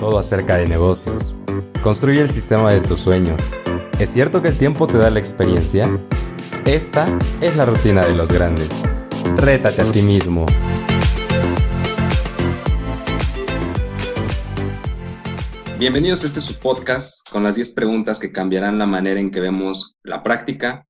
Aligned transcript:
todo 0.00 0.18
acerca 0.18 0.56
de 0.56 0.66
negocios. 0.66 1.36
Construye 1.82 2.22
el 2.22 2.30
sistema 2.30 2.72
de 2.72 2.80
tus 2.80 3.00
sueños. 3.00 3.54
¿Es 3.98 4.10
cierto 4.10 4.40
que 4.40 4.48
el 4.48 4.56
tiempo 4.56 4.86
te 4.86 4.96
da 4.96 5.10
la 5.10 5.18
experiencia? 5.18 5.90
Esta 6.64 7.06
es 7.42 7.56
la 7.56 7.66
rutina 7.66 8.04
de 8.06 8.16
los 8.16 8.32
grandes. 8.32 8.82
Rétate 9.36 9.82
a 9.82 9.92
ti 9.92 10.00
mismo. 10.00 10.46
Bienvenidos 15.78 16.24
a 16.24 16.28
este 16.28 16.40
su 16.40 16.58
podcast 16.58 17.28
con 17.30 17.42
las 17.42 17.56
10 17.56 17.72
preguntas 17.72 18.18
que 18.18 18.32
cambiarán 18.32 18.78
la 18.78 18.86
manera 18.86 19.20
en 19.20 19.30
que 19.30 19.40
vemos 19.40 19.98
la 20.02 20.22
práctica, 20.22 20.86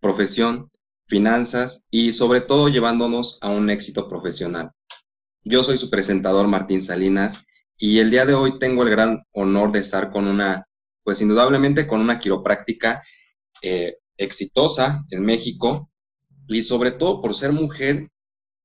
profesión, 0.00 0.70
finanzas 1.06 1.88
y 1.90 2.12
sobre 2.12 2.42
todo 2.42 2.68
llevándonos 2.68 3.38
a 3.40 3.48
un 3.48 3.70
éxito 3.70 4.10
profesional. 4.10 4.72
Yo 5.42 5.64
soy 5.64 5.78
su 5.78 5.88
presentador 5.88 6.48
Martín 6.48 6.82
Salinas 6.82 7.46
y 7.82 7.98
el 7.98 8.12
día 8.12 8.24
de 8.24 8.32
hoy 8.32 8.60
tengo 8.60 8.84
el 8.84 8.90
gran 8.90 9.24
honor 9.32 9.72
de 9.72 9.80
estar 9.80 10.12
con 10.12 10.28
una, 10.28 10.68
pues 11.02 11.20
indudablemente 11.20 11.84
con 11.84 12.00
una 12.00 12.20
quiropráctica 12.20 13.02
eh, 13.60 13.96
exitosa 14.16 15.04
en 15.10 15.24
México 15.24 15.90
y 16.46 16.62
sobre 16.62 16.92
todo 16.92 17.20
por 17.20 17.34
ser 17.34 17.50
mujer. 17.50 18.08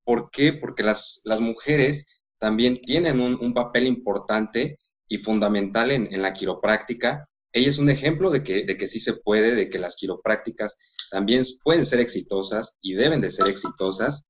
¿Por 0.04 0.30
qué? 0.30 0.54
Porque 0.54 0.84
las, 0.84 1.22
las 1.26 1.40
mujeres 1.42 2.06
también 2.38 2.76
tienen 2.76 3.20
un, 3.20 3.54
papel 3.56 3.88
importante 3.88 4.78
y 5.08 5.18
fundamental 5.18 5.90
en, 5.90 6.14
en, 6.14 6.22
la 6.22 6.34
quiropráctica. 6.34 7.28
Ella 7.52 7.70
es 7.70 7.80
un 7.80 7.90
ejemplo 7.90 8.30
de 8.30 8.44
que, 8.44 8.66
de 8.66 8.78
que 8.78 8.86
sí 8.86 9.00
se 9.00 9.16
puede, 9.16 9.56
de 9.56 9.68
que 9.72 9.80
las 9.80 9.96
quiroprácticas 9.96 10.78
también 11.10 11.42
pueden 11.64 11.88
ser 11.88 12.02
exitosas 12.02 12.78
y 12.84 12.94
deben 12.94 13.22
de 13.22 13.32
ser 13.32 13.50
exitosas. 13.50 14.28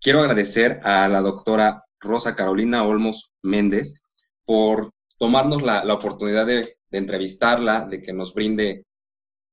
Quiero 0.00 0.20
agradecer 0.20 0.78
a 0.84 1.08
la 1.08 1.20
doctora 1.20 1.82
Rosa 2.00 2.34
Carolina 2.34 2.84
Olmos 2.84 3.32
Méndez 3.42 4.02
por 4.44 4.92
tomarnos 5.18 5.62
la, 5.62 5.82
oportunidad 5.92 6.46
de, 6.46 6.78
entrevistarla, 6.90 7.84
de 7.84 8.00
que 8.00 8.12
nos 8.12 8.32
brinde 8.34 8.84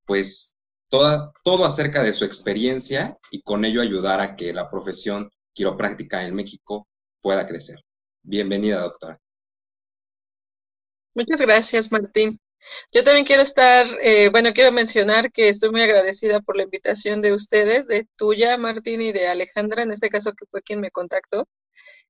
pues 0.05 0.55
toda, 0.89 1.31
todo 1.43 1.66
acerca 1.66 2.03
de 2.03 2.13
su 2.13 2.23
experiencia 2.23 3.17
y 3.31 3.41
con 3.41 3.66
ello 3.66 3.81
ayudar 3.81 4.21
a 4.21 4.35
que 4.35 4.53
la 4.53 4.69
profesión 4.69 5.29
quiropráctica 5.53 6.23
en 6.25 6.35
México 6.35 6.88
pueda 7.21 7.47
crecer. 7.47 7.79
Bienvenida, 8.23 8.79
doctora. 8.79 9.19
Muchas 11.13 11.41
gracias, 11.41 11.91
Martín. 11.91 12.39
Yo 12.93 13.03
también 13.03 13.25
quiero 13.25 13.41
estar, 13.41 13.85
eh, 14.01 14.29
bueno, 14.29 14.51
quiero 14.53 14.71
mencionar 14.71 15.31
que 15.31 15.49
estoy 15.49 15.71
muy 15.71 15.81
agradecida 15.81 16.41
por 16.41 16.57
la 16.57 16.63
invitación 16.63 17.21
de 17.21 17.33
ustedes, 17.33 17.88
de 17.88 18.07
tuya, 18.16 18.57
Martín, 18.57 19.01
y 19.01 19.11
de 19.11 19.27
Alejandra, 19.27 19.83
en 19.83 19.91
este 19.91 20.09
caso 20.09 20.33
que 20.33 20.45
fue 20.45 20.61
quien 20.61 20.81
me 20.81 20.91
contactó 20.91 21.47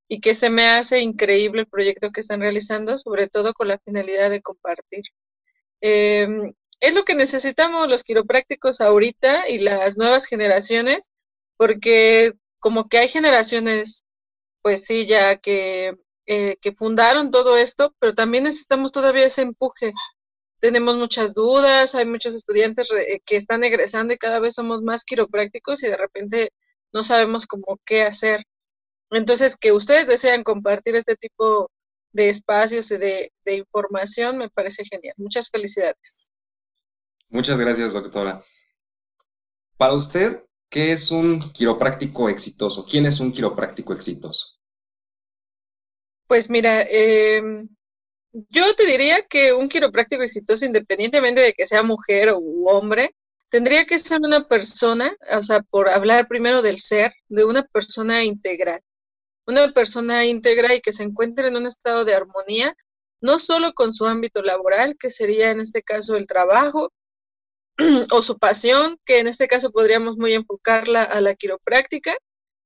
y 0.07 0.21
que 0.21 0.35
se 0.35 0.49
me 0.49 0.67
hace 0.67 0.99
increíble 0.99 1.61
el 1.61 1.67
proyecto 1.67 2.11
que 2.11 2.21
están 2.21 2.41
realizando, 2.41 2.97
sobre 2.97 3.27
todo 3.27 3.53
con 3.53 3.67
la 3.67 3.79
finalidad 3.79 4.29
de 4.29 4.41
compartir. 4.41 5.03
Em, 5.81 6.53
es 6.79 6.95
lo 6.95 7.05
que 7.05 7.15
necesitamos 7.15 7.89
los 7.89 8.03
quiroprácticos 8.03 8.81
ahorita 8.81 9.49
y 9.49 9.59
las 9.59 9.97
nuevas 9.97 10.25
generaciones, 10.27 11.09
porque 11.57 12.33
como 12.59 12.87
que 12.89 12.99
hay 12.99 13.07
generaciones, 13.09 14.03
pues 14.61 14.85
sí, 14.85 15.05
ya 15.07 15.37
que, 15.37 15.95
eh, 16.27 16.57
que 16.61 16.73
fundaron 16.73 17.31
todo 17.31 17.57
esto, 17.57 17.95
pero 17.99 18.13
también 18.15 18.45
necesitamos 18.45 18.91
todavía 18.91 19.25
ese 19.27 19.43
empuje. 19.43 19.93
Tenemos 20.59 20.97
muchas 20.97 21.33
dudas, 21.35 21.95
hay 21.95 22.05
muchos 22.05 22.35
estudiantes 22.35 22.89
que 23.25 23.35
están 23.35 23.63
egresando 23.63 24.13
y 24.13 24.17
cada 24.17 24.39
vez 24.39 24.55
somos 24.55 24.81
más 24.81 25.03
quiroprácticos 25.03 25.83
y 25.83 25.87
de 25.87 25.97
repente 25.97 26.51
no 26.93 27.03
sabemos 27.03 27.45
cómo 27.47 27.79
qué 27.85 28.03
hacer. 28.03 28.43
Entonces, 29.11 29.55
que 29.57 29.71
ustedes 29.71 30.07
desean 30.07 30.43
compartir 30.43 30.95
este 30.95 31.15
tipo 31.15 31.69
de 32.11 32.29
espacios 32.29 32.89
y 32.91 32.97
de, 32.97 33.31
información 33.45 34.37
me 34.37 34.49
parece 34.49 34.83
genial. 34.85 35.13
Muchas 35.17 35.49
felicidades. 35.49 36.31
Muchas 37.29 37.59
gracias, 37.59 37.93
doctora. 37.93 38.43
Para 39.77 39.93
usted, 39.93 40.43
¿qué 40.69 40.93
es 40.93 41.11
un 41.11 41.39
quiropráctico 41.51 42.29
exitoso? 42.29 42.85
¿Quién 42.89 43.05
es 43.05 43.19
un 43.19 43.33
quiropráctico 43.33 43.93
exitoso? 43.93 44.57
Pues 46.27 46.49
mira, 46.49 46.83
em, 46.89 47.67
yo 48.31 48.73
te 48.75 48.85
diría 48.85 49.25
que 49.27 49.51
un 49.53 49.67
quiropráctico 49.67 50.23
exitoso, 50.23 50.65
independientemente 50.65 51.41
de 51.41 51.53
que 51.53 51.67
sea 51.67 51.83
mujer 51.83 52.29
o 52.29 52.39
hombre, 52.67 53.13
tendría 53.49 53.85
que 53.85 53.99
ser 53.99 54.21
una 54.21 54.47
persona, 54.47 55.15
o 55.37 55.43
sea, 55.43 55.61
por 55.61 55.89
hablar 55.89 56.27
primero 56.27 56.61
del 56.61 56.79
ser, 56.79 57.13
de 57.27 57.43
una 57.43 57.63
persona 57.63 58.23
integral 58.23 58.81
una 59.47 59.71
persona 59.71 60.25
íntegra 60.25 60.73
y 60.73 60.81
que 60.81 60.91
se 60.91 61.03
encuentre 61.03 61.47
en 61.47 61.57
un 61.57 61.67
estado 61.67 62.03
de 62.03 62.15
armonía, 62.15 62.75
no 63.21 63.39
solo 63.39 63.73
con 63.73 63.93
su 63.93 64.05
ámbito 64.05 64.41
laboral, 64.41 64.95
que 64.99 65.11
sería 65.11 65.51
en 65.51 65.59
este 65.59 65.83
caso 65.83 66.15
el 66.15 66.27
trabajo, 66.27 66.91
o 68.11 68.21
su 68.21 68.37
pasión, 68.37 68.97
que 69.05 69.19
en 69.19 69.27
este 69.27 69.47
caso 69.47 69.71
podríamos 69.71 70.17
muy 70.17 70.33
enfocarla 70.33 71.03
a 71.03 71.21
la 71.21 71.35
quiropráctica. 71.35 72.15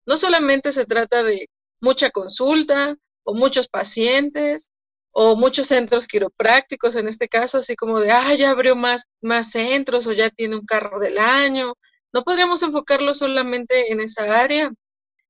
No 0.05 0.17
solamente 0.17 0.71
se 0.71 0.85
trata 0.85 1.23
de 1.23 1.47
mucha 1.81 2.09
consulta 2.11 2.95
o 3.23 3.33
muchos 3.33 3.67
pacientes 3.67 4.71
o 5.11 5.35
muchos 5.35 5.67
centros 5.67 6.07
quiroprácticos, 6.07 6.95
en 6.95 7.07
este 7.07 7.27
caso, 7.27 7.59
así 7.59 7.75
como 7.75 7.99
de, 7.99 8.11
ah, 8.11 8.33
ya 8.35 8.51
abrió 8.51 8.75
más, 8.75 9.05
más 9.21 9.51
centros 9.51 10.07
o 10.07 10.11
ya 10.13 10.29
tiene 10.29 10.55
un 10.55 10.65
carro 10.65 10.99
del 10.99 11.17
año. 11.17 11.73
No 12.13 12.23
podríamos 12.23 12.61
enfocarlo 12.63 13.13
solamente 13.13 13.91
en 13.91 14.01
esa 14.01 14.39
área, 14.39 14.71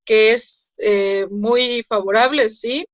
que 0.10 0.32
es 0.32 0.74
eh, 0.80 1.28
muy 1.30 1.86
favorable, 1.88 2.50
sí, 2.50 2.88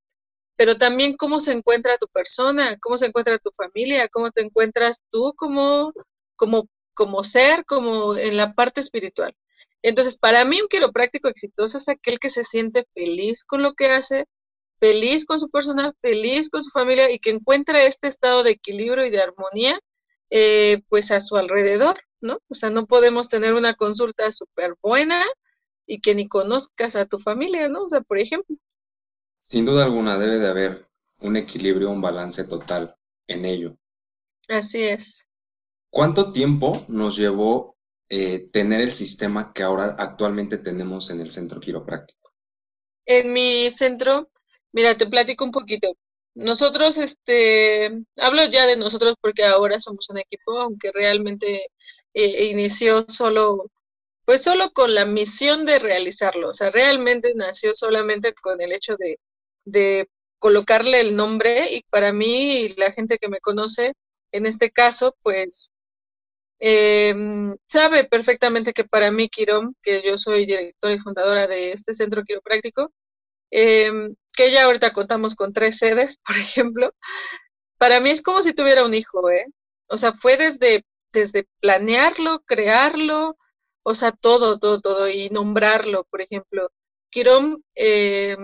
pero 0.57 0.77
también 0.77 1.15
cómo 1.15 1.39
se 1.39 1.53
encuentra 1.53 1.97
tu 1.97 2.07
persona, 2.09 2.77
cómo 2.81 2.97
se 2.97 3.05
encuentra 3.05 3.37
tu 3.37 3.51
familia, 3.51 4.09
cómo 4.09 4.31
te 4.31 4.41
encuentras 4.41 5.01
tú 5.11 5.33
como, 5.37 5.93
como, 6.35 6.67
como 6.93 7.23
ser, 7.23 7.63
como 7.63 8.17
en 8.17 8.35
la 8.35 8.53
parte 8.53 8.81
espiritual. 8.81 9.33
Entonces, 9.81 10.17
para 10.17 10.43
mí 10.43 10.59
un 10.61 10.67
quiropráctico 10.67 11.29
exitoso 11.29 11.77
es 11.77 11.87
aquel 11.87 12.19
que 12.19 12.29
se 12.29 12.43
siente 12.43 12.85
feliz 12.93 13.45
con 13.45 13.63
lo 13.63 13.75
que 13.75 13.85
hace, 13.91 14.25
feliz 14.81 15.25
con 15.25 15.39
su 15.39 15.49
persona, 15.49 15.93
feliz 16.01 16.49
con 16.49 16.65
su 16.65 16.69
familia 16.71 17.09
y 17.09 17.19
que 17.19 17.29
encuentra 17.29 17.81
este 17.83 18.09
estado 18.09 18.43
de 18.43 18.51
equilibrio 18.51 19.05
y 19.05 19.09
de 19.09 19.21
armonía, 19.21 19.79
eh, 20.31 20.81
pues 20.89 21.11
a 21.11 21.21
su 21.21 21.37
alrededor, 21.37 21.97
¿no? 22.19 22.39
O 22.49 22.53
sea, 22.55 22.71
no 22.71 22.87
podemos 22.87 23.29
tener 23.29 23.53
una 23.53 23.73
consulta 23.73 24.29
súper 24.33 24.75
buena 24.81 25.25
y 25.85 26.01
que 26.01 26.16
ni 26.16 26.28
conozcas 26.28 26.96
a 26.96 27.06
tu 27.06 27.19
familia, 27.19 27.69
¿no? 27.69 27.84
O 27.84 27.90
sea, 27.90 28.01
por 28.01 28.19
ejemplo. 28.19 28.56
Sin 29.34 29.66
duda 29.66 29.84
alguna 29.84 30.18
debe 30.18 30.40
de 30.40 30.47
haber 30.47 30.88
un 31.19 31.38
equilibrio, 31.38 31.90
un 31.90 32.01
balance 32.01 32.44
total 32.46 32.96
en 33.28 33.46
ello. 33.46 33.78
Así 34.47 34.84
es. 34.84 35.28
¿Cuánto 35.90 36.31
tiempo 36.31 36.85
nos 36.88 37.16
llevó 37.16 37.78
eh, 38.09 38.50
tener 38.51 38.81
el 38.81 38.91
sistema 38.91 39.53
que 39.53 39.63
ahora 39.63 39.95
actualmente 39.97 40.57
tenemos 40.57 41.09
en 41.09 41.22
el 41.22 41.31
centro 41.31 41.59
quiropráctico? 41.59 42.31
En 43.06 43.34
mi 43.34 43.69
centro, 43.72 44.29
mira, 44.72 44.95
te 44.95 45.07
platico 45.07 45.45
un 45.45 45.51
poquito. 45.51 45.95
Nosotros, 46.34 46.97
este, 46.97 48.03
hablo 48.18 48.44
ya 48.51 48.66
de 48.66 48.75
nosotros 48.75 49.16
porque 49.22 49.45
ahora 49.45 49.79
somos 49.79 50.09
un 50.09 50.18
equipo, 50.18 50.59
aunque 50.59 50.91
realmente 50.91 51.68
eh, 52.13 52.45
inició 52.47 53.06
solo 53.07 53.72
pues 54.25 54.44
solo 54.44 54.72
con 54.72 54.96
la 54.96 55.06
misión 55.06 55.66
de 55.66 55.80
realizarlo, 55.80 56.50
o 56.50 56.53
sea, 56.53 56.72
realmente 56.72 57.34
nació 57.36 57.75
solamente 57.75 58.34
con 58.34 58.59
el 58.62 58.72
hecho 58.74 58.96
de, 58.97 60.08
colocarle 60.40 61.00
el 61.00 61.16
nombre 61.16 61.74
y 61.74 61.81
para 61.90 62.13
mí 62.13 62.69
la 62.78 62.91
gente 62.91 63.18
que 63.18 63.30
me 63.30 63.40
conoce, 63.40 63.94
en 64.31 64.46
este 64.46 64.69
caso, 64.69 65.16
pues 65.24 65.72
em, 66.59 67.56
sabe 67.68 68.03
perfectamente 68.06 68.74
que 68.74 68.84
para 68.86 69.12
mí 69.12 69.30
Quirón, 69.30 69.75
que 69.81 70.04
yo 70.06 70.18
soy 70.18 70.45
directora 70.45 70.94
y 70.94 71.00
fundadora 71.00 71.48
de 71.48 71.71
este 71.71 71.94
centro 71.94 72.24
quiropráctico, 72.24 72.92
em, 73.51 74.16
que 74.33 74.51
ya 74.51 74.66
ahorita 74.66 74.94
contamos 74.94 75.36
con 75.36 75.54
tres 75.54 75.78
sedes, 75.78 76.19
por 76.28 76.38
ejemplo, 76.38 76.94
para 77.78 78.00
mí 78.00 78.12
es 78.12 78.21
como 78.21 78.42
si 78.42 78.54
tuviera 78.54 78.86
un 78.86 78.94
hijo, 78.94 79.30
¿eh? 79.31 79.45
O 79.88 79.98
sea, 79.98 80.13
fue 80.13 80.38
desde, 80.38 80.86
desde 81.13 81.48
planearlo, 81.62 82.39
crearlo, 82.45 83.38
o 83.87 83.93
sea, 83.93 84.11
todo, 84.11 84.57
todo, 84.59 84.81
todo, 84.81 85.07
y 85.09 85.29
nombrarlo, 85.29 86.05
por 86.05 86.21
ejemplo. 86.21 86.71
Quirón 87.11 87.63
eh, 87.75 88.35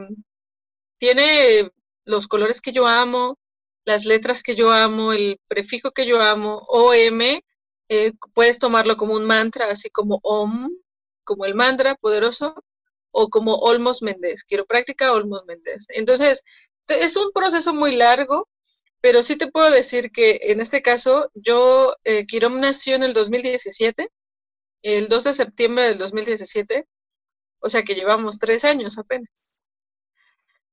tiene 1.00 1.72
los 2.06 2.28
colores 2.28 2.62
que 2.62 2.72
yo 2.74 2.86
amo, 2.86 3.40
las 3.84 4.06
letras 4.06 4.44
que 4.44 4.56
yo 4.56 4.72
amo, 4.72 5.14
el 5.14 5.40
prefijo 5.48 5.92
que 5.92 6.06
yo 6.06 6.22
amo, 6.22 6.60
OM, 6.70 7.42
eh, 7.90 8.14
puedes 8.36 8.60
tomarlo 8.60 8.98
como 8.98 9.16
un 9.16 9.26
mantra, 9.26 9.66
así 9.72 9.90
como 9.90 10.20
OM, 10.24 10.70
como 11.24 11.46
el 11.46 11.56
mantra 11.56 11.96
poderoso, 11.96 12.56
o 13.12 13.30
como 13.30 13.56
Olmos 13.56 14.04
Méndez, 14.04 14.44
quiropráctica 14.44 15.12
Olmos 15.12 15.44
Méndez. 15.46 15.88
Entonces, 15.90 16.44
es 16.88 17.18
un 17.18 17.32
proceso 17.34 17.74
muy 17.74 17.96
largo, 17.96 18.48
pero 19.02 19.24
sí 19.24 19.38
te 19.38 19.52
puedo 19.52 19.72
decir 19.72 20.12
que 20.12 20.40
en 20.44 20.62
este 20.62 20.84
caso, 20.84 21.32
yo, 21.34 21.96
eh, 22.04 22.28
Quirón 22.28 22.60
nació 22.62 22.96
en 22.96 23.04
el 23.04 23.14
2017, 23.14 24.10
el 24.84 25.08
2 25.10 25.24
de 25.26 25.34
septiembre 25.34 25.84
del 25.86 25.98
2017, 25.98 26.88
o 27.60 27.70
sea 27.70 27.84
que 27.84 27.96
llevamos 27.96 28.40
tres 28.40 28.66
años 28.66 28.98
apenas. 28.98 29.70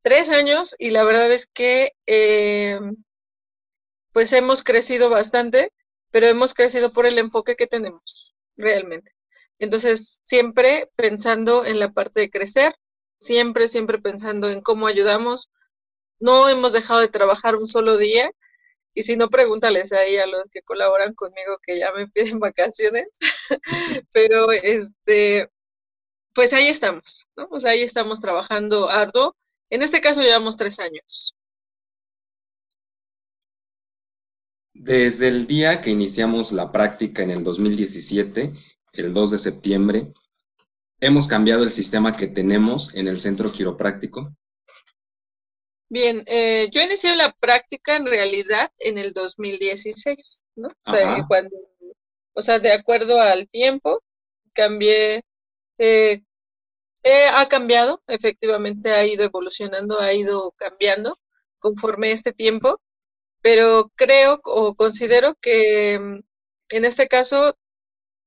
tres 0.03 0.31
años 0.31 0.75
y 0.79 0.91
la 0.91 1.05
verdad 1.05 1.31
es 1.33 1.47
que 1.47 1.93
eh, 2.07 2.81
pues 4.13 4.33
hemos 4.33 4.63
crecido 4.65 5.11
bastante, 5.11 5.73
pero 6.11 6.27
hemos 6.27 6.55
crecido 6.55 6.93
por 6.93 7.07
el 7.07 7.19
enfoque 7.19 7.57
que 7.57 7.67
tenemos 7.67 8.35
realmente. 8.57 9.13
Entonces, 9.59 10.21
siempre 10.25 10.91
pensando 10.97 11.65
en 11.65 11.79
la 11.81 11.93
parte 11.93 12.21
de 12.21 12.31
crecer, 12.31 12.75
siempre, 13.19 13.69
siempre 13.69 13.99
pensando 13.99 14.51
en 14.51 14.61
cómo 14.63 14.87
ayudamos. 14.87 15.51
No 16.21 16.49
hemos 16.49 16.73
dejado 16.73 17.01
de 17.01 17.09
trabajar 17.09 17.57
un 17.57 17.67
solo 17.67 17.97
día. 17.97 18.31
Y 18.95 19.03
si 19.03 19.17
no, 19.17 19.29
pregúntales 19.29 19.93
ahí 19.93 20.17
a 20.17 20.27
los 20.27 20.43
que 20.51 20.63
colaboran 20.63 21.15
conmigo 21.15 21.59
que 21.63 21.79
ya 21.79 21.93
me 21.93 22.09
piden 22.09 22.39
vacaciones. 22.41 23.07
Pero 24.13 24.51
este, 24.53 25.51
pues 26.35 26.53
ahí 26.53 26.69
estamos, 26.69 27.27
¿no? 27.37 27.49
Pues 27.49 27.65
ahí 27.65 27.83
estamos 27.83 28.21
trabajando 28.21 28.89
arduo. 28.89 29.37
En 29.71 29.83
este 29.83 30.01
caso 30.01 30.23
llevamos 30.23 30.57
tres 30.57 30.79
años. 30.81 31.35
Desde 34.73 35.27
el 35.27 35.49
día 35.49 35.83
que 35.83 35.91
iniciamos 35.91 36.53
la 36.53 36.71
práctica 36.71 37.25
en 37.25 37.31
el 37.31 37.43
2017, 37.43 38.53
el 38.93 39.13
2 39.13 39.31
de 39.33 39.39
septiembre, 39.39 40.13
hemos 41.01 41.27
cambiado 41.27 41.65
el 41.65 41.73
sistema 41.73 42.17
que 42.17 42.29
tenemos 42.29 42.95
en 42.95 43.09
el 43.09 43.19
centro 43.19 43.51
quiropráctico. 43.51 44.33
Bien, 45.91 46.23
eh, 46.27 46.69
yo 46.71 46.83
inicié 46.83 47.17
la 47.17 47.33
práctica 47.33 47.97
en 47.97 48.07
realidad 48.07 48.71
en 48.79 48.99
el 48.99 49.13
2016, 49.13 50.45
¿no? 50.57 50.69
O 50.87 50.91
sea, 50.91 51.25
cuando, 51.27 51.57
o 52.35 52.43
sea, 52.43 52.59
de 52.59 52.73
acuerdo 52.73 53.21
al 53.21 53.49
tiempo, 53.49 54.03
cambié, 54.53 55.25
eh, 55.79 56.23
ha 57.33 57.49
cambiado, 57.49 58.03
efectivamente 58.07 58.93
ha 58.93 59.07
ido 59.07 59.25
evolucionando, 59.25 59.99
ha 60.01 60.13
ido 60.13 60.53
cambiando 60.59 61.19
conforme 61.59 62.13
este 62.13 62.33
tiempo 62.33 62.81
pero 63.43 63.91
creo 63.97 64.41
o 64.45 64.75
considero 64.75 65.35
que 65.41 65.99
mm, 65.99 66.21
en 66.71 66.85
este 66.85 67.09
caso, 67.09 67.57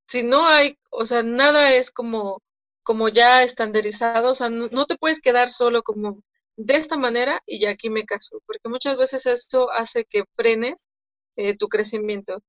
si 0.08 0.24
no 0.24 0.48
hay, 0.48 0.78
o 0.92 1.06
sea, 1.06 1.24
nada 1.24 1.74
es 1.76 1.92
como, 1.92 2.42
como 2.84 3.10
ya 3.10 3.44
estandarizado, 3.44 4.32
o 4.32 4.36
sea, 4.36 4.50
no, 4.50 4.86
te 4.88 4.98
puedes 4.98 5.22
quedar 5.22 5.50
solo 5.50 5.84
como 5.84 6.24
de 6.58 6.76
esta 6.76 6.98
manera 6.98 7.42
y 7.46 7.60
ya 7.62 7.72
aquí 7.72 7.90
me 7.90 8.06
caso, 8.06 8.42
porque 8.46 8.70
muchas 8.70 8.98
veces 8.98 9.26
esto 9.26 9.72
hace 9.72 10.06
que 10.06 10.24
frenes 10.36 10.88
eh, 11.36 11.56
tu 11.58 11.68
crecimiento. 11.70 12.42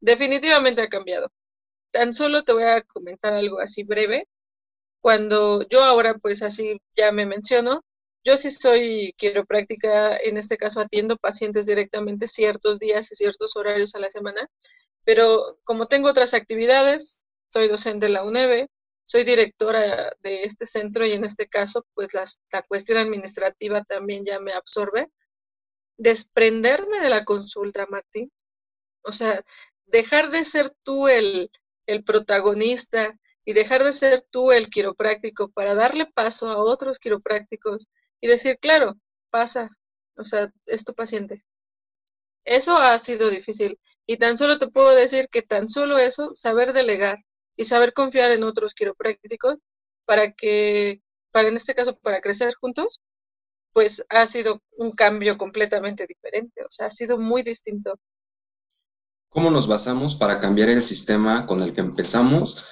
Definitivamente 0.00 0.82
ha 0.82 0.88
cambiado. 0.88 1.28
Tan 1.92 2.12
solo 2.12 2.44
te 2.44 2.52
voy 2.52 2.64
a 2.64 2.82
comentar 2.82 3.34
algo 3.34 3.60
así 3.60 3.84
breve. 3.84 4.26
Cuando 5.00 5.66
yo 5.68 5.82
ahora, 5.84 6.14
pues 6.18 6.42
así 6.42 6.80
ya 6.96 7.12
me 7.12 7.26
menciono, 7.26 7.82
yo 8.24 8.36
sí 8.36 8.50
soy 8.50 9.14
quiropráctica, 9.16 10.16
en 10.18 10.36
este 10.36 10.58
caso 10.58 10.80
atiendo 10.80 11.16
pacientes 11.16 11.66
directamente 11.66 12.28
ciertos 12.28 12.78
días 12.78 13.10
y 13.12 13.14
ciertos 13.14 13.56
horarios 13.56 13.94
a 13.94 14.00
la 14.00 14.10
semana, 14.10 14.48
pero 15.04 15.58
como 15.64 15.86
tengo 15.86 16.10
otras 16.10 16.34
actividades, 16.34 17.24
soy 17.48 17.68
docente 17.68 18.06
de 18.06 18.12
la 18.12 18.24
UNEVE, 18.24 18.68
soy 19.10 19.24
directora 19.24 20.14
de 20.20 20.44
este 20.44 20.66
centro 20.66 21.04
y 21.04 21.10
en 21.10 21.24
este 21.24 21.48
caso, 21.48 21.84
pues 21.94 22.14
la 22.14 22.62
cuestión 22.68 22.96
administrativa 22.96 23.82
también 23.82 24.24
ya 24.24 24.38
me 24.38 24.52
absorbe. 24.52 25.10
Desprenderme 25.98 27.00
de 27.00 27.10
la 27.10 27.24
consulta, 27.24 27.86
Martín. 27.90 28.30
O 29.02 29.10
sea, 29.10 29.42
dejar 29.86 30.30
de 30.30 30.44
ser 30.44 30.70
tú 30.84 31.08
el, 31.08 31.50
el 31.86 32.04
protagonista 32.04 33.18
y 33.44 33.52
dejar 33.52 33.82
de 33.82 33.92
ser 33.92 34.22
tú 34.30 34.52
el 34.52 34.68
quiropráctico 34.68 35.50
para 35.50 35.74
darle 35.74 36.06
paso 36.06 36.48
a 36.48 36.58
otros 36.62 37.00
quiroprácticos 37.00 37.88
y 38.20 38.28
decir, 38.28 38.58
claro, 38.60 38.94
pasa, 39.28 39.70
o 40.16 40.24
sea, 40.24 40.52
es 40.66 40.84
tu 40.84 40.94
paciente. 40.94 41.44
Eso 42.44 42.76
ha 42.76 42.96
sido 43.00 43.28
difícil. 43.28 43.80
Y 44.06 44.18
tan 44.18 44.36
solo 44.36 44.60
te 44.60 44.68
puedo 44.68 44.94
decir 44.94 45.28
que 45.32 45.42
tan 45.42 45.68
solo 45.68 45.98
eso, 45.98 46.30
saber 46.36 46.72
delegar 46.72 47.18
y 47.60 47.64
saber 47.64 47.92
confiar 47.92 48.30
en 48.30 48.42
otros 48.42 48.72
quiroprácticos 48.72 49.56
para 50.06 50.32
que, 50.32 51.02
para 51.30 51.48
en 51.48 51.56
este 51.56 51.74
caso, 51.74 51.94
para 51.98 52.22
crecer 52.22 52.54
juntos, 52.54 53.02
pues 53.74 54.02
ha 54.08 54.24
sido 54.24 54.62
un 54.78 54.92
cambio 54.92 55.36
completamente 55.36 56.06
diferente. 56.06 56.62
O 56.62 56.70
sea, 56.70 56.86
ha 56.86 56.90
sido 56.90 57.18
muy 57.18 57.42
distinto. 57.42 57.98
¿Cómo 59.28 59.50
nos 59.50 59.68
basamos 59.68 60.14
para 60.14 60.40
cambiar 60.40 60.70
el 60.70 60.82
sistema 60.82 61.46
con 61.46 61.60
el 61.60 61.74
que 61.74 61.82
empezamos 61.82 62.64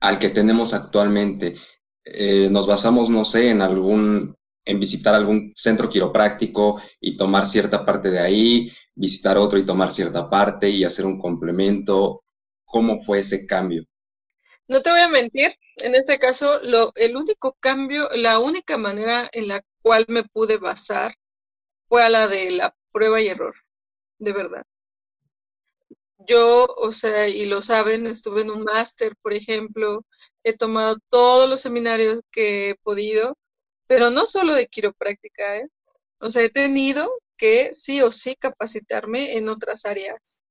al 0.00 0.18
que 0.18 0.30
tenemos 0.30 0.72
actualmente? 0.72 1.56
Eh, 2.06 2.48
nos 2.50 2.66
basamos, 2.66 3.10
no 3.10 3.26
sé, 3.26 3.50
en 3.50 3.60
algún 3.60 4.34
en 4.64 4.80
visitar 4.80 5.14
algún 5.14 5.52
centro 5.54 5.90
quiropráctico 5.90 6.80
y 6.98 7.18
tomar 7.18 7.44
cierta 7.44 7.84
parte 7.84 8.10
de 8.10 8.20
ahí, 8.20 8.72
visitar 8.94 9.36
otro 9.36 9.58
y 9.58 9.66
tomar 9.66 9.90
cierta 9.90 10.30
parte 10.30 10.70
y 10.70 10.82
hacer 10.82 11.04
un 11.04 11.20
complemento. 11.20 12.22
¿Cómo 12.64 13.02
fue 13.02 13.18
ese 13.18 13.46
cambio? 13.46 13.84
No 14.70 14.80
te 14.80 14.90
voy 14.90 15.00
a 15.00 15.08
mentir, 15.08 15.52
en 15.82 15.94
ese 15.94 16.18
caso, 16.18 16.60
el 16.94 17.16
único 17.16 17.56
cambio, 17.60 18.08
la 18.14 18.38
única 18.38 18.78
manera 18.78 19.28
en 19.32 19.48
la 19.48 19.62
cual 19.82 20.06
me 20.08 20.22
pude 20.22 20.58
basar 20.58 21.12
fue 21.88 22.04
a 22.04 22.08
la 22.08 22.28
de 22.28 22.52
la 22.52 22.74
prueba 22.92 23.20
y 23.20 23.28
error, 23.28 23.54
de 24.18 24.32
verdad. 24.32 24.64
Yo, 26.26 26.66
o 26.76 26.92
sea, 26.92 27.28
y 27.28 27.46
lo 27.46 27.62
saben, 27.62 28.06
estuve 28.06 28.42
en 28.42 28.50
un 28.50 28.62
máster, 28.62 29.14
por 29.22 29.32
ejemplo, 29.32 30.06
he 30.44 30.56
tomado 30.56 30.98
todos 31.08 31.48
los 31.48 31.60
seminarios 31.60 32.20
que 32.30 32.70
he 32.70 32.74
podido 32.76 33.36
pero 33.90 34.08
no 34.08 34.24
solo 34.24 34.54
de 34.54 34.68
quiropráctica, 34.68 35.56
¿eh? 35.56 35.68
O 36.20 36.30
sea, 36.30 36.44
he 36.44 36.48
tenido 36.48 37.10
que 37.36 37.74
sí 37.74 38.00
o 38.02 38.12
sí 38.12 38.36
capacitarme 38.36 39.36
en 39.36 39.48
otras 39.48 39.84
áreas. 39.84 40.44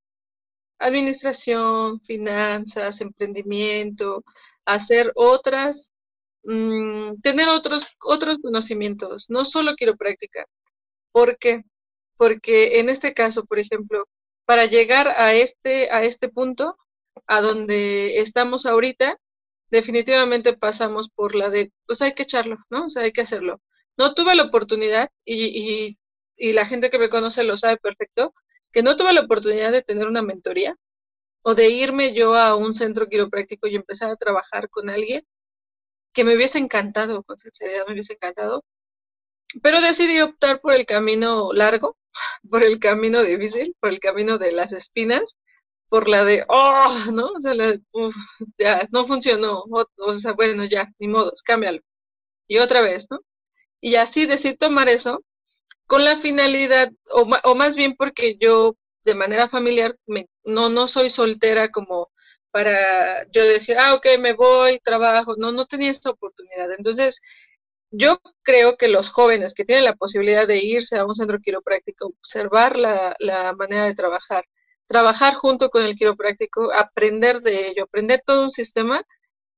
Administración, 0.80 2.02
finanzas, 2.02 3.02
emprendimiento, 3.02 4.24
hacer 4.66 5.12
otras, 5.16 5.92
mm, 6.44 7.22
tener 7.22 7.50
otros, 7.50 7.88
otros 8.02 8.40
conocimientos, 8.40 9.30
no 9.30 9.46
solo 9.46 9.76
quiropráctica. 9.76 10.46
¿Por 11.12 11.38
qué? 11.38 11.64
Porque 12.18 12.80
en 12.80 12.90
este 12.90 13.14
caso, 13.14 13.46
por 13.46 13.60
ejemplo, 13.60 14.06
para 14.46 14.66
llegar 14.66 15.10
a 15.10 15.34
este, 15.36 15.92
a 15.92 16.04
este 16.04 16.30
punto, 16.30 16.78
a 17.28 17.42
donde 17.42 18.20
estamos 18.20 18.66
ahorita, 18.66 19.18
definitivamente 19.72 20.58
pasamos 20.58 21.10
por 21.10 21.36
la 21.36 21.50
de, 21.50 21.72
pues 21.86 22.02
hay 22.02 22.14
que 22.14 22.24
echarlo, 22.24 22.58
¿no? 22.70 22.86
O 22.86 22.90
sea, 22.90 23.04
hay 23.04 23.12
que 23.12 23.22
hacerlo. 23.22 23.62
No 23.98 24.14
tuve 24.14 24.36
la 24.36 24.44
oportunidad, 24.44 25.10
y, 25.26 25.98
y, 26.38 26.54
la 26.54 26.66
gente 26.66 26.90
que 26.90 27.00
me 27.00 27.10
conoce 27.10 27.44
lo 27.44 27.58
sabe 27.58 27.78
perfecto, 27.78 28.34
que 28.72 28.84
no 28.84 28.96
tuve 28.96 29.14
la 29.14 29.22
oportunidad 29.22 29.72
de 29.72 29.82
tener 29.82 30.08
una 30.08 30.22
mentoría 30.22 30.76
o 31.42 31.56
de 31.56 31.70
irme 31.70 32.14
yo 32.14 32.36
a 32.36 32.56
un 32.56 32.74
centro 32.74 33.08
quiropráctico 33.08 33.68
y 33.68 33.76
empezar 33.76 34.12
a 34.12 34.16
trabajar 34.18 34.70
con 34.70 34.90
alguien 34.90 35.26
que 36.14 36.24
me 36.24 36.36
hubiese 36.36 36.60
encantado, 36.60 37.24
con 37.24 37.38
sinceridad 37.38 37.86
me 37.88 37.94
hubiese 37.94 38.14
encantado, 38.14 38.66
pero 39.64 39.82
decidí 39.82 40.20
optar 40.22 40.62
por 40.62 40.74
el 40.74 40.86
camino 40.86 41.52
largo, 41.54 41.98
por 42.50 42.64
el 42.64 42.80
camino 42.80 43.24
difícil, 43.24 43.76
por 43.80 43.90
el 43.92 44.00
camino 44.00 44.38
de 44.38 44.52
las 44.52 44.74
espinas, 44.74 45.38
por 45.90 46.08
la 46.08 46.24
de, 46.24 46.46
oh, 46.50 46.96
¿no? 47.14 47.28
O 47.28 47.40
sea, 47.40 47.54
la 47.56 47.76
ya, 48.58 48.88
no 48.92 49.06
funcionó, 49.06 49.64
o, 49.98 50.16
sea, 50.16 50.34
bueno, 50.34 50.66
ya, 50.66 50.88
ni 51.00 51.08
modos, 51.08 51.42
cámbialo. 51.44 51.82
Y 52.48 52.60
otra 52.60 52.82
vez, 52.82 53.08
¿no? 53.12 53.20
Y 53.82 53.96
así 53.96 54.26
decidí 54.26 54.58
tomar 54.58 54.90
eso 54.90 55.24
con 55.90 56.06
la 56.06 56.18
finalidad, 56.18 56.92
o, 57.12 57.28
o 57.46 57.56
más 57.56 57.76
bien 57.76 57.96
porque 57.98 58.38
yo 58.40 58.76
de 59.04 59.16
manera 59.16 59.48
familiar 59.48 59.98
me, 60.06 60.28
no, 60.44 60.70
no 60.70 60.88
soy 60.88 61.10
soltera 61.10 61.70
como 61.70 62.12
para 62.52 63.26
yo 63.32 63.44
decir, 63.44 63.76
ah, 63.80 63.96
ok, 63.96 64.06
me 64.20 64.34
voy, 64.34 64.80
trabajo, 64.84 65.36
no, 65.38 65.52
no 65.52 65.66
tenía 65.66 65.90
esta 65.90 66.12
oportunidad. 66.12 66.72
Entonces, 66.78 67.22
yo 67.90 68.20
creo 68.44 68.78
que 68.78 68.88
los 68.88 69.10
jóvenes 69.10 69.56
que 69.56 69.66
tienen 69.66 69.86
la 69.86 69.96
posibilidad 69.96 70.48
de 70.48 70.60
irse 70.64 70.98
a 70.98 71.06
un 71.06 71.16
centro 71.16 71.40
quiropráctico, 71.40 72.08
observar 72.20 72.78
la, 72.78 73.16
la 73.18 73.54
manera 73.54 73.86
de 73.86 73.96
trabajar, 73.96 74.46
trabajar 74.88 75.34
junto 75.34 75.72
con 75.72 75.84
el 75.86 75.96
quiropráctico, 75.96 76.72
aprender 76.72 77.40
de 77.42 77.70
ello, 77.70 77.86
aprender 77.86 78.22
todo 78.24 78.44
un 78.44 78.52
sistema, 78.52 79.04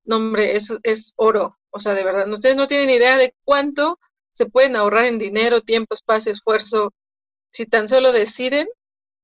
no, 0.05 0.15
hombre, 0.15 0.55
es, 0.55 0.77
es 0.83 1.13
oro. 1.17 1.57
O 1.71 1.81
sea, 1.81 1.93
de 1.93 2.05
verdad, 2.05 2.29
ustedes 2.31 2.55
no 2.55 2.67
tienen 2.67 2.89
idea 2.89 3.17
de 3.17 3.35
cuánto 3.43 3.99
se 4.33 4.45
pueden 4.45 4.75
ahorrar 4.75 5.05
en 5.05 5.17
dinero, 5.17 5.61
tiempo, 5.61 5.93
espacio, 5.93 6.31
esfuerzo, 6.31 6.93
si 7.51 7.65
tan 7.65 7.87
solo 7.87 8.11
deciden 8.11 8.67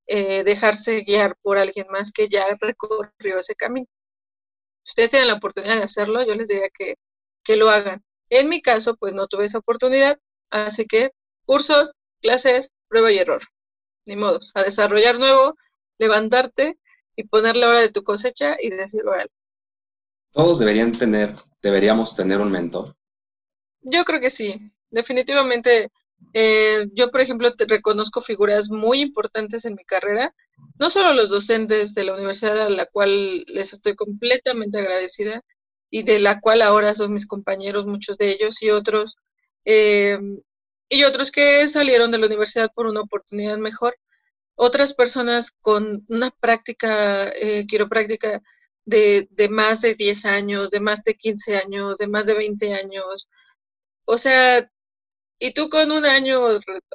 eh, 0.08 0.44
dejarse 0.44 1.02
guiar 1.02 1.36
por 1.42 1.58
alguien 1.58 1.88
más 1.90 2.12
que 2.12 2.30
ya 2.30 2.46
recorrió 2.60 3.40
ese 3.40 3.56
camino. 3.56 3.88
Si 4.84 4.92
ustedes 4.92 5.12
tienen 5.12 5.28
la 5.28 5.36
oportunidad 5.36 5.76
de 5.76 5.84
hacerlo, 5.84 6.26
yo 6.26 6.34
les 6.36 6.48
diría 6.48 6.70
que, 6.74 6.96
que 7.44 7.58
lo 7.58 7.70
hagan. 7.70 8.04
En 8.30 8.50
mi 8.50 8.62
caso, 8.62 8.96
pues 8.96 9.14
no 9.14 9.28
tuve 9.28 9.46
esa 9.46 9.60
oportunidad, 9.60 10.20
así 10.50 10.86
que 10.86 11.12
cursos, 11.46 11.94
clases, 12.22 12.72
prueba 12.88 13.12
y 13.12 13.18
error. 13.18 13.42
Ni 14.06 14.16
modos, 14.16 14.52
a 14.56 14.64
desarrollar 14.64 15.20
nuevo, 15.20 15.58
levantarte 15.98 16.78
y 17.16 17.24
poner 17.24 17.58
la 17.58 17.70
hora 17.70 17.80
de 17.80 17.90
tu 17.90 18.04
cosecha 18.04 18.56
y 18.60 18.70
decirlo 18.70 19.14
a 19.14 19.24
él. 19.24 19.30
Todos 20.32 20.60
deberían 20.60 20.92
tener, 20.92 21.36
deberíamos 21.62 22.16
tener 22.16 22.40
un 22.40 22.52
mentor. 22.52 22.96
Yo 23.82 24.04
creo 24.06 24.22
que 24.22 24.30
sí. 24.30 24.72
Definitivamente 24.92 25.90
Eh, 26.34 26.88
yo, 26.94 27.12
por 27.12 27.22
ejemplo, 27.22 27.54
te 27.56 27.66
reconozco 27.66 28.22
figuras 28.22 28.70
muy 28.72 29.02
importantes 29.02 29.66
en 29.66 29.76
mi 29.76 29.84
carrera, 29.86 30.34
no 30.80 30.90
solo 30.90 31.14
los 31.14 31.30
docentes 31.30 31.94
de 31.96 32.04
la 32.06 32.14
universidad 32.14 32.60
a 32.62 32.70
la 32.70 32.86
cual 32.88 33.44
les 33.48 33.74
estoy 33.74 33.96
completamente 33.96 34.80
agradecida 34.80 35.42
y 35.90 36.04
de 36.04 36.20
la 36.20 36.40
cual 36.42 36.62
ahora 36.62 36.94
son 36.96 37.14
mis 37.14 37.28
compañeros, 37.28 37.86
muchos 37.86 38.18
de 38.18 38.32
ellos 38.34 38.62
y 38.62 38.70
otros, 38.72 39.18
eh, 39.66 40.20
y 40.90 41.04
otros 41.04 41.32
que 41.32 41.68
salieron 41.68 42.12
de 42.12 42.20
la 42.20 42.28
universidad 42.28 42.72
por 42.74 42.88
una 42.88 43.02
oportunidad 43.02 43.58
mejor, 43.58 43.96
otras 44.56 44.94
personas 44.94 45.52
con 45.62 46.06
una 46.10 46.32
práctica 46.32 47.30
eh, 47.30 47.66
quiropráctica 47.68 48.42
de, 48.86 49.28
de, 49.32 49.50
más 49.50 49.82
de 49.82 49.96
10 49.96 50.26
años, 50.26 50.72
de 50.72 50.80
más 50.80 51.04
de 51.04 51.16
15 51.16 51.58
años, 51.58 51.98
de 51.98 52.08
más 52.08 52.26
de 52.26 52.34
20 52.36 52.74
años. 52.74 53.30
O 54.06 54.18
sea, 54.18 54.70
y 55.40 55.54
tú 55.54 55.70
con 55.70 55.92
un 55.92 56.06
año 56.06 56.42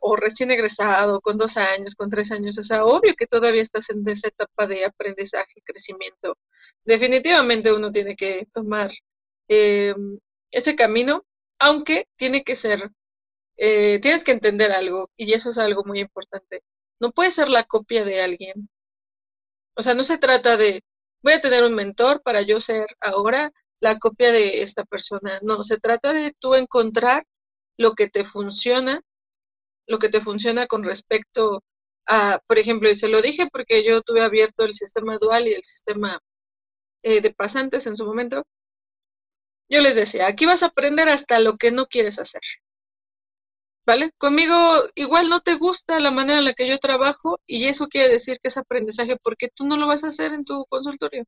o 0.03 0.17
recién 0.17 0.51
egresado, 0.51 1.21
con 1.21 1.39
dos 1.39 1.57
años, 1.57 1.95
con 1.95 2.11
tres 2.11 2.33
años, 2.33 2.59
o 2.59 2.63
sea, 2.63 2.85
obvio 2.85 3.15
que 3.17 3.27
todavía 3.27 3.63
estás 3.63 3.91
en 3.91 4.07
esa 4.09 4.29
etapa 4.29 4.67
de 4.67 4.85
aprendizaje, 4.85 5.63
crecimiento. 5.65 6.37
Definitivamente 6.85 7.73
uno 7.73 7.93
tiene 7.93 8.17
que 8.17 8.47
tomar 8.53 8.91
eh, 9.49 9.95
ese 10.51 10.77
camino, 10.77 11.25
aunque 11.59 12.09
tiene 12.17 12.43
que 12.45 12.57
ser, 12.57 12.91
eh, 13.57 14.01
tienes 14.01 14.25
que 14.25 14.33
entender 14.33 14.73
algo, 14.73 15.11
y 15.17 15.33
eso 15.35 15.51
es 15.51 15.59
algo 15.59 15.85
muy 15.85 16.01
importante. 16.01 16.63
No 17.01 17.13
puedes 17.13 17.35
ser 17.35 17.49
la 17.49 17.65
copia 17.65 18.05
de 18.05 18.23
alguien. 18.23 18.69
O 19.77 19.83
sea, 19.83 19.95
no 19.95 20.05
se 20.05 20.19
trata 20.19 20.57
de, 20.57 20.83
voy 21.23 21.35
a 21.35 21.41
tener 21.41 21.65
un 21.65 21.75
mentor 21.75 22.23
para 22.23 22.43
yo 22.43 22.61
ser 22.61 22.87
ahora 23.01 23.53
la 23.81 23.99
copia 23.99 24.33
de 24.33 24.63
esta 24.63 24.85
persona. 24.85 25.41
No, 25.43 25.63
se 25.63 25.79
trata 25.79 26.13
de 26.13 26.35
tú 26.39 26.55
encontrar 26.55 27.27
lo 27.79 27.95
que 27.95 28.09
te 28.09 28.25
funciona, 28.25 29.03
lo 29.87 29.99
que 29.99 30.09
te 30.09 30.21
funciona 30.21 30.67
con 30.67 30.85
respecto 30.85 31.63
a, 32.07 32.41
por 32.47 32.59
ejemplo, 32.59 32.91
y 32.91 32.97
se 32.97 33.09
lo 33.09 33.23
dije 33.23 33.49
porque 33.53 33.85
yo 33.85 34.03
tuve 34.03 34.23
abierto 34.23 34.65
el 34.65 34.75
sistema 34.75 35.19
dual 35.19 35.49
y 35.49 35.53
el 35.55 35.63
sistema 35.63 36.21
eh, 37.03 37.21
de 37.21 37.33
pasantes 37.35 37.87
en 37.87 37.97
su 37.97 38.07
momento. 38.07 38.45
Yo 39.69 39.81
les 39.81 39.97
decía, 39.97 40.27
aquí 40.27 40.47
vas 40.47 40.63
a 40.63 40.67
aprender 40.67 41.09
hasta 41.09 41.39
lo 41.41 41.57
que 41.57 41.71
no 41.71 41.87
quieres 41.87 42.19
hacer. 42.19 42.43
¿Vale? 43.85 44.13
Conmigo 44.19 44.55
igual 44.95 45.29
no 45.29 45.41
te 45.41 45.55
gusta 45.55 45.99
la 45.99 46.13
manera 46.13 46.39
en 46.39 46.45
la 46.45 46.53
que 46.55 46.69
yo 46.69 46.79
trabajo 46.79 47.41
y 47.47 47.67
eso 47.67 47.89
quiere 47.89 48.13
decir 48.13 48.39
que 48.41 48.49
es 48.49 48.57
aprendizaje 48.57 49.17
porque 49.23 49.49
tú 49.53 49.67
no 49.67 49.77
lo 49.77 49.89
vas 49.89 50.05
a 50.05 50.09
hacer 50.09 50.33
en 50.33 50.45
tu 50.45 50.65
consultorio. 50.67 51.25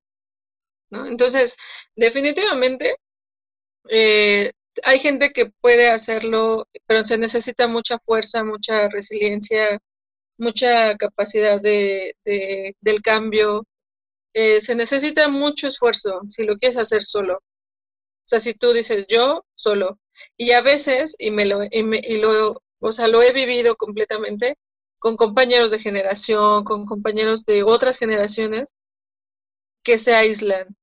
¿no? 0.90 1.06
Entonces, 1.06 1.56
definitivamente, 1.96 2.96
eh, 3.88 4.52
hay 4.82 4.98
gente 4.98 5.30
que 5.30 5.46
puede 5.60 5.90
hacerlo, 5.90 6.66
pero 6.86 7.04
se 7.04 7.18
necesita 7.18 7.68
mucha 7.68 7.98
fuerza, 8.00 8.44
mucha 8.44 8.88
resiliencia, 8.88 9.78
mucha 10.38 10.96
capacidad 10.96 11.60
de, 11.60 12.16
del 12.24 13.02
cambio. 13.02 13.64
Eh, 14.34 14.60
se 14.60 14.74
necesita 14.74 15.28
mucho 15.28 15.68
esfuerzo 15.68 16.22
si 16.26 16.44
lo 16.44 16.58
quieres 16.58 16.78
hacer 16.78 17.02
solo. 17.04 17.36
O 17.36 18.26
sea, 18.26 18.40
si 18.40 18.54
tú 18.54 18.72
dices 18.72 19.06
yo 19.08 19.44
solo. 19.54 19.98
Y 20.36 20.52
a 20.52 20.62
veces, 20.62 21.16
y 21.18 21.30
me 21.30 21.46
lo, 21.46 21.64
y, 21.70 21.82
me, 21.82 22.00
y 22.02 22.18
lo, 22.20 22.62
o 22.80 22.92
sea, 22.92 23.08
lo 23.08 23.22
he 23.22 23.32
vivido 23.32 23.76
completamente 23.76 24.56
con 24.98 25.16
compañeros 25.16 25.70
de 25.70 25.78
generación, 25.78 26.64
con 26.64 26.86
compañeros 26.86 27.44
de 27.44 27.62
otras 27.62 27.98
generaciones 27.98 28.72
que 29.82 29.98
se 29.98 30.14
aíslan, 30.14 30.76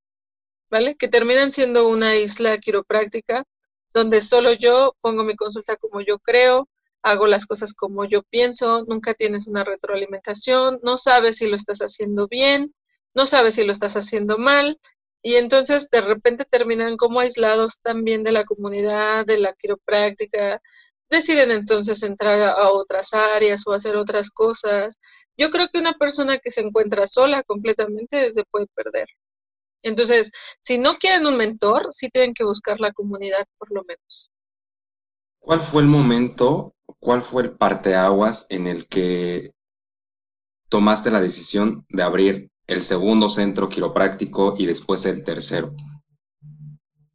¿vale? 0.70 0.96
Que 0.96 1.08
terminan 1.08 1.52
siendo 1.52 1.88
una 1.88 2.16
isla 2.16 2.58
quiropráctica 2.60 3.46
donde 3.94 4.22
solo 4.22 4.54
yo 4.54 4.96
pongo 5.02 5.24
mi 5.24 5.36
consulta 5.36 5.76
como 5.78 6.02
yo 6.02 6.20
creo, 6.20 6.70
hago 7.04 7.28
las 7.28 7.46
cosas 7.46 7.74
como 7.74 8.06
yo 8.06 8.24
pienso, 8.24 8.86
nunca 8.88 9.14
tienes 9.14 9.48
una 9.48 9.64
retroalimentación, 9.64 10.80
no 10.84 10.98
sabes 10.98 11.38
si 11.38 11.48
lo 11.48 11.56
estás 11.56 11.80
haciendo 11.80 12.28
bien, 12.28 12.74
no 13.14 13.26
sabes 13.26 13.56
si 13.56 13.66
lo 13.66 13.72
estás 13.72 13.96
haciendo 13.98 14.38
mal, 14.38 14.80
y 15.24 15.36
entonces 15.36 15.90
de 15.90 16.02
repente 16.02 16.46
terminan 16.46 16.98
como 16.98 17.20
aislados 17.20 17.80
también 17.82 18.24
de 18.24 18.32
la 18.32 18.46
comunidad, 18.46 19.26
de 19.26 19.38
la 19.38 19.54
quiropráctica, 19.54 20.62
deciden 21.10 21.52
entonces 21.52 22.02
entrar 22.04 22.42
a, 22.42 22.72
otras 22.72 23.14
áreas 23.14 23.64
o 23.68 23.74
hacer 23.74 23.96
otras 23.98 24.32
cosas. 24.32 24.98
Yo 25.38 25.52
creo 25.52 25.68
que 25.72 25.80
una 25.80 25.94
persona 25.94 26.40
que 26.40 26.50
se 26.52 26.62
encuentra 26.62 27.06
sola 27.06 27.44
completamente 27.44 28.30
se 28.32 28.44
puede 28.46 28.68
perder. 28.74 29.08
Entonces, 29.84 30.32
si 30.62 30.78
no 30.78 30.98
quieren 30.98 31.26
un 31.28 31.38
mentor, 31.38 31.88
sí 31.90 32.10
tienen 32.10 32.34
que 32.34 32.44
buscar 32.44 32.80
la 32.80 32.92
comunidad 32.92 33.46
por 33.58 33.72
lo 33.72 33.84
menos. 33.84 34.30
¿Cuál 35.40 35.62
fue 35.62 35.82
el 35.82 35.88
momento, 35.88 36.76
cuál 37.00 37.24
fue 37.24 37.44
el 37.44 37.52
parteaguas 37.52 38.46
en 38.50 38.68
el 38.68 38.88
que 38.88 39.52
tomaste 40.70 41.10
la 41.10 41.20
decisión 41.20 41.86
de 41.90 42.04
abrir 42.04 42.52
el 42.68 42.84
segundo 42.84 43.28
centro 43.28 43.68
quiropráctico 43.68 44.56
y 44.58 44.68
después 44.68 45.06
el 45.06 45.24
tercero? 45.24 45.74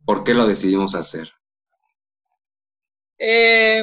¿Por 0.05 0.25
qué 0.25 0.35
lo 0.35 0.47
decidimos 0.47 0.95
hacer? 0.95 1.31
Eh, 3.19 3.83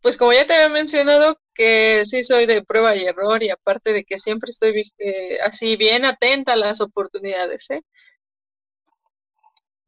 pues 0.00 0.16
como 0.16 0.32
ya 0.32 0.46
te 0.46 0.54
había 0.54 0.68
mencionado, 0.68 1.38
que 1.54 2.04
sí 2.04 2.24
soy 2.24 2.46
de 2.46 2.64
prueba 2.64 2.96
y 2.96 3.04
error 3.04 3.42
y 3.42 3.50
aparte 3.50 3.92
de 3.92 4.04
que 4.04 4.18
siempre 4.18 4.50
estoy 4.50 4.90
eh, 4.98 5.38
así 5.44 5.76
bien 5.76 6.04
atenta 6.04 6.54
a 6.54 6.56
las 6.56 6.80
oportunidades, 6.80 7.70
¿eh? 7.70 7.82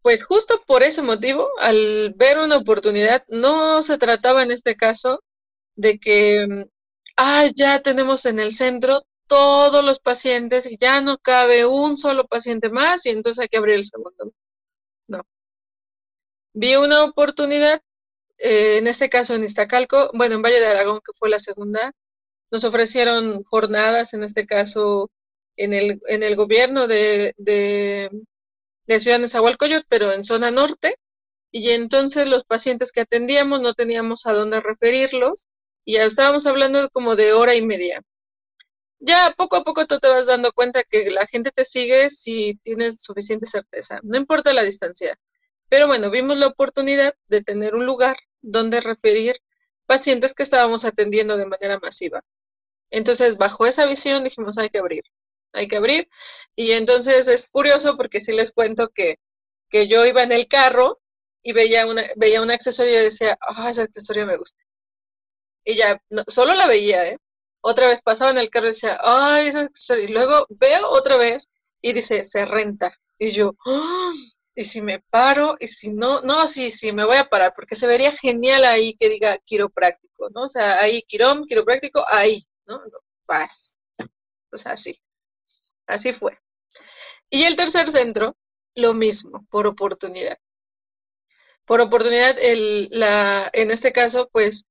Pues 0.05 0.27
justo 0.27 0.63
por 0.67 0.83
ese 0.83 1.01
motivo, 1.01 1.49
al 1.61 2.13
ver 2.17 2.39
una 2.39 2.59
oportunidad, 2.59 3.25
no 3.29 3.81
se 3.83 3.97
trataba 3.97 4.43
en 4.43 4.51
este 4.51 4.77
caso 4.77 5.25
de 5.77 5.99
que, 5.99 6.67
ah, 7.17 7.47
ya 7.55 7.81
tenemos 7.83 8.27
en 8.27 8.39
el 8.39 8.53
centro 8.53 9.03
todos 9.29 9.83
los 9.85 10.01
pacientes 10.01 10.71
y 10.71 10.77
ya 10.79 11.01
no 11.01 11.19
cabe 11.19 11.67
un 11.67 11.97
solo 11.97 12.27
paciente 12.27 12.69
más 12.71 13.07
y 13.07 13.11
entonces 13.11 13.43
hay 13.43 13.49
que 13.49 13.57
abrir 13.59 13.77
el 13.77 13.85
segundo. 13.87 14.33
No. 15.09 15.23
Vi 16.55 16.77
una 16.77 17.05
oportunidad, 17.05 17.81
eh, 18.39 18.79
en 18.79 18.87
este 18.89 19.09
caso 19.11 19.35
en 19.35 19.45
Iztacalco, 19.45 20.11
bueno, 20.15 20.37
en 20.37 20.43
Valle 20.43 20.61
de 20.61 20.67
Aragón, 20.67 21.01
que 21.05 21.13
fue 21.19 21.31
la 21.31 21.39
segunda, 21.39 21.93
nos 22.51 22.65
ofrecieron 22.65 23.43
jornadas, 23.45 24.15
en 24.15 24.25
este 24.25 24.47
caso 24.47 25.11
en 25.57 25.73
el, 25.75 26.03
en 26.09 26.23
el 26.23 26.37
gobierno 26.37 26.87
de 26.89 27.35
Ciudad 28.87 29.19
Nezahualcóyotl, 29.19 29.87
pero 29.89 30.13
en 30.13 30.25
zona 30.25 30.51
norte, 30.51 30.97
y 31.51 31.71
entonces 31.71 32.29
los 32.29 32.45
pacientes 32.45 32.93
que 32.93 33.03
atendíamos 33.03 33.61
no 33.61 33.75
teníamos 33.75 34.27
a 34.27 34.33
dónde 34.33 34.61
referirlos, 34.61 35.47
y 35.85 35.95
ya 35.95 36.05
estábamos 36.05 36.47
hablando 36.47 36.89
como 36.91 37.17
de 37.17 37.33
hora 37.33 37.55
y 37.55 37.63
media. 37.63 38.03
Ya 38.99 39.35
poco 39.37 39.57
a 39.57 39.65
poco 39.65 39.87
tú 39.87 39.99
te 40.01 40.09
vas 40.09 40.27
dando 40.27 40.53
cuenta 40.53 40.83
que 40.83 41.11
la 41.11 41.27
gente 41.27 41.51
te 41.53 41.65
sigue 41.65 42.09
si 42.11 42.57
tienes 42.63 42.97
suficiente 43.03 43.47
certeza, 43.47 44.01
no 44.03 44.17
importa 44.17 44.53
la 44.55 44.63
distancia. 44.63 45.19
Pero 45.69 45.87
bueno, 45.87 46.11
vimos 46.11 46.39
la 46.39 46.47
oportunidad 46.49 47.15
de 47.29 47.43
tener 47.43 47.75
un 47.75 47.87
lugar 47.87 48.17
donde 48.41 48.81
referir 48.81 49.37
pacientes 49.87 50.35
que 50.35 50.43
estábamos 50.43 50.85
atendiendo 50.85 51.37
de 51.37 51.47
manera 51.47 51.79
masiva. 51.79 52.23
Entonces, 52.91 53.39
bajo 53.39 53.67
esa 53.67 53.87
visión 53.87 54.25
dijimos, 54.25 54.59
hay 54.59 54.71
que 54.71 54.79
abrir 54.79 55.05
hay 55.55 55.69
que 55.69 55.77
abrir. 55.77 56.09
Y 56.57 56.73
entonces 56.73 57.29
es 57.29 57.49
curioso 57.49 57.97
porque 57.97 58.21
si 58.21 58.33
les 58.33 58.53
cuento 58.53 58.89
que, 58.95 59.17
que 59.71 59.89
yo 59.89 60.05
iba 60.05 60.23
en 60.23 60.33
el 60.33 60.47
carro 60.49 61.01
y 61.43 61.53
veía, 61.53 61.87
una, 61.87 62.05
veía 62.17 62.43
un 62.43 62.51
accesorio 62.51 63.01
y 63.01 63.05
decía, 63.05 63.39
ah, 63.41 63.71
ese 63.71 63.83
accesorio 63.83 64.27
me 64.27 64.37
gusta. 64.37 64.59
Y 65.65 65.77
ya, 65.77 66.01
solo 66.27 66.55
la 66.55 66.67
veía, 66.67 67.09
¿eh? 67.09 67.19
Otra 67.63 67.87
vez 67.87 68.03
pasaba 68.03 68.31
en 68.31 68.39
el 68.39 68.51
carro 68.51 68.67
y 68.67 68.71
decía, 68.71 68.99
ay, 69.03 69.49
ese 69.49 69.61
accesorio. 69.61 70.05
Y 70.05 70.09
luego 70.09 70.47
veo 70.51 70.89
otra 70.91 71.17
vez 71.17 71.49
y 71.81 71.93
dice, 71.93 72.23
se 72.23 72.45
renta. 72.45 72.95
Y 73.19 73.31
yo, 73.31 73.55
ah, 73.67 74.13
y 74.55 74.65
si 74.65 74.83
me 74.83 75.01
paro, 75.11 75.57
y 75.59 75.67
si 75.67 75.93
no, 75.93 76.21
no, 76.23 76.47
sí, 76.47 76.71
sí, 76.71 76.93
me 76.93 77.05
voy 77.05 77.17
a 77.17 77.29
parar, 77.29 77.53
porque 77.55 77.75
se 77.77 77.87
vería 77.87 78.13
genial 78.13 78.65
ahí 78.65 78.95
que 78.95 79.09
diga 79.09 79.39
quiropráctico, 79.45 80.31
¿no? 80.31 80.43
O 80.45 80.49
sea, 80.49 80.81
ahí 80.81 81.03
quirón, 81.03 81.45
quiropráctico, 81.45 82.05
ahí, 82.09 82.45
¿no? 82.67 82.81
Paz. 83.27 83.79
O 84.53 84.59
sea, 84.59 84.77
sí. 84.77 84.97
Así 85.87 86.13
fue. 86.13 86.39
Y 87.31 87.45
el 87.45 87.57
tercer 87.57 87.89
centro, 87.89 88.37
lo 88.75 88.95
mismo, 88.95 89.47
por 89.51 89.67
oportunidad. 89.67 90.39
Por 91.65 91.81
oportunidad, 91.81 92.37
el, 92.39 92.89
la, 92.91 93.51
en 93.53 93.71
este 93.71 93.93
caso, 93.93 94.29
pues, 94.33 94.67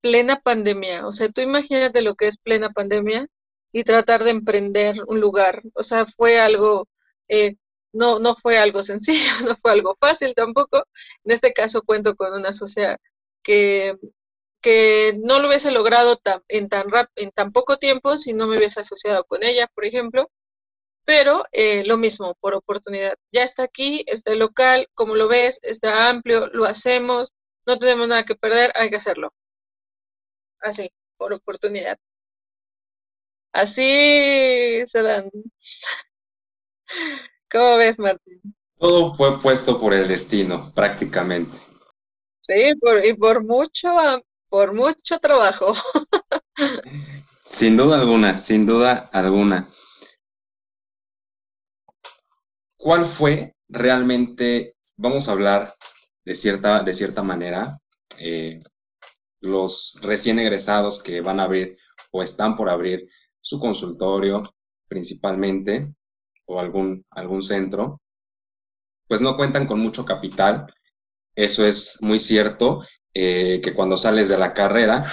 plena 0.00 0.40
pandemia. 0.40 1.06
O 1.06 1.12
sea, 1.12 1.28
tú 1.30 1.40
imagínate 1.40 2.02
lo 2.02 2.14
que 2.16 2.26
es 2.26 2.36
plena 2.38 2.70
pandemia 2.70 3.28
y 3.72 3.84
tratar 3.84 4.24
de 4.24 4.30
emprender 4.30 4.96
un 5.06 5.20
lugar. 5.20 5.62
O 5.74 5.82
sea, 5.82 6.06
fue 6.06 6.40
algo, 6.40 6.88
eh, 7.28 7.54
no, 7.92 8.18
no 8.18 8.34
fue 8.36 8.58
algo 8.58 8.82
sencillo, 8.82 9.18
no 9.46 9.56
fue 9.56 9.72
algo 9.72 9.96
fácil 10.00 10.34
tampoco. 10.34 10.84
En 11.24 11.32
este 11.32 11.52
caso 11.52 11.82
cuento 11.82 12.14
con 12.16 12.34
una 12.34 12.52
sociedad 12.52 12.98
que 13.42 13.96
que 14.62 15.18
no 15.22 15.40
lo 15.40 15.48
hubiese 15.48 15.72
logrado 15.72 16.20
en, 16.48 16.68
tan 16.68 16.86
en 17.16 17.30
tan 17.32 17.52
poco 17.52 17.78
tiempo 17.78 18.16
si 18.16 18.32
no 18.32 18.46
me 18.46 18.56
hubiese 18.56 18.80
asociado 18.80 19.24
con 19.24 19.42
ella, 19.44 19.68
por 19.74 19.84
ejemplo. 19.84 20.30
Pero 21.04 21.44
eh, 21.52 21.84
lo 21.84 21.98
mismo, 21.98 22.34
por 22.40 22.54
oportunidad. 22.54 23.16
Ya 23.32 23.42
está 23.42 23.64
aquí, 23.64 24.04
está 24.06 24.34
local, 24.34 24.88
como 24.94 25.16
lo 25.16 25.28
ves, 25.28 25.58
está 25.62 26.08
amplio, 26.08 26.46
lo 26.48 26.64
hacemos, 26.64 27.32
no 27.66 27.78
tenemos 27.78 28.08
nada 28.08 28.24
que 28.24 28.36
perder, 28.36 28.72
hay 28.76 28.90
que 28.90 28.96
hacerlo. 28.96 29.32
así, 30.60 30.90
por 31.16 31.32
oportunidad. 31.32 31.98
Así 33.52 34.82
se 34.86 35.02
dan. 35.02 35.30
¿Cómo 37.50 37.76
ves, 37.76 37.98
Martín? 37.98 38.40
Todo 38.78 39.14
fue 39.14 39.40
puesto 39.40 39.80
por 39.80 39.92
el 39.94 40.08
destino, 40.08 40.72
prácticamente. 40.74 41.58
Sí, 42.40 42.74
por, 42.80 43.04
y 43.04 43.14
por 43.14 43.44
mucho, 43.44 43.90
por 44.52 44.74
mucho 44.74 45.18
trabajo. 45.18 45.72
Sin 47.48 47.74
duda 47.74 47.98
alguna, 47.98 48.38
sin 48.38 48.66
duda 48.66 49.08
alguna. 49.10 49.70
¿Cuál 52.76 53.06
fue 53.06 53.54
realmente, 53.66 54.76
vamos 54.98 55.26
a 55.26 55.32
hablar 55.32 55.74
de 56.26 56.34
cierta, 56.34 56.82
de 56.82 56.92
cierta 56.92 57.22
manera, 57.22 57.80
eh, 58.18 58.60
los 59.40 59.98
recién 60.02 60.38
egresados 60.38 61.02
que 61.02 61.22
van 61.22 61.40
a 61.40 61.44
abrir 61.44 61.78
o 62.10 62.22
están 62.22 62.54
por 62.54 62.68
abrir 62.68 63.08
su 63.40 63.58
consultorio 63.58 64.42
principalmente 64.86 65.94
o 66.44 66.60
algún, 66.60 67.06
algún 67.08 67.42
centro, 67.42 68.02
pues 69.08 69.22
no 69.22 69.34
cuentan 69.38 69.66
con 69.66 69.80
mucho 69.80 70.04
capital. 70.04 70.66
Eso 71.34 71.66
es 71.66 71.96
muy 72.02 72.18
cierto, 72.18 72.82
eh, 73.14 73.60
que 73.62 73.74
cuando 73.74 73.96
sales 73.96 74.28
de 74.28 74.38
la 74.38 74.54
carrera, 74.54 75.04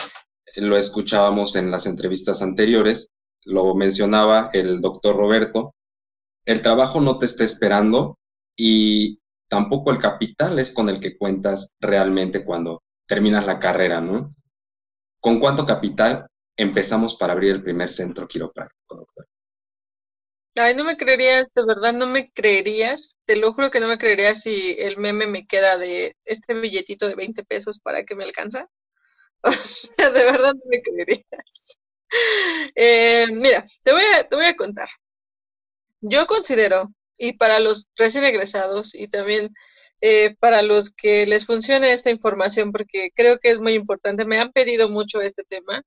lo 0.56 0.77
escuchábamos 0.77 1.56
en 1.56 1.72
las 1.72 1.86
entrevistas 1.86 2.41
anteriores, 2.41 3.13
lo 3.44 3.74
mencionaba 3.75 4.50
el 4.53 4.82
doctor 4.82 5.15
Roberto, 5.15 5.75
el 6.46 6.62
trabajo 6.62 7.01
no 7.01 7.18
te 7.18 7.25
está 7.25 7.44
esperando 7.44 8.18
y 8.58 9.18
tampoco 9.48 9.91
el 9.91 10.00
capital 10.00 10.60
es 10.60 10.74
con 10.74 10.89
el 10.89 11.00
que 11.00 11.18
cuentas 11.18 11.75
realmente 11.79 12.44
cuando 12.44 12.84
terminas 13.08 13.46
la 13.46 13.60
carrera, 13.60 14.01
¿no? 14.01 14.34
¿Con 15.20 15.39
cuánto 15.39 15.65
capital 15.65 16.27
empezamos 16.58 17.15
para 17.15 17.34
abrir 17.34 17.51
el 17.51 17.63
primer 17.63 17.91
centro 17.91 18.27
quiropráctico, 18.27 18.96
doctor? 18.96 19.27
Ay, 20.56 20.75
no 20.75 20.84
me 20.84 20.98
creerías, 20.98 21.53
de 21.53 21.65
verdad, 21.65 21.94
no 21.94 22.06
me 22.08 22.32
creerías. 22.32 23.18
Te 23.25 23.36
lo 23.38 23.53
juro 23.53 23.72
que 23.72 23.79
no 23.79 23.88
me 23.88 23.98
creerías 23.98 24.41
si 24.44 24.75
el 24.79 24.98
meme 24.98 25.25
me 25.27 25.48
queda 25.48 25.77
de 25.77 26.15
este 26.25 26.53
billetito 26.53 27.08
de 27.08 27.15
20 27.15 27.44
pesos 27.46 27.79
para 27.79 28.03
que 28.03 28.15
me 28.15 28.24
alcanza. 28.24 28.68
O 29.44 29.51
sea, 29.51 30.10
de 30.12 30.25
verdad 30.25 30.53
no 30.53 30.62
me 30.70 30.82
creerías. 30.82 31.79
Eh, 32.75 33.27
mira, 33.32 33.63
te 33.84 33.91
voy, 33.94 34.03
a, 34.15 34.27
te 34.27 34.36
voy 34.36 34.46
a 34.46 34.56
contar. 34.56 34.89
Yo 36.01 36.25
considero, 36.27 36.94
y 37.18 37.34
para 37.34 37.60
los 37.60 37.88
recién 37.96 38.24
egresados 38.24 38.96
y 38.96 39.08
también 39.08 39.53
eh, 40.01 40.36
para 40.39 40.62
los 40.62 40.91
que 40.91 41.25
les 41.25 41.46
funcione 41.46 41.91
esta 41.91 42.10
información, 42.10 42.72
porque 42.72 43.10
creo 43.15 43.38
que 43.39 43.50
es 43.51 43.60
muy 43.62 43.74
importante, 43.74 44.25
me 44.25 44.39
han 44.39 44.51
pedido 44.51 44.89
mucho 44.89 45.22
este 45.22 45.44
tema. 45.44 45.84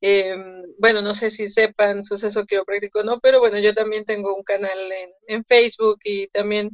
Eh, 0.00 0.36
bueno, 0.78 1.02
no 1.02 1.14
sé 1.14 1.30
si 1.30 1.46
sepan 1.46 2.04
suceso 2.04 2.46
quiropráctico 2.46 3.00
o 3.00 3.04
no, 3.04 3.20
pero 3.20 3.40
bueno, 3.40 3.58
yo 3.58 3.74
también 3.74 4.04
tengo 4.04 4.34
un 4.34 4.42
canal 4.42 4.78
en, 4.78 5.10
en, 5.26 5.44
Facebook 5.44 5.98
y 6.04 6.28
también 6.28 6.70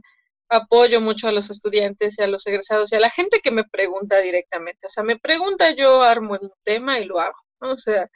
apoyo 0.48 1.00
mucho 1.00 1.28
a 1.28 1.32
los 1.32 1.50
estudiantes 1.50 2.18
y 2.18 2.22
a 2.22 2.28
los 2.28 2.46
egresados 2.46 2.92
y 2.92 2.96
a 2.96 3.00
la 3.00 3.10
gente 3.10 3.40
que 3.40 3.50
me 3.50 3.64
pregunta 3.64 4.20
directamente. 4.20 4.86
O 4.86 4.90
sea, 4.90 5.02
me 5.02 5.18
pregunta, 5.18 5.74
yo 5.74 6.02
armo 6.02 6.36
el 6.36 6.50
tema 6.62 7.00
y 7.00 7.04
lo 7.04 7.20
hago. 7.20 7.38
¿no? 7.60 7.72
O 7.72 7.78
sea, 7.78 8.08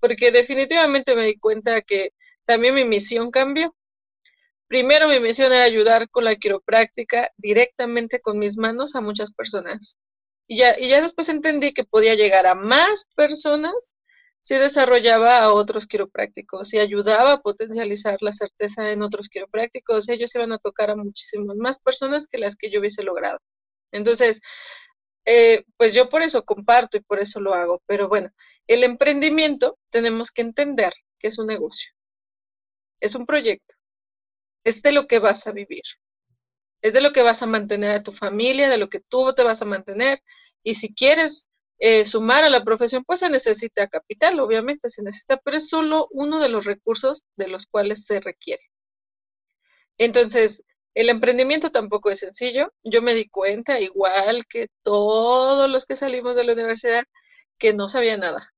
porque 0.00 0.30
definitivamente 0.30 1.14
me 1.14 1.26
di 1.26 1.38
cuenta 1.38 1.82
que 1.82 2.10
también 2.44 2.74
mi 2.74 2.84
misión 2.84 3.30
cambió. 3.30 3.74
Primero 4.66 5.08
mi 5.08 5.20
misión 5.20 5.52
era 5.52 5.64
ayudar 5.64 6.08
con 6.10 6.24
la 6.24 6.36
quiropráctica 6.36 7.30
directamente 7.36 8.20
con 8.20 8.38
mis 8.38 8.56
manos 8.58 8.94
a 8.94 9.00
muchas 9.00 9.32
personas. 9.32 9.98
Y 10.46 10.58
ya, 10.58 10.78
y 10.78 10.88
ya 10.88 11.00
después 11.00 11.28
entendí 11.28 11.72
que 11.72 11.84
podía 11.84 12.14
llegar 12.14 12.46
a 12.46 12.54
más 12.54 13.06
personas 13.14 13.94
si 14.44 14.56
desarrollaba 14.56 15.38
a 15.38 15.54
otros 15.54 15.86
quiroprácticos 15.86 16.74
y 16.74 16.78
ayudaba 16.78 17.32
a 17.32 17.40
potencializar 17.40 18.18
la 18.20 18.30
certeza 18.32 18.92
en 18.92 19.00
otros 19.02 19.30
quiroprácticos. 19.30 20.06
Ellos 20.10 20.34
iban 20.34 20.52
a 20.52 20.58
tocar 20.58 20.90
a 20.90 20.96
muchísimas 20.96 21.56
más 21.56 21.80
personas 21.80 22.26
que 22.26 22.36
las 22.36 22.54
que 22.54 22.70
yo 22.70 22.80
hubiese 22.80 23.02
logrado. 23.04 23.38
Entonces, 23.90 24.42
eh, 25.24 25.64
pues 25.78 25.94
yo 25.94 26.10
por 26.10 26.20
eso 26.20 26.44
comparto 26.44 26.98
y 26.98 27.00
por 27.00 27.20
eso 27.20 27.40
lo 27.40 27.54
hago. 27.54 27.82
Pero 27.86 28.10
bueno, 28.10 28.28
el 28.66 28.84
emprendimiento 28.84 29.78
tenemos 29.90 30.30
que 30.30 30.42
entender 30.42 30.92
que 31.18 31.28
es 31.28 31.38
un 31.38 31.46
negocio, 31.46 31.92
es 33.00 33.14
un 33.14 33.24
proyecto, 33.24 33.76
es 34.62 34.82
de 34.82 34.92
lo 34.92 35.06
que 35.06 35.20
vas 35.20 35.46
a 35.46 35.52
vivir, 35.52 35.84
es 36.82 36.92
de 36.92 37.00
lo 37.00 37.12
que 37.12 37.22
vas 37.22 37.42
a 37.42 37.46
mantener 37.46 37.92
a 37.92 38.02
tu 38.02 38.12
familia, 38.12 38.68
de 38.68 38.76
lo 38.76 38.90
que 38.90 39.00
tú 39.00 39.32
te 39.34 39.42
vas 39.42 39.62
a 39.62 39.64
mantener. 39.64 40.22
Y 40.62 40.74
si 40.74 40.94
quieres 40.94 41.48
eh, 41.78 42.04
sumar 42.04 42.44
a 42.44 42.50
la 42.50 42.64
profesión, 42.64 43.04
pues 43.04 43.20
se 43.20 43.30
necesita 43.30 43.88
capital, 43.88 44.40
obviamente 44.40 44.88
se 44.88 45.02
necesita, 45.02 45.36
pero 45.38 45.56
es 45.56 45.68
solo 45.68 46.08
uno 46.10 46.40
de 46.40 46.48
los 46.48 46.64
recursos 46.64 47.24
de 47.36 47.48
los 47.48 47.66
cuales 47.66 48.06
se 48.06 48.20
requiere. 48.20 48.62
Entonces, 49.98 50.64
el 50.94 51.08
emprendimiento 51.08 51.70
tampoco 51.70 52.10
es 52.10 52.20
sencillo. 52.20 52.72
Yo 52.84 53.02
me 53.02 53.14
di 53.14 53.28
cuenta, 53.28 53.80
igual 53.80 54.46
que 54.46 54.68
todos 54.82 55.68
los 55.70 55.86
que 55.86 55.96
salimos 55.96 56.36
de 56.36 56.44
la 56.44 56.52
universidad, 56.52 57.04
que 57.58 57.72
no 57.72 57.88
sabía 57.88 58.16
nada. 58.16 58.52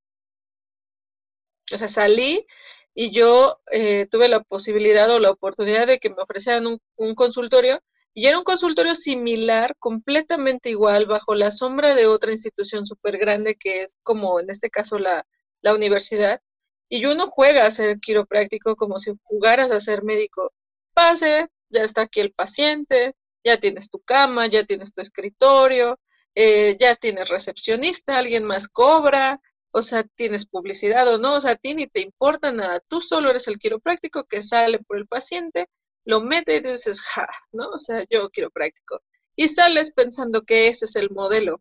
O 1.72 1.76
sea, 1.76 1.88
salí 1.88 2.46
y 2.94 3.11
yo 3.11 3.61
eh, 3.72 4.07
tuve 4.11 4.29
la 4.29 4.42
posibilidad 4.42 5.11
o 5.11 5.18
la 5.18 5.31
oportunidad 5.31 5.87
de 5.87 5.98
que 5.98 6.11
me 6.11 6.22
ofrecieran 6.22 6.66
un, 6.66 6.81
un 6.96 7.14
consultorio 7.14 7.83
y 8.16 8.26
era 8.29 8.38
un 8.38 8.44
consultorio 8.44 8.94
similar, 8.94 9.76
completamente 9.79 10.70
igual, 10.70 11.05
bajo 11.05 11.35
la 11.35 11.50
sombra 11.50 11.94
de 11.94 12.07
otra 12.07 12.33
institución 12.33 12.87
súper 12.87 13.18
grande 13.18 13.57
que 13.57 13.83
es 13.83 13.98
como 14.02 14.40
en 14.40 14.48
este 14.48 14.70
caso 14.70 14.98
la, 14.98 15.26
la 15.61 15.74
universidad. 15.74 16.40
Y 16.88 17.05
uno 17.05 17.26
juega 17.29 17.66
a 17.66 17.70
ser 17.70 18.00
quiropráctico 18.00 18.74
como 18.76 18.98
si 18.98 19.12
jugaras 19.24 19.70
a 19.70 19.81
ser 19.81 20.02
médico. 20.02 20.50
Pase, 20.94 21.48
ya 21.68 21.83
está 21.83 22.02
aquí 22.02 22.20
el 22.20 22.33
paciente, 22.33 23.14
ya 23.44 23.61
tienes 23.61 23.90
tu 23.90 24.00
cama, 24.00 24.46
ya 24.46 24.64
tienes 24.64 24.94
tu 24.94 25.02
escritorio, 25.02 25.98
eh, 26.35 26.79
ya 26.81 26.94
tienes 26.94 27.29
recepcionista, 27.29 28.16
alguien 28.16 28.44
más 28.44 28.68
cobra, 28.68 29.42
o 29.72 29.83
sea, 29.83 30.05
tienes 30.14 30.46
publicidad 30.46 31.07
o 31.12 31.18
no, 31.18 31.35
o 31.35 31.40
sea, 31.42 31.52
a 31.52 31.57
ti 31.57 31.74
ni 31.74 31.87
te 31.87 32.00
importa 32.00 32.50
nada, 32.50 32.81
tú 32.88 33.02
solo 33.02 33.29
eres 33.29 33.46
el 33.48 33.59
quiropráctico 33.59 34.24
que 34.24 34.40
sale 34.40 34.79
por 34.79 34.96
el 34.96 35.07
paciente 35.07 35.68
lo 36.07 36.21
mete 36.21 36.57
y 36.57 36.61
dices, 36.61 37.03
ja, 37.03 37.29
¿no? 37.53 37.69
O 37.71 37.79
sea, 37.79 38.05
yo 38.09 38.31
quiero 38.31 38.51
práctico. 38.51 39.03
Y 39.37 39.49
sales 39.49 39.92
pensando 39.92 40.42
que 40.42 40.69
ese 40.69 40.87
es 40.87 40.97
el 40.97 41.11
modelo. 41.11 41.61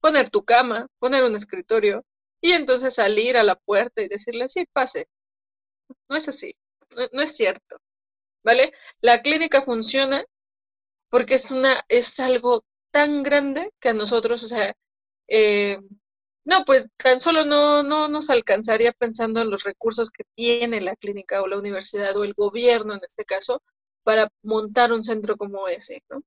Poner 0.00 0.30
tu 0.30 0.44
cama, 0.44 0.88
poner 0.98 1.24
un 1.24 1.34
escritorio 1.36 2.04
y 2.40 2.52
entonces 2.52 2.94
salir 2.94 3.36
a 3.36 3.44
la 3.44 3.56
puerta 3.56 4.02
y 4.02 4.08
decirle, 4.08 4.48
sí, 4.48 4.66
pase. 4.72 5.08
No 6.08 6.16
es 6.16 6.28
así, 6.28 6.54
no, 7.12 7.22
es 7.22 7.36
cierto. 7.36 7.78
¿Vale? 8.44 8.72
La 9.00 9.22
clínica 9.22 9.62
funciona 9.62 10.24
porque 11.10 11.34
es 11.34 11.50
una, 11.50 11.84
es 11.88 12.18
algo 12.20 12.64
tan 12.92 13.22
grande 13.22 13.72
que 13.80 13.90
a 13.90 13.94
nosotros, 13.94 14.42
o 14.44 14.48
sea, 14.48 14.74
eh, 15.28 15.78
no, 16.44 16.64
pues 16.64 16.90
tan 16.96 17.20
solo 17.20 17.44
no, 17.44 17.82
no 17.82 18.08
nos 18.08 18.30
alcanzaría 18.30 18.92
pensando 18.92 19.40
en 19.40 19.50
los 19.50 19.64
recursos 19.64 20.10
que 20.10 20.24
tiene 20.34 20.80
la 20.80 20.96
clínica 20.96 21.42
o 21.42 21.46
la 21.46 21.58
universidad 21.58 22.16
o 22.16 22.24
el 22.24 22.34
gobierno 22.34 22.94
en 22.94 23.00
este 23.06 23.24
caso 23.24 23.62
para 24.02 24.28
montar 24.42 24.92
un 24.92 25.04
centro 25.04 25.36
como 25.36 25.68
ese, 25.68 26.02
¿no? 26.10 26.22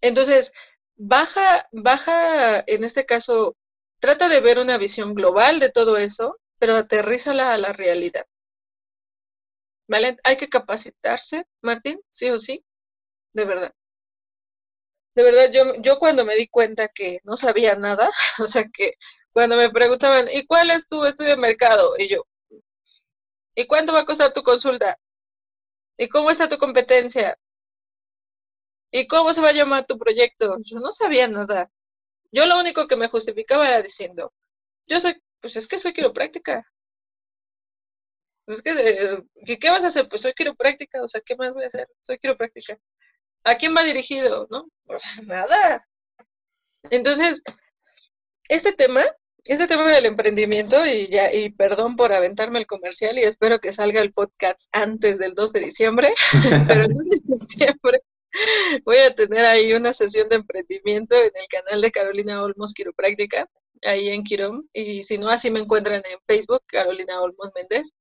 Entonces, 0.00 0.52
baja, 0.96 1.68
baja, 1.72 2.60
en 2.66 2.84
este 2.84 3.04
caso, 3.06 3.56
trata 4.00 4.28
de 4.28 4.40
ver 4.40 4.58
una 4.58 4.78
visión 4.78 5.14
global 5.14 5.60
de 5.60 5.70
todo 5.70 5.96
eso, 5.98 6.38
pero 6.58 6.76
aterrízala 6.76 7.52
a 7.52 7.58
la 7.58 7.72
realidad. 7.72 8.26
¿Vale? 9.88 10.16
Hay 10.24 10.36
que 10.36 10.48
capacitarse, 10.48 11.46
Martín, 11.62 12.00
sí 12.10 12.30
o 12.30 12.38
sí, 12.38 12.64
de 13.32 13.44
verdad 13.44 13.72
de 15.18 15.24
verdad, 15.24 15.50
yo, 15.52 15.74
yo 15.82 15.98
cuando 15.98 16.24
me 16.24 16.36
di 16.36 16.46
cuenta 16.46 16.86
que 16.86 17.18
no 17.24 17.36
sabía 17.36 17.74
nada, 17.74 18.08
o 18.38 18.46
sea 18.46 18.64
que 18.72 18.94
cuando 19.32 19.56
me 19.56 19.68
preguntaban, 19.68 20.28
¿y 20.32 20.46
cuál 20.46 20.70
es 20.70 20.86
tu 20.88 21.04
estudio 21.04 21.30
de 21.30 21.36
mercado? 21.36 21.94
Y 21.98 22.08
yo, 22.08 22.22
¿y 23.54 23.66
cuánto 23.66 23.92
va 23.92 24.00
a 24.00 24.04
costar 24.06 24.32
tu 24.32 24.42
consulta? 24.42 24.96
¿Y 25.98 26.08
cómo 26.08 26.30
está 26.30 26.48
tu 26.48 26.56
competencia? 26.56 27.36
¿Y 28.92 29.08
cómo 29.08 29.32
se 29.32 29.40
va 29.40 29.48
a 29.48 29.52
llamar 29.52 29.86
tu 29.86 29.98
proyecto? 29.98 30.56
Yo 30.62 30.78
no 30.78 30.90
sabía 30.92 31.26
nada. 31.26 31.68
Yo 32.32 32.46
lo 32.46 32.58
único 32.60 32.86
que 32.86 32.96
me 32.96 33.08
justificaba 33.08 33.68
era 33.68 33.82
diciendo, 33.82 34.32
yo 34.86 35.00
soy, 35.00 35.20
pues 35.40 35.56
es 35.56 35.68
que 35.68 35.78
soy 35.78 35.94
quiropráctica. 35.94 36.64
Pues 38.46 38.58
es 38.58 38.62
que, 38.62 38.70
eh, 39.52 39.58
¿qué 39.60 39.70
vas 39.70 39.84
a 39.84 39.88
hacer? 39.88 40.08
Pues 40.08 40.22
soy 40.22 40.32
quiropráctica, 40.34 41.02
o 41.02 41.08
sea, 41.08 41.20
¿qué 41.24 41.36
más 41.36 41.54
voy 41.54 41.64
a 41.64 41.66
hacer? 41.66 41.88
Soy 42.02 42.18
quiropráctica. 42.18 42.78
¿A 43.48 43.56
quién 43.56 43.74
va 43.74 43.82
dirigido? 43.82 44.46
¿No? 44.50 44.68
Pues 44.84 45.22
nada. 45.26 45.86
Entonces, 46.90 47.42
este 48.48 48.72
tema, 48.72 49.04
este 49.44 49.66
tema 49.66 49.90
del 49.90 50.04
emprendimiento, 50.04 50.84
y 50.84 51.08
ya, 51.08 51.32
y 51.32 51.50
perdón 51.50 51.96
por 51.96 52.12
aventarme 52.12 52.58
el 52.58 52.66
comercial, 52.66 53.18
y 53.18 53.22
espero 53.22 53.58
que 53.58 53.72
salga 53.72 54.02
el 54.02 54.12
podcast 54.12 54.68
antes 54.72 55.18
del 55.18 55.34
2 55.34 55.52
de 55.54 55.60
diciembre, 55.60 56.14
pero 56.68 56.84
el 56.84 56.94
2 56.94 57.04
de 57.04 57.20
diciembre 57.24 58.00
voy 58.84 58.98
a 58.98 59.14
tener 59.14 59.46
ahí 59.46 59.72
una 59.72 59.94
sesión 59.94 60.28
de 60.28 60.36
emprendimiento 60.36 61.16
en 61.16 61.32
el 61.34 61.48
canal 61.48 61.80
de 61.80 61.90
Carolina 61.90 62.42
Olmos 62.42 62.74
Quiropráctica. 62.74 63.48
ahí 63.82 64.08
en 64.08 64.24
Quirón, 64.24 64.68
y 64.74 65.02
si 65.04 65.16
no, 65.16 65.30
así 65.30 65.50
me 65.50 65.60
encuentran 65.60 66.02
en 66.04 66.18
Facebook, 66.26 66.62
Carolina 66.66 67.22
Olmos 67.22 67.50
Méndez. 67.54 67.92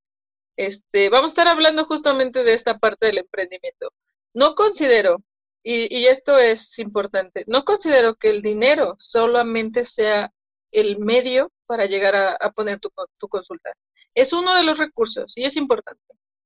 Este, 0.57 1.07
vamos 1.09 1.31
a 1.31 1.33
estar 1.33 1.47
hablando 1.47 1.85
justamente 1.85 2.43
de 2.43 2.51
esta 2.51 2.77
parte 2.79 3.05
del 3.05 3.19
emprendimiento. 3.19 3.93
No 4.33 4.55
considero, 4.55 5.23
y, 5.69 6.07
esto 6.07 6.37
es 6.37 6.79
importante, 6.79 7.43
no 7.47 7.63
considero 7.65 8.15
que 8.15 8.29
el 8.29 8.41
dinero 8.41 8.95
solamente 8.97 9.83
sea 9.83 10.31
el 10.71 10.99
medio 10.99 11.51
para 11.65 11.85
llegar 11.85 12.15
a, 12.15 12.51
poner 12.51 12.79
tu, 12.79 12.89
tu 13.17 13.27
consulta. 13.27 13.73
Es 14.13 14.33
uno 14.33 14.55
de 14.55 14.63
los 14.63 14.77
recursos 14.77 15.37
y 15.37 15.43
es 15.43 15.57
importante, 15.57 16.01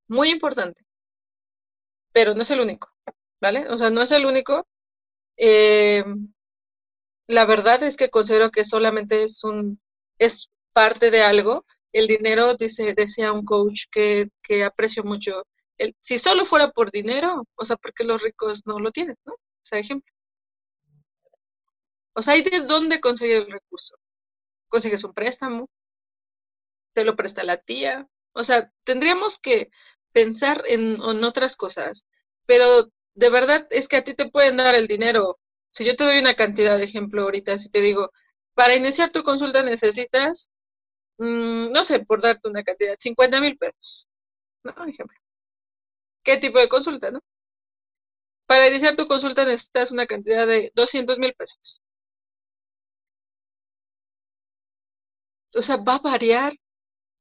muy 0.07 0.29
importante, 0.29 0.83
pero 2.11 2.33
no 2.33 2.41
es 2.41 2.51
el 2.51 2.61
único, 2.61 2.89
¿vale? 3.39 3.67
O 3.69 3.77
sea, 3.77 3.89
no 3.89 4.01
es 4.01 4.11
el 4.11 4.25
único. 4.25 4.67
Eh, 5.37 6.03
la 7.27 7.45
verdad 7.45 7.83
es 7.83 7.97
que 7.97 8.09
considero 8.09 8.51
que 8.51 8.65
solamente 8.65 9.23
es 9.23 9.43
un, 9.43 9.79
es 10.19 10.51
parte 10.73 11.11
de 11.11 11.21
algo. 11.21 11.65
El 11.93 12.07
dinero, 12.07 12.55
dice, 12.55 12.93
decía 12.95 13.33
un 13.33 13.45
coach 13.45 13.83
que, 13.91 14.29
que 14.43 14.63
aprecio 14.63 15.03
mucho. 15.03 15.43
Si 15.99 16.17
solo 16.17 16.45
fuera 16.45 16.71
por 16.71 16.91
dinero, 16.91 17.43
o 17.55 17.65
sea, 17.65 17.77
porque 17.77 18.03
los 18.03 18.23
ricos 18.23 18.61
no 18.65 18.79
lo 18.79 18.91
tienen, 18.91 19.17
¿no? 19.25 19.33
O 19.33 19.39
sea, 19.63 19.79
ejemplo. 19.79 20.11
O 22.13 22.21
sea, 22.21 22.33
hay 22.33 22.41
de 22.43 22.61
dónde 22.61 22.99
conseguir 23.01 23.37
el 23.37 23.51
recurso. 23.51 23.95
Consigues 24.69 25.03
un 25.03 25.13
préstamo, 25.13 25.69
te 26.93 27.05
lo 27.05 27.15
presta 27.15 27.43
la 27.43 27.57
tía. 27.57 28.07
O 28.33 28.43
sea, 28.43 28.71
tendríamos 28.83 29.39
que 29.39 29.69
pensar 30.11 30.63
en, 30.67 31.01
en 31.01 31.23
otras 31.23 31.55
cosas. 31.55 32.05
Pero 32.45 32.91
de 33.15 33.29
verdad 33.29 33.67
es 33.71 33.87
que 33.87 33.97
a 33.97 34.03
ti 34.03 34.13
te 34.13 34.29
pueden 34.29 34.57
dar 34.57 34.75
el 34.75 34.87
dinero 34.87 35.39
si 35.71 35.85
yo 35.85 35.95
te 35.95 36.03
doy 36.03 36.19
una 36.19 36.35
cantidad 36.35 36.77
de 36.77 36.83
ejemplo 36.83 37.23
ahorita, 37.23 37.57
si 37.57 37.69
te 37.69 37.79
digo, 37.81 38.11
para 38.53 38.75
iniciar 38.75 39.11
tu 39.11 39.23
consulta 39.23 39.63
necesitas, 39.63 40.49
mm, 41.17 41.71
no 41.71 41.83
sé, 41.83 42.01
por 42.01 42.21
darte 42.21 42.49
una 42.49 42.63
cantidad, 42.63 42.95
50 42.99 43.41
mil 43.41 43.57
pesos, 43.57 44.07
¿no? 44.63 44.73
Ejemplo. 44.87 45.17
¿Qué 46.23 46.37
tipo 46.37 46.59
de 46.59 46.67
consulta, 46.69 47.11
no? 47.11 47.19
Para 48.45 48.67
iniciar 48.67 48.95
tu 48.95 49.07
consulta 49.07 49.45
necesitas 49.45 49.91
una 49.91 50.05
cantidad 50.05 50.45
de 50.45 50.71
200 50.75 51.17
mil 51.17 51.33
pesos. 51.33 51.81
O 55.53 55.61
sea, 55.61 55.77
va 55.77 55.95
a 55.95 55.99
variar 55.99 56.53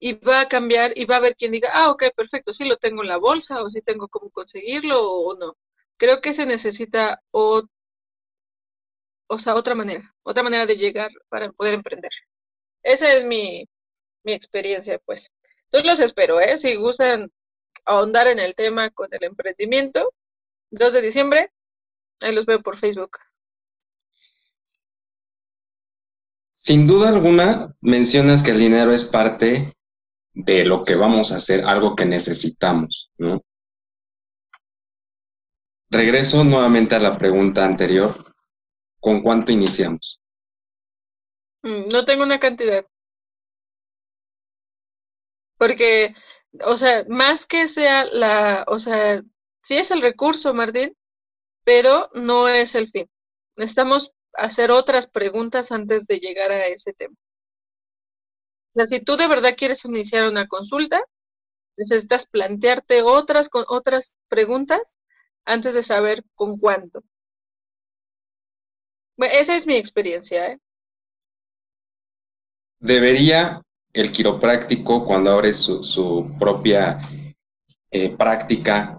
y 0.00 0.14
va 0.14 0.40
a 0.42 0.48
cambiar 0.48 0.92
y 0.96 1.04
va 1.06 1.16
a 1.16 1.18
haber 1.18 1.36
quien 1.36 1.52
diga, 1.52 1.70
ah, 1.74 1.90
ok, 1.90 2.04
perfecto, 2.16 2.52
sí 2.52 2.64
lo 2.66 2.76
tengo 2.76 3.02
en 3.02 3.08
la 3.08 3.18
bolsa 3.18 3.62
o 3.62 3.70
sí 3.70 3.82
tengo 3.82 4.08
cómo 4.08 4.30
conseguirlo 4.30 5.02
o 5.02 5.36
no. 5.38 5.56
Creo 5.98 6.20
que 6.20 6.32
se 6.34 6.46
necesita 6.46 7.22
o 7.32 7.62
o 9.32 9.38
sea, 9.38 9.54
otra 9.54 9.74
manera, 9.76 10.12
otra 10.24 10.42
manera 10.42 10.66
de 10.66 10.76
llegar 10.76 11.10
para 11.28 11.52
poder 11.52 11.74
emprender. 11.74 12.10
Esa 12.82 13.12
es 13.14 13.24
mi, 13.24 13.64
experiencia, 14.24 14.98
pues. 15.06 15.30
Entonces 15.66 15.90
los 15.90 16.00
espero, 16.00 16.40
¿eh? 16.40 16.58
Si 16.58 16.76
gustan 16.76 17.30
ahondar 17.90 18.28
en 18.28 18.38
el 18.38 18.54
tema 18.54 18.90
con 18.90 19.08
el 19.12 19.24
emprendimiento, 19.24 20.12
2 20.70 20.92
de 20.94 21.00
diciembre, 21.02 21.52
ahí 22.20 22.32
los 22.32 22.46
veo 22.46 22.62
por 22.62 22.76
Facebook. 22.76 23.18
Sin 26.50 26.86
duda 26.86 27.08
alguna, 27.08 27.74
mencionas 27.80 28.42
que 28.42 28.52
el 28.52 28.58
dinero 28.58 28.92
es 28.92 29.04
parte 29.04 29.74
de 30.32 30.64
lo 30.64 30.82
que 30.84 30.94
vamos 30.94 31.32
a 31.32 31.36
hacer, 31.36 31.64
algo 31.64 31.96
que 31.96 32.04
necesitamos, 32.04 33.10
¿no? 33.18 33.42
Regreso 35.88 36.44
nuevamente 36.44 36.94
a 36.94 37.00
la 37.00 37.18
pregunta 37.18 37.64
anterior. 37.64 38.32
¿Con 39.00 39.22
cuánto 39.22 39.50
iniciamos? 39.50 40.20
Mm, 41.62 41.86
no 41.90 42.04
tengo 42.04 42.22
una 42.22 42.38
cantidad. 42.38 42.86
Porque, 45.58 46.14
o 46.64 46.76
sea, 46.76 47.04
más 47.08 47.46
que 47.46 47.68
sea 47.68 48.04
la, 48.06 48.64
o 48.68 48.78
sea, 48.78 49.22
sí 49.62 49.76
es 49.76 49.90
el 49.90 50.02
recurso, 50.02 50.54
Martín, 50.54 50.96
pero 51.64 52.10
no 52.14 52.48
es 52.48 52.74
el 52.74 52.88
fin. 52.88 53.08
Necesitamos 53.56 54.12
hacer 54.34 54.70
otras 54.70 55.08
preguntas 55.08 55.72
antes 55.72 56.06
de 56.06 56.18
llegar 56.18 56.50
a 56.50 56.66
ese 56.66 56.92
tema. 56.92 57.14
O 58.74 58.78
sea, 58.78 58.86
si 58.86 59.04
tú 59.04 59.16
de 59.16 59.28
verdad 59.28 59.54
quieres 59.56 59.84
iniciar 59.84 60.28
una 60.28 60.46
consulta, 60.46 61.02
necesitas 61.76 62.26
plantearte 62.28 63.02
otras, 63.02 63.50
otras 63.52 64.18
preguntas 64.28 64.98
antes 65.44 65.74
de 65.74 65.82
saber 65.82 66.22
con 66.34 66.58
cuánto 66.58 67.02
esa 69.26 69.54
es 69.54 69.66
mi 69.66 69.76
experiencia. 69.76 70.52
¿eh? 70.52 70.58
¿Debería 72.78 73.62
el 73.92 74.12
quiropráctico, 74.12 75.04
cuando 75.04 75.32
abre 75.32 75.52
su, 75.52 76.34
propia 76.38 77.00
eh, 77.90 78.16
práctica, 78.16 78.98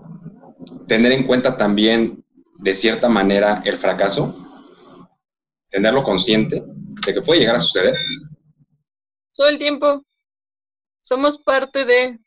tener 0.88 1.12
en 1.12 1.26
cuenta 1.26 1.58
también, 1.58 2.24
de 2.58 2.74
cierta 2.74 3.10
manera, 3.10 3.62
el 3.66 3.78
fracaso? 3.78 4.36
¿Tenerlo 5.70 6.04
consciente 6.04 6.62
de 7.06 7.14
que 7.14 7.22
puede 7.22 7.40
llegar 7.40 7.56
a 7.56 7.60
suceder? 7.62 7.96
Todo 9.34 9.50
el 9.50 9.58
tiempo. 9.58 10.06
Somos 11.02 11.38
parte 11.38 11.86
de... 11.86 12.20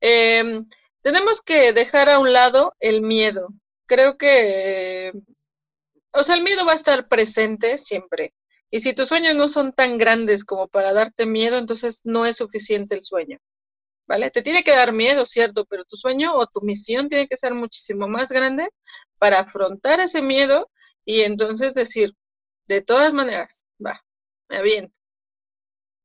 Em, 0.00 0.66
tenemos 1.02 1.42
que 1.42 1.72
dejar 1.72 2.08
a 2.08 2.18
un 2.18 2.32
lado 2.32 2.74
el 2.78 3.02
miedo. 3.02 3.48
Creo 3.86 4.16
que 4.16 5.12
o 6.12 6.22
sea, 6.22 6.34
el 6.34 6.42
miedo 6.42 6.64
va 6.64 6.72
a 6.72 6.76
estar 6.76 7.08
presente 7.08 7.78
siempre. 7.78 8.34
Y 8.70 8.80
si 8.80 8.94
tus 8.94 9.08
sueños 9.08 9.34
no 9.34 9.48
son 9.48 9.72
tan 9.72 9.98
grandes 9.98 10.44
como 10.44 10.68
para 10.68 10.92
darte 10.92 11.26
miedo, 11.26 11.58
entonces 11.58 12.02
no 12.04 12.24
es 12.24 12.36
suficiente 12.36 12.94
el 12.94 13.04
sueño. 13.04 13.38
¿Vale? 14.06 14.30
Te 14.30 14.42
tiene 14.42 14.64
que 14.64 14.72
dar 14.72 14.92
miedo, 14.92 15.24
cierto, 15.24 15.64
pero 15.66 15.84
tu 15.84 15.96
sueño 15.96 16.34
o 16.34 16.46
tu 16.46 16.62
misión 16.62 17.08
tiene 17.08 17.28
que 17.28 17.36
ser 17.36 17.54
muchísimo 17.54 18.08
más 18.08 18.30
grande 18.32 18.68
para 19.18 19.40
afrontar 19.40 20.00
ese 20.00 20.22
miedo 20.22 20.70
y 21.04 21.20
entonces 21.20 21.74
decir, 21.74 22.12
de 22.66 22.82
todas 22.82 23.12
maneras, 23.12 23.64
va, 23.84 24.04
me 24.48 24.58
aviento. 24.58 24.98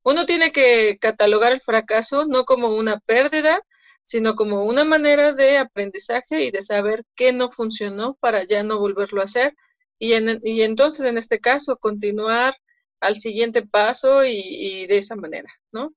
Uno 0.04 0.24
tiene 0.24 0.52
que 0.52 0.98
catalogar 1.00 1.52
el 1.52 1.60
fracaso 1.60 2.26
no 2.26 2.44
como 2.44 2.68
una 2.68 3.00
pérdida, 3.00 3.60
sino 4.04 4.36
como 4.36 4.64
una 4.64 4.84
manera 4.84 5.32
de 5.32 5.58
aprendizaje 5.58 6.44
y 6.44 6.52
de 6.52 6.62
saber 6.62 7.04
qué 7.16 7.32
no 7.32 7.50
funcionó 7.50 8.14
para 8.20 8.44
ya 8.44 8.62
no 8.62 8.78
volverlo 8.78 9.20
a 9.20 9.24
hacer 9.24 9.54
y, 9.98 10.14
y 10.44 10.62
entonces 10.62 11.06
en 11.06 11.18
este 11.18 11.40
caso 11.40 11.76
continuar 11.76 12.56
al 13.00 13.16
siguiente 13.16 13.66
paso 13.66 14.24
y, 14.24 14.86
de 14.86 14.98
esa 14.98 15.16
manera, 15.16 15.48
¿no? 15.72 15.94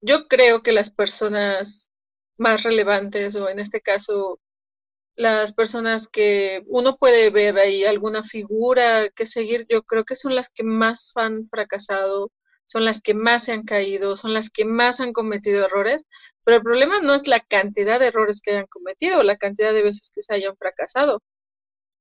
Yo 0.00 0.28
creo 0.28 0.62
que 0.62 0.72
las 0.72 0.90
personas 0.90 1.90
más 2.38 2.62
relevantes 2.62 3.36
o 3.36 3.48
en 3.48 3.58
este 3.60 3.80
caso 3.80 4.40
las 5.16 5.54
personas 5.54 6.08
que 6.08 6.62
uno 6.66 6.96
puede 6.98 7.30
ver 7.30 7.58
ahí 7.58 7.84
alguna 7.84 8.22
figura 8.22 9.08
que 9.10 9.26
seguir, 9.26 9.66
yo 9.68 9.82
creo 9.82 10.04
que 10.04 10.16
son 10.16 10.34
las 10.34 10.50
que 10.50 10.62
más 10.62 11.12
han 11.16 11.48
fracasado, 11.48 12.32
son 12.66 12.84
las 12.84 13.00
que 13.00 13.14
más 13.14 13.44
se 13.44 13.52
han 13.52 13.64
caído, 13.64 14.16
son 14.16 14.34
las 14.34 14.50
que 14.50 14.66
más 14.66 15.00
han 15.00 15.12
cometido 15.14 15.64
errores, 15.64 16.06
pero 16.44 16.58
el 16.58 16.62
problema 16.62 17.00
no 17.00 17.14
es 17.14 17.28
la 17.28 17.40
cantidad 17.40 17.98
de 17.98 18.08
errores 18.08 18.40
que 18.42 18.50
hayan 18.52 18.66
cometido, 18.66 19.22
la 19.22 19.36
cantidad 19.36 19.72
de 19.72 19.82
veces 19.82 20.10
que 20.14 20.22
se 20.22 20.34
hayan 20.34 20.56
fracasado, 20.56 21.22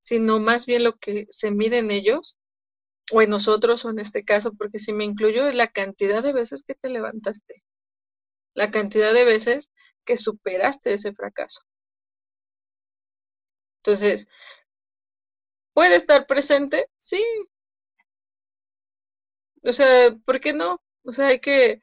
sino 0.06 0.40
más 0.40 0.68
bien 0.68 0.84
lo 0.84 0.98
que 0.98 1.26
se 1.30 1.50
mide 1.50 1.80
en 1.80 1.90
ellos, 1.90 2.38
o 3.12 3.24
en 3.24 3.32
nosotros, 3.32 3.86
o 3.86 3.90
en 3.90 3.98
este 3.98 4.24
caso, 4.24 4.54
porque 4.54 4.78
si 4.78 4.94
me 4.94 5.04
incluyo, 5.04 5.48
es 5.48 5.56
la 5.56 5.68
cantidad 5.70 6.22
de 6.22 6.32
veces 6.32 6.64
que 6.64 6.76
te 6.76 6.90
levantaste, 6.90 7.64
la 8.54 8.70
cantidad 8.70 9.16
de 9.16 9.26
veces 9.26 9.72
que 10.06 10.18
superaste 10.18 10.94
ese 10.94 11.12
fracaso. 11.14 11.62
Entonces, 13.80 14.28
¿puede 15.74 15.96
estar 15.96 16.28
presente? 16.28 16.88
Sí. 17.00 17.24
O 19.64 19.74
sea, 19.74 20.16
¿por 20.24 20.40
qué 20.40 20.54
no? 20.54 20.84
O 21.04 21.12
sea, 21.14 21.28
hay 21.30 21.40
que 21.40 21.80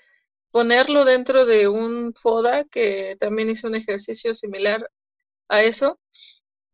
ponerlo 0.52 1.04
dentro 1.04 1.44
de 1.44 1.66
un 1.66 2.14
FODA 2.14 2.64
que 2.66 3.16
también 3.18 3.50
hizo 3.50 3.66
un 3.66 3.74
ejercicio 3.74 4.32
similar 4.32 4.88
a 5.48 5.62
eso 5.62 5.98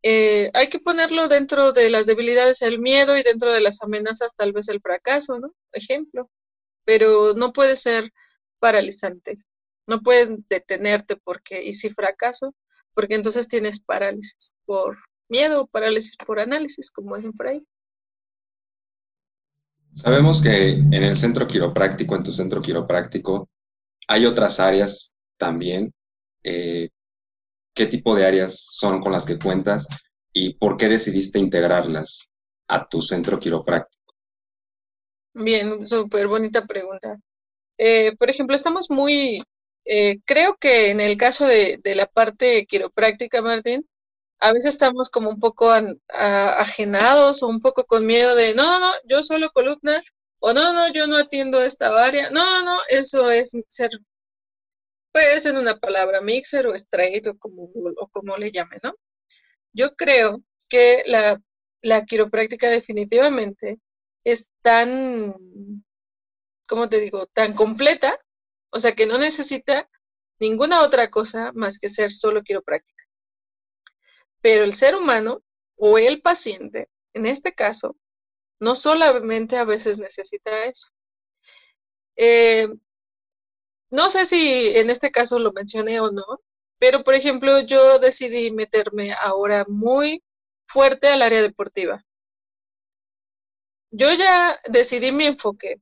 eh, 0.01 0.49
hay 0.53 0.69
que 0.69 0.79
ponerlo 0.79 1.27
dentro 1.27 1.73
de 1.73 1.89
las 1.89 2.05
debilidades 2.05 2.61
el 2.61 2.79
miedo 2.79 3.17
y 3.17 3.23
dentro 3.23 3.51
de 3.51 3.61
las 3.61 3.81
amenazas 3.81 4.35
tal 4.35 4.53
vez 4.53 4.69
el 4.69 4.81
fracaso, 4.81 5.39
¿no? 5.39 5.53
Ejemplo. 5.73 6.29
Pero 6.85 7.33
no 7.33 7.51
puede 7.51 7.75
ser 7.75 8.11
paralizante. 8.59 9.35
No 9.87 10.01
puedes 10.01 10.31
detenerte 10.47 11.17
porque, 11.17 11.63
¿y 11.63 11.73
si 11.73 11.89
fracaso? 11.89 12.55
Porque 12.93 13.15
entonces 13.15 13.47
tienes 13.47 13.81
parálisis 13.81 14.55
por 14.65 14.97
miedo, 15.27 15.67
parálisis 15.67 16.15
por 16.17 16.39
análisis, 16.39 16.91
como 16.91 17.15
dicen 17.15 17.33
por 17.33 17.47
ahí. 17.47 17.65
Sabemos 19.93 20.41
que 20.41 20.69
en 20.69 20.93
el 20.93 21.17
centro 21.17 21.47
quiropráctico, 21.47 22.15
en 22.15 22.23
tu 22.23 22.31
centro 22.31 22.61
quiropráctico, 22.61 23.49
hay 24.07 24.25
otras 24.25 24.59
áreas 24.59 25.15
también. 25.37 25.93
Eh, 26.43 26.89
qué 27.79 27.87
tipo 27.87 28.13
de 28.13 28.25
áreas 28.25 28.65
son 28.71 28.99
con 28.99 29.13
las 29.13 29.25
que 29.25 29.39
cuentas 29.39 29.87
y 30.33 30.55
por 30.55 30.75
qué 30.75 30.89
decidiste 30.89 31.39
integrarlas 31.39 32.29
a 32.67 32.85
tu 32.89 33.01
centro 33.01 33.39
quiropráctico. 33.39 34.13
Bien, 35.33 35.87
súper 35.87 36.27
bonita 36.27 36.65
pregunta. 36.65 37.17
Eh, 37.77 38.17
por 38.17 38.29
ejemplo, 38.29 38.53
estamos 38.53 38.89
muy, 38.89 39.41
eh, 39.85 40.17
creo 40.25 40.57
que 40.59 40.89
en 40.89 40.99
el 40.99 41.15
caso 41.15 41.45
de, 41.45 41.79
la 41.95 42.05
parte 42.05 42.65
quiropráctica, 42.65 43.41
Martín, 43.41 43.87
a 44.41 44.51
veces 44.51 44.73
estamos 44.73 45.07
como 45.09 45.29
un 45.29 45.39
poco 45.39 45.71
ajenados 46.09 47.43
o 47.43 47.47
un 47.47 47.61
poco 47.61 47.85
con 47.85 48.05
miedo 48.05 48.35
de, 48.35 48.55
no, 48.55 48.65
no, 48.65 48.79
no, 48.79 48.93
yo 49.07 49.23
solo 49.23 49.51
columna, 49.51 50.01
o 50.39 50.51
no, 50.51 50.73
no, 50.73 50.91
yo 50.91 51.07
no 51.07 51.15
atiendo 51.15 51.63
esta 51.63 51.87
área, 51.95 52.29
no, 52.29 52.61
no, 52.61 52.77
eso 52.89 53.31
es 53.31 53.53
ser, 53.69 53.91
puede 55.11 55.39
ser 55.39 55.55
una 55.55 55.77
palabra 55.77 56.21
mixer 56.21 56.67
o 56.67 56.73
straight 56.75 57.27
o 57.27 57.37
como, 57.37 57.63
o 57.73 58.07
como 58.09 58.37
le 58.37 58.51
llame, 58.51 58.77
¿no? 58.83 58.93
Yo 59.73 59.95
creo 59.95 60.43
que 60.67 61.03
la, 61.05 61.41
la 61.81 62.05
quiropráctica 62.05 62.69
definitivamente 62.69 63.79
es 64.23 64.51
tan, 64.61 65.35
¿cómo 66.67 66.89
te 66.89 66.99
digo?, 66.99 67.27
tan 67.27 67.53
completa, 67.53 68.19
o 68.71 68.79
sea 68.79 68.93
que 68.93 69.07
no 69.07 69.17
necesita 69.17 69.89
ninguna 70.39 70.81
otra 70.81 71.09
cosa 71.09 71.51
más 71.53 71.79
que 71.79 71.89
ser 71.89 72.11
solo 72.11 72.43
quiropráctica. 72.43 73.03
Pero 74.41 74.63
el 74.63 74.73
ser 74.73 74.95
humano 74.95 75.43
o 75.75 75.97
el 75.97 76.21
paciente, 76.21 76.89
en 77.13 77.25
este 77.25 77.53
caso, 77.53 77.97
no 78.59 78.75
solamente 78.75 79.57
a 79.57 79.63
veces 79.63 79.97
necesita 79.97 80.65
eso. 80.65 80.89
Eh, 82.15 82.67
no 83.91 84.09
sé 84.09 84.25
si 84.25 84.67
en 84.77 84.89
este 84.89 85.11
caso 85.11 85.39
lo 85.39 85.51
mencioné 85.53 85.99
o 85.99 86.11
no, 86.11 86.25
pero 86.79 87.03
por 87.03 87.15
ejemplo 87.15 87.59
yo 87.61 87.99
decidí 87.99 88.51
meterme 88.51 89.13
ahora 89.13 89.65
muy 89.67 90.23
fuerte 90.67 91.07
al 91.07 91.21
área 91.21 91.41
deportiva. 91.41 92.05
Yo 93.91 94.11
ya 94.13 94.59
decidí 94.69 95.11
mi 95.11 95.25
enfoque. 95.25 95.81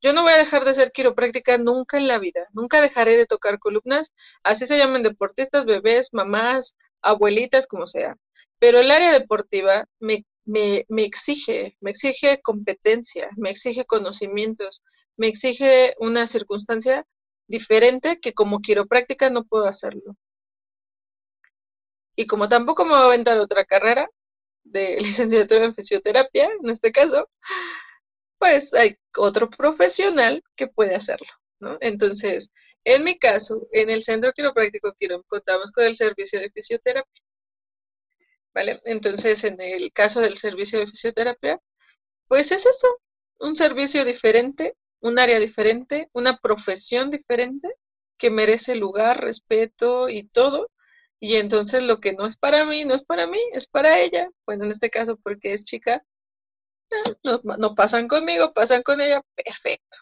Yo 0.00 0.12
no 0.12 0.22
voy 0.22 0.32
a 0.32 0.38
dejar 0.38 0.64
de 0.64 0.74
ser 0.74 0.92
quiropráctica 0.92 1.58
nunca 1.58 1.96
en 1.98 2.06
la 2.06 2.18
vida. 2.18 2.46
Nunca 2.52 2.80
dejaré 2.80 3.16
de 3.16 3.26
tocar 3.26 3.58
columnas, 3.58 4.14
así 4.44 4.66
se 4.66 4.78
llaman 4.78 5.02
deportistas, 5.02 5.66
bebés, 5.66 6.10
mamás, 6.12 6.76
abuelitas, 7.02 7.66
como 7.66 7.86
sea. 7.86 8.16
Pero 8.60 8.78
el 8.78 8.90
área 8.92 9.12
deportiva 9.12 9.86
me, 9.98 10.24
me, 10.44 10.84
me 10.88 11.04
exige, 11.04 11.76
me 11.80 11.90
exige 11.90 12.40
competencia, 12.42 13.28
me 13.36 13.50
exige 13.50 13.84
conocimientos, 13.86 14.82
me 15.16 15.26
exige 15.26 15.94
una 15.98 16.26
circunstancia 16.28 17.04
diferente 17.48 18.20
que 18.20 18.34
como 18.34 18.60
quiropráctica 18.60 19.30
no 19.30 19.44
puedo 19.44 19.66
hacerlo. 19.66 20.16
Y 22.16 22.26
como 22.26 22.48
tampoco 22.48 22.84
me 22.84 22.92
voy 22.92 23.00
a 23.00 23.04
aventar 23.06 23.38
otra 23.38 23.64
carrera, 23.64 24.08
de 24.64 24.96
licenciatura 25.00 25.64
en 25.64 25.74
fisioterapia, 25.74 26.48
en 26.62 26.70
este 26.70 26.92
caso, 26.92 27.28
pues 28.38 28.72
hay 28.74 28.96
otro 29.16 29.50
profesional 29.50 30.42
que 30.56 30.68
puede 30.68 30.94
hacerlo. 30.94 31.26
Entonces, 31.80 32.52
en 32.84 33.04
mi 33.04 33.18
caso, 33.18 33.66
en 33.72 33.90
el 33.90 34.02
Centro 34.02 34.32
Quiropráctico 34.32 34.94
Quirón 34.98 35.22
contamos 35.26 35.72
con 35.72 35.84
el 35.84 35.96
servicio 35.96 36.40
de 36.40 36.50
fisioterapia, 36.50 37.22
¿vale? 38.54 38.78
Entonces, 38.84 39.42
en 39.44 39.60
el 39.60 39.92
caso 39.92 40.20
del 40.20 40.36
servicio 40.36 40.78
de 40.78 40.86
fisioterapia, 40.86 41.60
pues 42.28 42.52
es 42.52 42.66
eso, 42.66 42.88
un 43.40 43.56
servicio 43.56 44.04
diferente, 44.04 44.76
un 45.00 45.18
área 45.18 45.38
diferente, 45.38 46.08
una 46.12 46.38
profesión 46.38 47.10
diferente 47.10 47.68
que 48.18 48.30
merece 48.30 48.76
lugar, 48.76 49.20
respeto 49.20 50.08
y 50.08 50.24
todo, 50.24 50.70
y 51.20 51.36
entonces 51.36 51.82
lo 51.82 52.00
que 52.00 52.12
no 52.12 52.26
es 52.26 52.36
para 52.36 52.64
mí, 52.64 52.84
no 52.84 52.94
es 52.94 53.02
para 53.02 53.26
mí, 53.26 53.38
es 53.52 53.66
para 53.66 53.98
ella. 53.98 54.28
Bueno, 54.46 54.64
en 54.64 54.70
este 54.70 54.90
caso, 54.90 55.16
porque 55.22 55.52
es 55.52 55.64
chica, 55.64 56.02
no, 57.58 57.74
pasan 57.74 58.08
conmigo, 58.08 58.52
pasan 58.52 58.82
con 58.82 59.00
ella, 59.00 59.22
perfecto. 59.34 59.98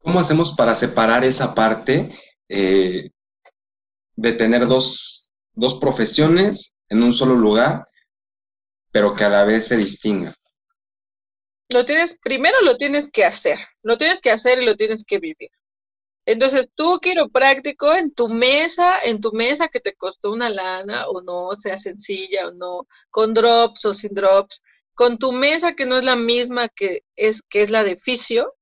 ¿Cómo 0.00 0.20
hacemos 0.20 0.54
para 0.54 0.74
separar 0.74 1.24
esa 1.24 1.54
parte 1.54 2.16
eh, 2.48 3.10
de 4.16 4.32
tener 4.32 4.66
dos, 4.66 5.32
dos 5.52 5.80
profesiones 5.80 6.74
en 6.88 7.02
un 7.02 7.12
solo 7.12 7.34
lugar, 7.34 7.88
pero 8.92 9.14
que 9.14 9.24
a 9.24 9.30
la 9.30 9.44
vez 9.44 9.66
se 9.68 9.76
distingan? 9.76 10.34
Lo 11.72 11.84
tienes, 11.84 12.18
primero 12.22 12.60
lo 12.62 12.76
tienes 12.76 13.10
que 13.10 13.24
hacer, 13.24 13.58
lo 13.82 13.96
tienes 13.96 14.20
que 14.20 14.30
hacer 14.30 14.62
y 14.62 14.66
lo 14.66 14.76
tienes 14.76 15.04
que 15.04 15.18
vivir. 15.18 15.50
Entonces, 16.26 16.70
tú 16.74 17.00
quiropráctico 17.00 17.94
en 17.94 18.12
tu 18.12 18.28
mesa, 18.28 18.98
en 19.02 19.20
tu 19.20 19.32
mesa 19.32 19.68
que 19.68 19.80
te 19.80 19.94
costó 19.94 20.32
una 20.32 20.48
lana 20.48 21.08
o 21.08 21.20
no, 21.20 21.54
sea 21.54 21.76
sencilla 21.76 22.48
o 22.48 22.52
no, 22.52 22.86
con 23.10 23.34
drops 23.34 23.84
o 23.84 23.94
sin 23.94 24.14
drops, 24.14 24.62
con 24.94 25.18
tu 25.18 25.32
mesa 25.32 25.74
que 25.74 25.86
no 25.86 25.98
es 25.98 26.04
la 26.04 26.16
misma 26.16 26.68
que 26.68 27.02
es, 27.16 27.42
que 27.42 27.62
es 27.62 27.70
la 27.70 27.84
de 27.84 27.96
fisio, 27.96 28.54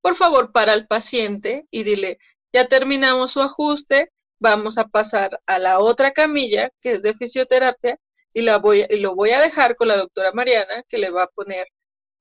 por 0.00 0.14
favor, 0.16 0.52
para 0.52 0.72
al 0.72 0.86
paciente 0.86 1.66
y 1.70 1.84
dile, 1.84 2.18
ya 2.52 2.68
terminamos 2.68 3.32
su 3.32 3.42
ajuste, 3.42 4.10
vamos 4.40 4.78
a 4.78 4.88
pasar 4.88 5.40
a 5.46 5.58
la 5.58 5.78
otra 5.80 6.12
camilla 6.12 6.70
que 6.82 6.92
es 6.92 7.02
de 7.02 7.14
fisioterapia 7.14 7.98
y, 8.32 8.42
la 8.42 8.58
voy, 8.58 8.84
y 8.90 8.98
lo 8.98 9.14
voy 9.14 9.30
a 9.30 9.40
dejar 9.40 9.76
con 9.76 9.88
la 9.88 9.96
doctora 9.96 10.32
Mariana 10.32 10.84
que 10.88 10.98
le 10.98 11.10
va 11.10 11.24
a 11.24 11.28
poner 11.28 11.66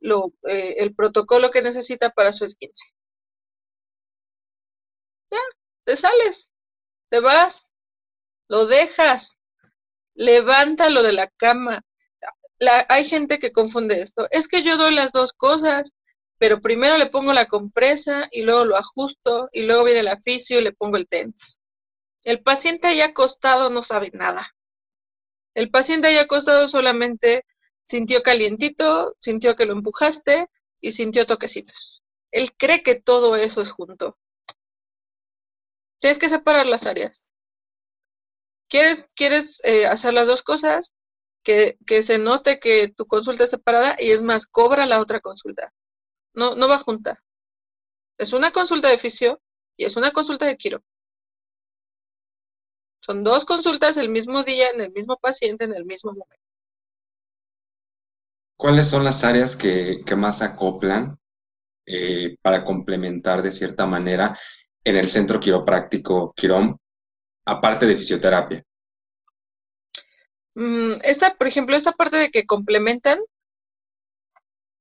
lo, 0.04 0.34
eh, 0.48 0.76
el 0.78 0.94
protocolo 0.94 1.52
que 1.52 1.62
necesita 1.62 2.12
para 2.12 2.32
su 2.32 2.44
esguince 2.44 2.94
te 5.84 5.96
sales, 5.96 6.52
te 7.10 7.20
vas, 7.20 7.74
lo 8.48 8.66
dejas, 8.66 9.40
levántalo 10.16 11.04
de 11.04 11.14
la 11.14 11.28
cama. 11.28 11.82
hay 12.90 13.06
gente 13.06 13.40
que 13.40 13.52
confunde 13.52 14.02
esto. 14.02 14.28
Es 14.32 14.48
que 14.48 14.64
yo 14.64 14.78
doy 14.78 14.94
las 14.94 15.12
dos 15.12 15.34
cosas, 15.34 15.92
pero 16.38 16.62
primero 16.62 16.98
le 16.98 17.08
pongo 17.08 17.34
la 17.34 17.48
compresa 17.48 18.28
y 18.32 18.44
luego 18.44 18.66
lo 18.66 18.78
ajusto 18.78 19.50
y 19.52 19.64
luego 19.64 19.84
viene 19.84 20.00
el 20.00 20.22
fisio 20.22 20.60
y 20.60 20.64
le 20.64 20.74
pongo 20.74 20.98
el 20.98 21.08
TENS. 21.08 21.60
El 22.24 22.42
paciente 22.42 22.88
ahí 22.88 23.02
acostado 23.02 23.70
no 23.70 23.82
sabe 23.82 24.12
nada. 24.14 24.54
El 25.56 25.70
paciente 25.70 26.08
ahí 26.08 26.18
acostado 26.18 26.68
solamente 26.68 27.46
sintió 27.84 28.22
calientito, 28.24 29.16
sintió 29.20 29.56
que 29.56 29.66
lo 29.66 29.74
empujaste 29.74 30.50
y 30.82 30.92
sintió 30.92 31.26
toquecitos. 31.26 32.02
Él 32.32 32.52
cree 32.58 32.84
que 32.84 32.96
todo 32.96 33.36
eso 33.36 33.62
es 33.62 33.72
junto. 33.72 34.18
Tienes 36.00 36.20
que 36.20 36.30
separar 36.30 36.66
las 36.66 36.86
áreas. 36.86 37.34
¿Quieres, 38.70 39.08
quieres 39.16 39.62
eh, 39.64 39.86
hacer 39.86 40.14
las 40.14 40.28
dos 40.28 40.44
cosas? 40.44 40.94
Que, 41.44 41.78
se 42.02 42.18
note 42.18 42.60
que 42.60 42.88
tu 42.90 43.06
consulta 43.06 43.44
es 43.44 43.52
separada 43.52 43.96
y 44.00 44.12
es 44.12 44.24
más, 44.24 44.48
cobra 44.48 44.86
la 44.86 45.00
otra 45.00 45.20
consulta. 45.20 45.74
No, 46.34 46.56
no 46.56 46.68
va 46.68 46.80
junta. 46.80 47.24
Es 48.18 48.34
una 48.34 48.52
consulta 48.52 48.90
de 48.90 48.98
fisio 48.98 49.42
y 49.78 49.86
es 49.86 49.96
una 49.96 50.12
consulta 50.12 50.46
de 50.46 50.58
quiro. 50.58 50.84
Son 53.00 53.24
dos 53.24 53.46
consultas 53.46 53.98
el 53.98 54.10
mismo 54.10 54.44
día, 54.44 54.70
en 54.70 54.82
el 54.82 54.92
mismo 54.92 55.18
paciente, 55.18 55.66
en 55.66 55.74
el 55.74 55.86
mismo 55.86 56.12
momento. 56.12 56.43
¿Cuáles 58.64 58.90
son 58.90 59.04
las 59.04 59.26
áreas 59.26 59.58
que, 59.58 60.06
más 60.16 60.42
acoplan 60.42 61.20
eh, 61.86 62.38
para 62.42 62.64
complementar 62.64 63.42
de 63.42 63.52
cierta 63.52 63.86
manera 63.86 64.40
en 64.86 64.96
el 64.96 65.10
centro 65.10 65.42
quiropráctico 65.42 66.34
Quirón, 66.34 66.80
aparte 67.44 67.86
de 67.86 67.98
fisioterapia? 67.98 68.64
Mm, 70.56 70.94
esta, 71.04 71.36
por 71.36 71.48
ejemplo, 71.48 71.76
esta 71.76 71.92
parte 71.92 72.16
de 72.16 72.32
que 72.32 72.46
complementan, 72.46 73.20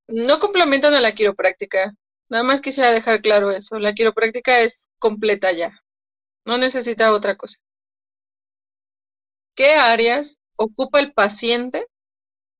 no 0.06 0.38
complementan 0.38 0.94
a 0.94 1.00
la 1.00 1.10
quiropráctica. 1.10 1.92
Nada 2.28 2.44
más 2.44 2.60
quisiera 2.60 2.92
dejar 2.92 3.20
claro 3.20 3.50
eso. 3.50 3.80
La 3.80 3.94
quiropráctica 3.94 4.60
es 4.60 4.90
completa 5.00 5.50
ya. 5.50 5.72
No 6.44 6.56
necesita 6.56 7.12
otra 7.12 7.34
cosa. 7.34 7.58
¿Qué 9.56 9.72
áreas 9.72 10.40
ocupa 10.54 11.00
el 11.00 11.12
paciente? 11.12 11.84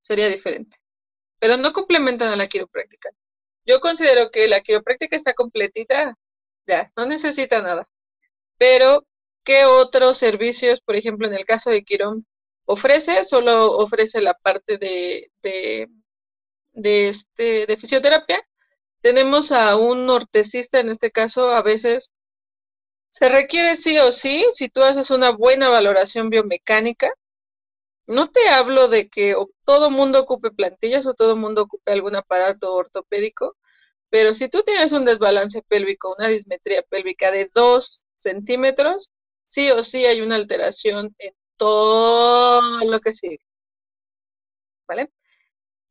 Sería 0.01 0.27
diferente. 0.27 0.82
Pero 1.43 1.57
no 1.57 1.73
complementan 1.73 2.29
a 2.29 2.37
la 2.37 2.47
quiropráctica. 2.47 3.09
Yo 3.65 3.81
considero 3.81 4.31
que 4.31 4.47
la 4.47 4.61
quiropráctica 4.61 5.17
está 5.17 5.33
completita 5.33 6.17
ya, 6.65 6.89
no 6.95 7.05
necesita 7.05 7.61
nada. 7.61 7.85
Pero, 8.57 9.05
¿qué 9.43 9.65
otros 9.65 10.17
servicios, 10.17 10.79
por 10.79 10.95
ejemplo, 10.95 11.27
en 11.27 11.33
el 11.33 11.43
caso 11.43 11.69
de 11.69 11.83
Quirón, 11.83 12.25
ofrece? 12.63 13.25
Solo 13.25 13.73
ofrece 13.73 14.21
la 14.21 14.35
parte 14.35 14.77
de, 14.77 15.33
de, 15.41 15.89
de, 16.71 17.09
este, 17.09 17.65
de 17.65 17.75
fisioterapia. 17.75 18.41
Tenemos 19.01 19.51
a 19.51 19.75
un 19.75 20.09
ortesista, 20.09 20.79
en 20.79 20.87
este 20.87 21.11
caso, 21.11 21.51
a 21.51 21.61
veces 21.61 22.13
se 23.09 23.27
requiere 23.27 23.75
sí 23.75 23.99
o 23.99 24.13
sí, 24.13 24.45
si 24.53 24.69
tú 24.69 24.81
haces 24.81 25.11
una 25.11 25.31
buena 25.31 25.67
valoración 25.67 26.29
biomecánica, 26.29 27.11
no 28.07 28.29
te 28.29 28.49
hablo 28.49 28.87
de 28.87 29.09
que 29.09 29.35
todo 29.65 29.89
mundo 29.89 30.19
ocupe 30.21 30.51
plantillas 30.51 31.07
o 31.07 31.13
todo 31.13 31.35
mundo 31.35 31.63
ocupe 31.63 31.91
algún 31.91 32.15
aparato 32.15 32.73
ortopédico, 32.73 33.57
pero 34.09 34.33
si 34.33 34.49
tú 34.49 34.63
tienes 34.63 34.93
un 34.93 35.05
desbalance 35.05 35.63
pélvico, 35.63 36.15
una 36.17 36.27
dismetría 36.27 36.83
pélvica 36.83 37.31
de 37.31 37.49
2 37.53 38.05
centímetros, 38.15 39.11
sí 39.43 39.71
o 39.71 39.83
sí 39.83 40.05
hay 40.05 40.21
una 40.21 40.35
alteración 40.35 41.15
en 41.19 41.33
todo 41.57 42.61
lo 42.85 42.99
que 42.99 43.13
sigue. 43.13 43.39
¿Vale? 44.87 45.11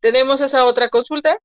Tenemos 0.00 0.40
esa 0.40 0.66
otra 0.66 0.88
consulta 0.88 1.38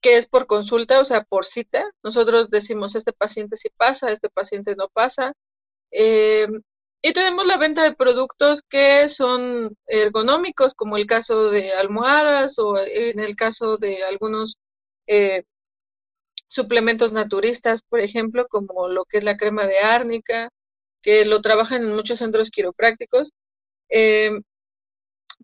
que 0.00 0.16
es 0.16 0.28
por 0.28 0.46
consulta, 0.46 1.00
o 1.00 1.04
sea, 1.04 1.22
por 1.24 1.44
cita. 1.44 1.84
Nosotros 2.02 2.50
decimos, 2.50 2.96
este 2.96 3.12
paciente 3.12 3.56
sí 3.56 3.68
pasa, 3.76 4.10
este 4.10 4.28
paciente 4.30 4.74
no 4.76 4.88
pasa. 4.88 5.34
Eh, 5.92 6.48
y 7.02 7.12
tenemos 7.12 7.46
la 7.46 7.56
venta 7.56 7.82
de 7.82 7.94
productos 7.94 8.62
que 8.62 9.08
son 9.08 9.76
ergonómicos, 9.86 10.74
como 10.74 10.96
el 10.96 11.06
caso 11.06 11.50
de 11.50 11.72
almohadas 11.72 12.58
o 12.60 12.78
en 12.78 13.18
el 13.18 13.34
caso 13.36 13.76
de 13.76 14.04
algunos 14.04 14.58
eh, 15.08 15.42
suplementos 16.48 17.12
naturistas, 17.12 17.82
por 17.82 18.00
ejemplo, 18.00 18.46
como 18.48 18.88
lo 18.88 19.04
que 19.04 19.18
es 19.18 19.24
la 19.24 19.36
crema 19.36 19.66
de 19.66 19.80
árnica, 19.80 20.50
que 21.02 21.24
lo 21.24 21.40
trabajan 21.42 21.82
en 21.82 21.94
muchos 21.96 22.20
centros 22.20 22.50
quiroprácticos. 22.50 23.32
Eh, 23.88 24.32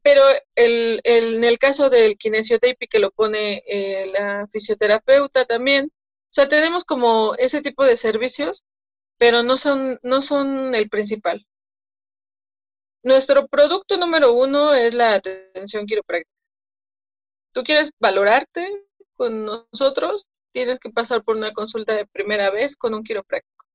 pero 0.02 0.22
el, 0.54 1.00
en 1.04 1.44
el 1.44 1.58
caso 1.58 1.90
del 1.90 2.16
kinesiotape 2.16 2.88
que 2.88 2.98
lo 3.00 3.10
pone 3.10 3.62
eh, 3.66 4.06
la 4.12 4.46
fisioterapeuta 4.52 5.44
también, 5.44 5.86
o 5.86 6.30
sea, 6.30 6.48
tenemos 6.48 6.84
como 6.84 7.34
ese 7.36 7.62
tipo 7.62 7.84
de 7.84 7.96
servicios, 7.96 8.64
pero 9.18 9.42
no 9.42 9.58
son, 9.58 9.98
no 10.02 10.22
son 10.22 10.74
el 10.74 10.88
principal. 10.88 11.46
Nuestro 13.02 13.46
producto 13.48 13.96
número 13.96 14.32
uno 14.32 14.72
es 14.74 14.94
la 14.94 15.14
atención 15.14 15.86
quiropráctica. 15.86 16.30
Tú 17.52 17.64
quieres 17.64 17.90
valorarte 17.98 18.86
con 19.14 19.44
nosotros, 19.44 20.28
tienes 20.52 20.78
que 20.78 20.90
pasar 20.90 21.24
por 21.24 21.36
una 21.36 21.52
consulta 21.52 21.94
de 21.94 22.06
primera 22.06 22.50
vez 22.50 22.76
con 22.76 22.94
un 22.94 23.02
quiropráctico. 23.02 23.66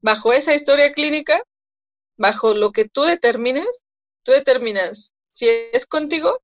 Bajo 0.00 0.32
esa 0.32 0.54
historia 0.54 0.92
clínica, 0.92 1.42
bajo 2.16 2.54
lo 2.54 2.70
que 2.72 2.88
tú 2.88 3.02
determines, 3.02 3.84
tú 4.22 4.32
determinas 4.32 5.14
si 5.26 5.48
es 5.48 5.86
contigo, 5.86 6.40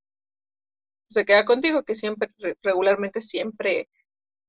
se 1.09 1.25
queda 1.25 1.45
contigo, 1.45 1.85
que 1.85 1.95
siempre, 1.95 2.29
regularmente 2.63 3.21
siempre, 3.21 3.89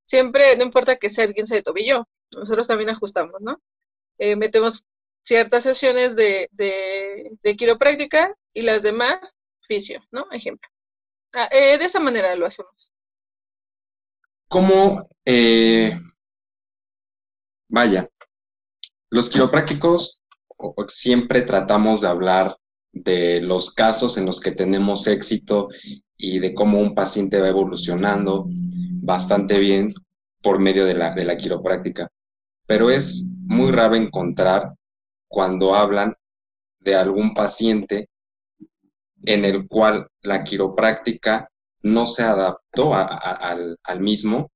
siempre, 0.05 0.55
no 0.57 0.63
importa 0.63 0.95
que 0.95 1.09
seas 1.09 1.33
guince 1.33 1.55
de 1.55 1.63
tobillo, 1.63 2.07
nosotros 2.35 2.67
también 2.67 2.89
ajustamos, 2.89 3.41
¿no? 3.41 3.61
Eh, 4.17 4.35
metemos 4.35 4.87
ciertas 5.23 5.63
sesiones 5.63 6.15
de, 6.15 6.49
de, 6.51 7.55
quiropráctica 7.57 8.35
y 8.53 8.61
las 8.61 8.83
demás 8.83 9.35
fisio, 9.61 10.01
¿no? 10.11 10.25
Ejemplo. 10.31 10.67
Ah, 11.33 11.49
eh, 11.51 11.77
de 11.77 11.85
esa 11.85 11.99
manera 11.99 12.35
lo 12.35 12.45
hacemos. 12.45 12.91
¿Cómo, 14.47 15.07
eh, 15.25 15.97
vaya, 17.69 18.09
los 19.09 19.29
quiroprácticos 19.29 20.21
siempre 20.87 21.41
tratamos 21.41 22.01
de 22.01 22.07
hablar 22.07 22.57
de 22.91 23.39
los 23.41 23.73
casos 23.73 24.17
en 24.17 24.25
los 24.25 24.41
que 24.41 24.51
tenemos 24.51 25.07
éxito 25.07 25.69
y 26.17 26.39
de 26.39 26.53
cómo 26.53 26.79
un 26.79 26.93
paciente 26.93 27.39
va 27.39 27.47
evolucionando 27.47 28.45
bastante 28.47 29.59
bien 29.59 29.93
por 30.41 30.59
medio 30.59 30.85
de 30.85 30.93
la, 30.93 31.13
de 31.13 31.23
la 31.23 31.37
quiropráctica. 31.37 32.11
Pero 32.71 32.89
es 32.89 33.33
muy 33.47 33.69
raro 33.73 33.95
encontrar 33.95 34.73
cuando 35.27 35.75
hablan 35.75 36.15
de 36.79 36.95
algún 36.95 37.33
paciente 37.33 38.09
en 39.25 39.43
el 39.43 39.67
cual 39.67 40.07
la 40.21 40.45
quiropráctica 40.45 41.49
no 41.81 42.05
se 42.05 42.23
adaptó 42.23 42.93
al, 42.93 43.77
al, 43.83 43.99
mismo. 43.99 44.53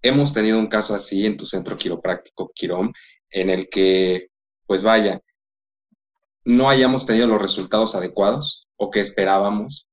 Hemos 0.00 0.32
tenido 0.32 0.58
un 0.58 0.68
caso 0.68 0.94
así 0.94 1.26
en 1.26 1.36
tu 1.36 1.44
centro 1.44 1.76
quiropráctico, 1.76 2.50
Quirón, 2.54 2.94
en 3.28 3.50
el 3.50 3.68
que, 3.68 4.28
pues 4.66 4.82
vaya, 4.82 5.20
no 6.44 6.70
hayamos 6.70 7.04
tenido 7.04 7.26
los 7.26 7.42
resultados 7.42 7.94
adecuados 7.94 8.66
o 8.76 8.90
que 8.90 9.00
esperábamos? 9.00 9.86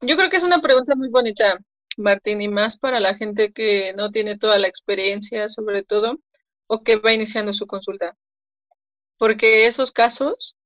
Yo 0.00 0.16
creo 0.16 0.30
que 0.30 0.36
es 0.36 0.44
una 0.44 0.60
pregunta 0.60 0.94
muy 0.94 1.08
bonita, 1.08 1.58
Martín, 1.96 2.40
y 2.40 2.48
más 2.48 2.78
para 2.78 3.00
la 3.00 3.14
gente 3.14 3.52
que 3.52 3.92
no 3.94 4.10
tiene 4.10 4.38
toda 4.38 4.58
la 4.58 4.68
experiencia, 4.68 5.48
sobre 5.48 5.82
todo, 5.82 6.18
o 6.66 6.82
que 6.82 6.96
va 6.96 7.12
iniciando 7.12 7.52
su 7.52 7.66
consulta. 7.66 8.16
Porque 9.18 9.66
esos 9.66 9.92
casos 9.92 10.56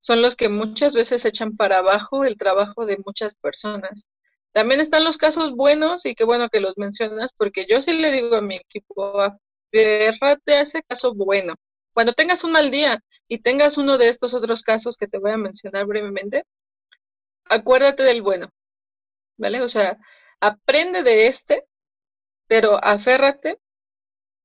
son 0.00 0.22
los 0.22 0.36
que 0.36 0.48
muchas 0.48 0.94
veces 0.94 1.24
echan 1.24 1.56
para 1.56 1.78
abajo 1.78 2.24
el 2.24 2.36
trabajo 2.36 2.86
de 2.86 2.98
muchas 3.04 3.36
personas. 3.36 4.04
También 4.52 4.80
están 4.80 5.04
los 5.04 5.18
casos 5.18 5.52
buenos 5.52 6.06
y 6.06 6.14
qué 6.14 6.24
bueno 6.24 6.48
que 6.48 6.60
los 6.60 6.76
mencionas, 6.76 7.30
porque 7.36 7.66
yo 7.68 7.80
sí 7.82 7.92
le 7.92 8.10
digo 8.10 8.36
a 8.36 8.40
mi 8.42 8.56
equipo, 8.56 9.20
aférrate 9.20 10.54
a 10.54 10.62
ese 10.62 10.82
caso 10.82 11.14
bueno. 11.14 11.54
Cuando 11.92 12.12
tengas 12.14 12.44
un 12.44 12.52
mal 12.52 12.70
día 12.70 13.00
y 13.28 13.40
tengas 13.40 13.78
uno 13.78 13.98
de 13.98 14.08
estos 14.08 14.34
otros 14.34 14.62
casos 14.62 14.96
que 14.96 15.06
te 15.06 15.18
voy 15.18 15.32
a 15.32 15.36
mencionar 15.36 15.86
brevemente, 15.86 16.44
acuérdate 17.44 18.02
del 18.02 18.22
bueno, 18.22 18.50
¿vale? 19.36 19.60
O 19.62 19.68
sea, 19.68 19.98
aprende 20.40 21.02
de 21.02 21.26
este, 21.26 21.66
pero 22.46 22.82
aférrate 22.82 23.58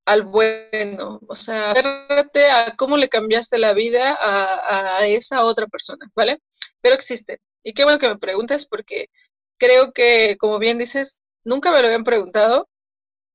al 0.05 0.23
bueno, 0.23 1.19
o 1.27 1.35
sea, 1.35 1.71
aférrate 1.71 2.51
a 2.51 2.75
cómo 2.75 2.97
le 2.97 3.09
cambiaste 3.09 3.57
la 3.57 3.73
vida 3.73 4.17
a, 4.21 5.07
esa 5.07 5.43
otra 5.43 5.67
persona, 5.67 6.09
¿vale? 6.15 6.41
Pero 6.81 6.95
existen. 6.95 7.39
Y 7.63 7.73
qué 7.73 7.83
bueno 7.83 7.99
que 7.99 8.09
me 8.09 8.17
preguntes 8.17 8.67
porque 8.67 9.09
creo 9.57 9.91
que, 9.93 10.37
como 10.39 10.59
bien 10.59 10.77
dices, 10.77 11.21
nunca 11.43 11.71
me 11.71 11.81
lo 11.81 11.87
habían 11.87 12.03
preguntado 12.03 12.69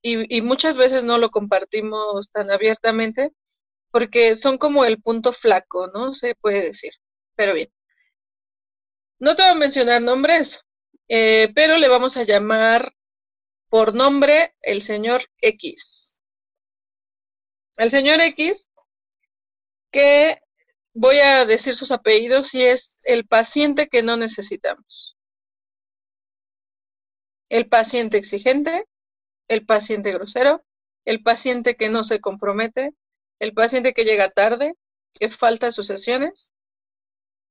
y, 0.02 0.36
y 0.36 0.42
muchas 0.42 0.76
veces 0.76 1.04
no 1.04 1.18
lo 1.18 1.30
compartimos 1.30 2.30
tan 2.30 2.50
abiertamente 2.50 3.32
porque 3.90 4.34
son 4.36 4.58
como 4.58 4.84
el 4.84 5.02
punto 5.02 5.32
flaco, 5.32 5.88
¿no? 5.88 6.12
Se 6.12 6.34
puede 6.36 6.62
decir. 6.62 6.92
Pero 7.36 7.54
bien. 7.54 7.72
No 9.18 9.34
te 9.34 9.42
voy 9.42 9.52
a 9.52 9.54
mencionar 9.54 10.00
nombres, 10.00 10.62
eh, 11.12 11.52
pero 11.56 11.76
le 11.76 11.88
vamos 11.88 12.16
a 12.16 12.22
llamar 12.22 12.94
por 13.68 13.94
nombre 13.94 14.54
el 14.62 14.80
señor 14.80 15.22
X. 15.40 16.22
El 17.76 17.90
señor 17.90 18.20
X, 18.20 18.70
que 19.90 20.40
voy 20.94 21.18
a 21.18 21.44
decir 21.46 21.74
sus 21.74 21.90
apellidos 21.90 22.54
y 22.54 22.64
es 22.64 23.00
el 23.02 23.26
paciente 23.26 23.88
que 23.88 24.04
no 24.04 24.16
necesitamos. 24.16 25.16
El 27.48 27.68
paciente 27.68 28.16
exigente, 28.16 28.84
el 29.48 29.66
paciente 29.66 30.12
grosero, 30.12 30.64
el 31.04 31.24
paciente 31.24 31.74
que 31.74 31.88
no 31.88 32.04
se 32.04 32.20
compromete, 32.20 32.92
el 33.40 33.52
paciente 33.52 33.94
que 33.94 34.04
llega 34.04 34.30
tarde, 34.30 34.74
que 35.14 35.28
falta 35.28 35.72
sus 35.72 35.88
sesiones, 35.88 36.52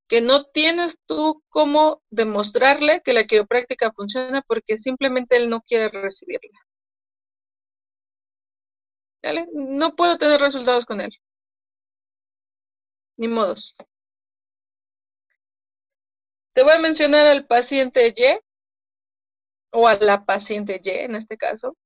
que 0.09 0.21
no 0.21 0.43
tienes 0.43 0.99
tú 1.05 1.43
cómo 1.49 2.01
demostrarle 2.09 3.01
que 3.01 3.13
la 3.13 3.25
quiropráctica 3.25 3.93
funciona 3.93 4.41
porque 4.41 4.77
simplemente 4.77 5.37
él 5.37 5.49
no 5.49 5.61
quiere 5.61 5.89
recibirla. 5.89 6.59
No 9.53 9.95
puedo 9.95 10.17
tener 10.17 10.41
resultados 10.41 10.85
con 10.85 10.99
él. 10.99 11.11
Ni 13.17 13.27
modos. 13.27 13.77
Te 16.53 16.63
voy 16.63 16.73
a 16.73 16.79
mencionar 16.79 17.27
al 17.27 17.45
paciente 17.45 18.13
Y 18.15 18.39
o 19.71 19.87
a 19.87 19.95
la 19.95 20.25
paciente 20.25 20.81
Y 20.83 20.89
en 20.89 21.15
este 21.15 21.37
caso. 21.37 21.77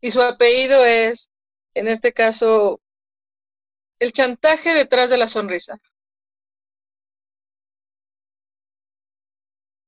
Y 0.00 0.10
su 0.10 0.20
apellido 0.22 0.84
es 0.84 1.30
en 1.76 1.88
este 1.88 2.12
caso, 2.12 2.80
el 3.98 4.12
chantaje 4.12 4.72
detrás 4.72 5.10
de 5.10 5.18
la 5.18 5.28
sonrisa. 5.28 5.78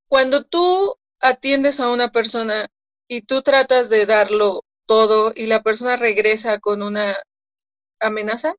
Cuando 0.09 0.45
tú 0.45 0.97
atiendes 1.21 1.81
a 1.81 1.91
una 1.91 2.11
persona 2.11 2.69
y 3.09 3.23
tú 3.23 3.43
tratas 3.43 3.89
de 3.91 4.07
darlo 4.07 4.65
todo 4.87 5.33
y 5.35 5.47
la 5.47 5.63
persona 5.63 5.97
regresa 5.97 6.59
con 6.61 6.83
una 6.83 7.17
amenaza, 8.01 8.55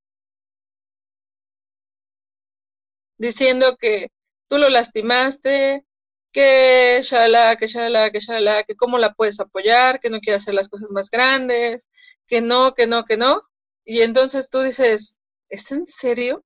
diciendo 3.17 3.77
que 3.79 4.09
tú 4.49 4.57
lo 4.57 4.69
lastimaste, 4.69 5.85
que 6.31 6.99
shala, 7.03 7.55
que 7.57 7.67
shala, 7.67 8.11
que 8.11 8.19
shala, 8.19 8.63
que 8.63 8.75
cómo 8.75 8.97
la 8.97 9.13
puedes 9.13 9.39
apoyar, 9.39 9.99
que 9.99 10.09
no 10.09 10.19
quiere 10.19 10.37
hacer 10.37 10.53
las 10.53 10.69
cosas 10.69 10.89
más 10.91 11.09
grandes, 11.09 11.89
que 12.27 12.41
no, 12.41 12.73
que 12.75 12.87
no, 12.87 13.03
que 13.05 13.17
no. 13.17 13.43
Y 13.85 14.01
entonces 14.01 14.49
tú 14.49 14.61
dices, 14.61 15.19
¿es 15.49 15.71
en 15.71 15.85
serio? 15.85 16.43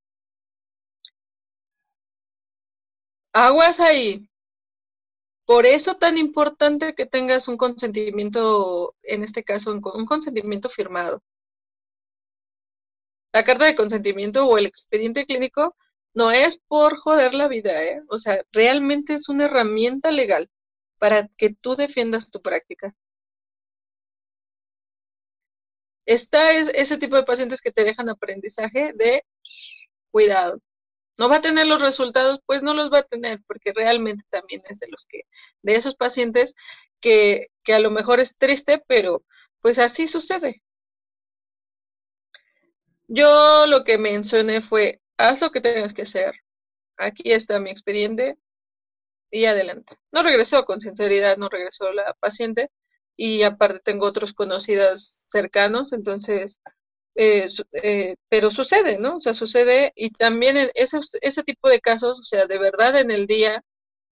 Aguas 3.33 3.79
ahí. 3.79 4.27
Por 5.45 5.65
eso 5.65 5.95
tan 5.95 6.17
importante 6.17 6.95
que 6.95 7.05
tengas 7.05 7.47
un 7.47 7.57
consentimiento, 7.57 8.95
en 9.03 9.23
este 9.23 9.43
caso, 9.43 9.71
un 9.71 10.05
consentimiento 10.05 10.69
firmado. 10.69 11.21
La 13.33 13.43
carta 13.43 13.65
de 13.65 13.75
consentimiento 13.75 14.45
o 14.47 14.57
el 14.57 14.65
expediente 14.65 15.25
clínico 15.25 15.75
no 16.13 16.31
es 16.31 16.57
por 16.67 16.95
joder 16.97 17.33
la 17.35 17.47
vida, 17.47 17.83
¿eh? 17.83 18.01
O 18.07 18.17
sea, 18.17 18.43
realmente 18.51 19.13
es 19.13 19.27
una 19.29 19.45
herramienta 19.45 20.11
legal 20.11 20.49
para 20.99 21.27
que 21.37 21.53
tú 21.53 21.75
defiendas 21.75 22.31
tu 22.31 22.41
práctica. 22.41 22.95
Está 26.05 26.51
es, 26.53 26.69
ese 26.73 26.97
tipo 26.97 27.15
de 27.17 27.23
pacientes 27.23 27.61
que 27.61 27.71
te 27.71 27.83
dejan 27.83 28.09
aprendizaje 28.09 28.93
de 28.93 29.25
cuidado. 30.11 30.59
No 31.17 31.29
va 31.29 31.37
a 31.37 31.41
tener 31.41 31.67
los 31.67 31.81
resultados, 31.81 32.39
pues 32.45 32.63
no 32.63 32.73
los 32.73 32.91
va 32.91 32.99
a 32.99 33.03
tener, 33.03 33.41
porque 33.47 33.71
realmente 33.75 34.23
también 34.29 34.61
es 34.69 34.79
de 34.79 34.87
los 34.89 35.05
que, 35.05 35.21
de 35.61 35.75
esos 35.75 35.95
pacientes 35.95 36.55
que, 36.99 37.47
que 37.63 37.73
a 37.73 37.79
lo 37.79 37.91
mejor 37.91 38.19
es 38.19 38.37
triste, 38.37 38.83
pero 38.87 39.23
pues 39.61 39.79
así 39.79 40.07
sucede. 40.07 40.61
Yo 43.07 43.67
lo 43.67 43.83
que 43.83 43.97
mencioné 43.97 44.61
fue, 44.61 45.01
haz 45.17 45.41
lo 45.41 45.51
que 45.51 45.61
tengas 45.61 45.93
que 45.93 46.03
hacer. 46.03 46.33
Aquí 46.97 47.31
está 47.31 47.59
mi 47.59 47.69
expediente 47.69 48.37
y 49.31 49.45
adelante. 49.45 49.95
No 50.11 50.23
regresó 50.23 50.65
con 50.65 50.79
sinceridad, 50.81 51.37
no 51.37 51.49
regresó 51.49 51.91
la 51.93 52.13
paciente 52.19 52.71
y 53.15 53.43
aparte 53.43 53.79
tengo 53.83 54.05
otros 54.05 54.33
conocidos 54.33 55.27
cercanos, 55.29 55.93
entonces 55.93 56.59
eh, 57.15 57.47
eh, 57.73 58.15
pero 58.29 58.51
sucede, 58.51 58.97
¿no? 58.99 59.17
O 59.17 59.21
sea, 59.21 59.33
sucede 59.33 59.91
y 59.95 60.11
también 60.11 60.57
ese, 60.73 60.99
ese 61.21 61.43
tipo 61.43 61.69
de 61.69 61.79
casos, 61.79 62.19
o 62.19 62.23
sea, 62.23 62.45
de 62.45 62.57
verdad 62.57 62.97
en 62.99 63.11
el 63.11 63.27
día 63.27 63.63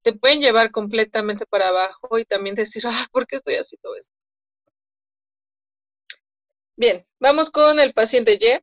te 0.03 0.13
pueden 0.13 0.41
llevar 0.41 0.71
completamente 0.71 1.45
para 1.45 1.69
abajo 1.69 2.19
y 2.19 2.25
también 2.25 2.55
decir, 2.55 2.83
ah, 2.87 3.07
¿por 3.11 3.27
qué 3.27 3.35
estoy 3.37 3.55
haciendo 3.55 3.95
esto? 3.95 4.13
Bien, 6.75 7.05
vamos 7.19 7.49
con 7.49 7.79
el 7.79 7.93
paciente 7.93 8.37
Y. 8.41 8.59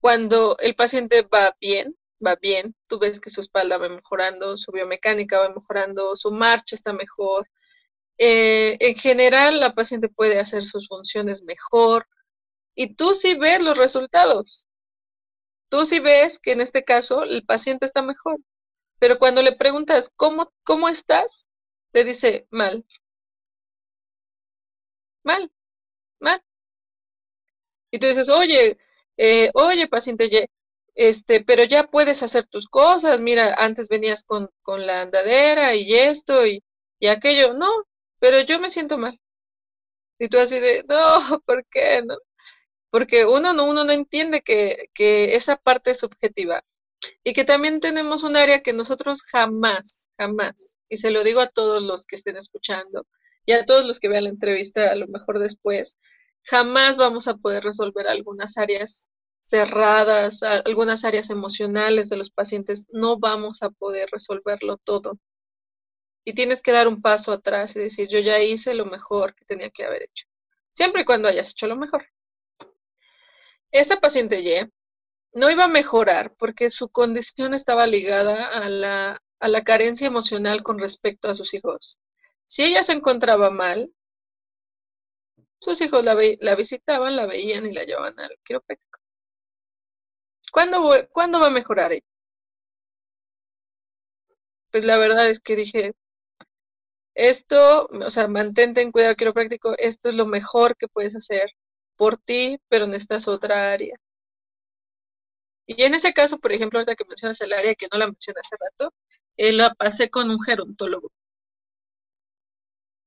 Cuando 0.00 0.56
el 0.60 0.74
paciente 0.74 1.22
va 1.22 1.56
bien, 1.60 1.96
va 2.24 2.36
bien, 2.36 2.74
tú 2.88 2.98
ves 2.98 3.20
que 3.20 3.30
su 3.30 3.40
espalda 3.40 3.78
va 3.78 3.88
mejorando, 3.88 4.56
su 4.56 4.70
biomecánica 4.70 5.38
va 5.38 5.48
mejorando, 5.48 6.14
su 6.14 6.30
marcha 6.30 6.76
está 6.76 6.92
mejor. 6.92 7.48
Eh, 8.18 8.76
en 8.80 8.94
general, 8.96 9.60
la 9.60 9.74
paciente 9.74 10.08
puede 10.08 10.38
hacer 10.38 10.62
sus 10.64 10.88
funciones 10.88 11.42
mejor, 11.44 12.06
y 12.74 12.94
tú 12.94 13.14
sí 13.14 13.34
ves 13.36 13.60
los 13.62 13.78
resultados. 13.78 14.68
Tú 15.68 15.84
sí 15.84 16.00
ves 16.00 16.38
que 16.38 16.52
en 16.52 16.62
este 16.62 16.84
caso 16.84 17.22
el 17.22 17.44
paciente 17.44 17.84
está 17.84 18.00
mejor. 18.00 18.38
Pero 19.00 19.18
cuando 19.18 19.42
le 19.42 19.52
preguntas, 19.56 20.10
¿cómo, 20.16 20.52
cómo 20.64 20.88
estás? 20.88 21.48
Te 21.92 22.04
dice, 22.04 22.46
mal. 22.50 22.84
Mal, 25.24 25.50
mal. 26.20 26.40
Y 27.90 27.98
tú 27.98 28.06
dices, 28.06 28.28
oye, 28.28 28.76
eh, 29.16 29.50
oye, 29.54 29.88
paciente, 29.88 30.48
este, 30.94 31.42
pero 31.44 31.64
ya 31.64 31.84
puedes 31.90 32.22
hacer 32.22 32.46
tus 32.46 32.66
cosas. 32.68 33.20
Mira, 33.20 33.54
antes 33.54 33.88
venías 33.88 34.24
con, 34.24 34.50
con 34.62 34.86
la 34.86 35.02
andadera 35.02 35.74
y 35.74 35.94
esto 35.94 36.46
y, 36.46 36.62
y 36.98 37.08
aquello. 37.08 37.54
No, 37.54 37.68
pero 38.20 38.40
yo 38.40 38.60
me 38.60 38.70
siento 38.70 38.98
mal. 38.98 39.20
Y 40.18 40.28
tú 40.28 40.38
así 40.38 40.58
de, 40.60 40.84
no, 40.88 40.96
¿por 41.46 41.64
qué? 41.70 42.02
No? 42.04 42.16
Porque 42.94 43.26
uno 43.26 43.52
no, 43.52 43.68
uno 43.68 43.82
no 43.82 43.90
entiende 43.90 44.40
que, 44.42 44.88
esa 45.34 45.56
parte 45.56 45.90
es 45.90 45.98
subjetiva 45.98 46.64
y 47.24 47.32
que 47.32 47.44
también 47.44 47.80
tenemos 47.80 48.22
un 48.22 48.36
área 48.36 48.62
que 48.62 48.72
nosotros 48.72 49.22
jamás, 49.22 50.10
jamás, 50.16 50.76
y 50.88 50.98
se 50.98 51.10
lo 51.10 51.24
digo 51.24 51.40
a 51.40 51.48
todos 51.48 51.84
los 51.84 52.06
que 52.06 52.14
estén 52.14 52.36
escuchando 52.36 53.04
y 53.46 53.52
a 53.52 53.66
todos 53.66 53.84
los 53.84 53.98
que 53.98 54.08
vean 54.08 54.22
la 54.22 54.30
entrevista 54.30 54.92
a 54.92 54.94
lo 54.94 55.08
mejor 55.08 55.40
después, 55.40 55.98
jamás 56.44 56.96
vamos 56.96 57.26
a 57.26 57.36
poder 57.36 57.64
resolver 57.64 58.06
algunas 58.06 58.58
áreas 58.58 59.10
cerradas, 59.40 60.44
algunas 60.44 61.04
áreas 61.04 61.30
emocionales 61.30 62.08
de 62.08 62.16
los 62.16 62.30
pacientes, 62.30 62.86
no 62.92 63.18
vamos 63.18 63.64
a 63.64 63.70
poder 63.70 64.08
resolverlo 64.12 64.76
todo. 64.76 65.18
Y 66.24 66.34
tienes 66.34 66.62
que 66.62 66.70
dar 66.70 66.86
un 66.86 67.02
paso 67.02 67.32
atrás 67.32 67.74
y 67.74 67.80
decir, 67.80 68.06
yo 68.06 68.20
ya 68.20 68.40
hice 68.40 68.72
lo 68.72 68.86
mejor 68.86 69.34
que 69.34 69.44
tenía 69.46 69.70
que 69.70 69.82
haber 69.82 70.04
hecho, 70.04 70.28
siempre 70.72 71.02
y 71.02 71.04
cuando 71.04 71.26
hayas 71.26 71.50
hecho 71.50 71.66
lo 71.66 71.74
mejor. 71.74 72.06
Esta 73.74 73.98
paciente 73.98 74.40
Y 74.40 74.54
no 75.32 75.50
iba 75.50 75.64
a 75.64 75.68
mejorar 75.68 76.32
porque 76.38 76.70
su 76.70 76.90
condición 76.90 77.54
estaba 77.54 77.88
ligada 77.88 78.46
a 78.46 78.68
la, 78.68 79.20
a 79.40 79.48
la 79.48 79.64
carencia 79.64 80.06
emocional 80.06 80.62
con 80.62 80.78
respecto 80.78 81.28
a 81.28 81.34
sus 81.34 81.54
hijos. 81.54 81.98
Si 82.46 82.62
ella 82.62 82.84
se 82.84 82.92
encontraba 82.92 83.50
mal, 83.50 83.92
sus 85.60 85.80
hijos 85.80 86.04
la, 86.04 86.16
la 86.40 86.54
visitaban, 86.54 87.16
la 87.16 87.26
veían 87.26 87.66
y 87.66 87.72
la 87.72 87.82
llevaban 87.82 88.16
al 88.20 88.38
quiropráctico. 88.44 89.00
¿Cuándo, 90.52 91.08
¿Cuándo 91.10 91.40
va 91.40 91.48
a 91.48 91.50
mejorar 91.50 91.92
ella? 91.92 92.06
Pues 94.70 94.84
la 94.84 94.98
verdad 94.98 95.28
es 95.28 95.40
que 95.40 95.56
dije, 95.56 95.94
esto, 97.14 97.88
o 97.88 98.10
sea, 98.10 98.28
mantente 98.28 98.82
en 98.82 98.92
cuidado 98.92 99.16
quiropráctico, 99.16 99.74
esto 99.78 100.10
es 100.10 100.14
lo 100.14 100.26
mejor 100.26 100.76
que 100.76 100.86
puedes 100.86 101.16
hacer 101.16 101.50
por 101.96 102.16
ti, 102.18 102.58
pero 102.68 102.86
necesitas 102.86 103.28
otra 103.28 103.72
área. 103.72 103.96
Y 105.66 105.82
en 105.82 105.92
ese 105.94 106.14
caso, 106.14 106.38
por 106.38 106.52
ejemplo, 106.52 106.78
ahorita 106.78 106.96
que 106.96 107.04
mencionas 107.04 107.38
el 107.42 107.52
área 107.52 107.74
que 107.74 107.86
no 107.92 107.98
la 107.98 108.06
mencioné 108.06 108.40
hace 108.40 108.56
rato, 108.58 108.94
eh, 109.36 109.52
la 109.52 109.74
pasé 109.74 110.08
con 110.08 110.30
un 110.30 110.40
gerontólogo 110.40 111.10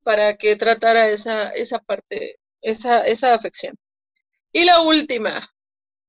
para 0.04 0.38
que 0.38 0.56
tratara 0.56 1.10
esa, 1.10 1.50
esa 1.52 1.80
parte, 1.80 2.38
esa, 2.62 3.02
esa 3.06 3.34
afección. 3.34 3.76
Y 4.54 4.66
la 4.66 4.82
última, 4.82 5.50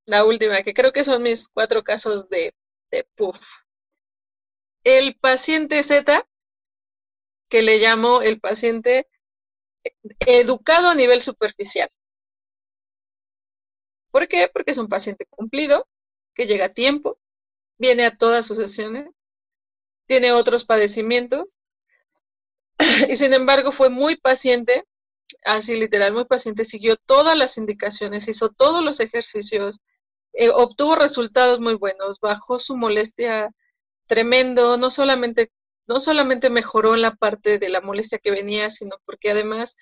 la 0.07 0.25
última, 0.25 0.63
que 0.63 0.75
creo 0.75 0.93
que 0.93 1.05
son 1.05 1.23
mis 1.25 1.49
cuatro 1.49 1.85
casos 1.85 2.29
de, 2.31 2.55
de 2.93 3.07
puff. 3.17 3.41
El 4.83 5.15
paciente 5.21 5.81
Z, 5.85 6.27
que 7.51 7.63
le 7.63 7.77
llamo 7.79 8.23
el 8.23 8.41
paciente 8.41 9.07
educado 10.27 10.89
a 10.91 10.95
nivel 10.95 11.21
superficial. 11.23 11.89
¿Por 14.11 14.29
qué? 14.29 14.49
Porque 14.53 14.73
es 14.73 14.79
un 14.79 14.89
paciente 14.89 15.27
cumplido, 15.31 15.87
que 16.35 16.47
llega 16.47 16.67
a 16.67 16.75
tiempo, 16.75 17.19
viene 17.79 18.05
a 18.07 18.17
todas 18.17 18.47
sus 18.47 18.57
sesiones, 18.57 19.09
tiene 20.07 20.33
otros 20.33 20.65
padecimientos 20.65 21.59
y 23.09 23.17
sin 23.17 23.35
embargo 23.35 23.73
fue 23.73 23.91
muy 23.91 24.17
paciente, 24.17 24.85
así 25.45 25.79
literal, 25.79 26.13
muy 26.13 26.25
paciente, 26.25 26.65
siguió 26.65 26.97
todas 26.97 27.37
las 27.37 27.59
indicaciones, 27.59 28.29
hizo 28.29 28.51
todos 28.51 28.85
los 28.85 29.01
ejercicios, 29.01 29.81
eh, 30.33 30.51
obtuvo 30.51 30.97
resultados 30.97 31.61
muy 31.61 31.75
buenos, 31.75 32.21
bajó 32.21 32.59
su 32.59 32.77
molestia 32.77 33.51
tremendo, 34.07 34.79
no 34.79 34.91
solamente, 34.91 35.51
no 35.87 36.01
solamente 36.01 36.51
mejoró 36.51 36.95
en 36.95 37.03
la 37.03 37.15
parte 37.15 37.59
de 37.59 37.69
la 37.69 37.81
molestia 37.81 38.19
que 38.19 38.31
venía, 38.31 38.71
sino 38.71 38.97
porque 39.05 39.31
además 39.31 39.77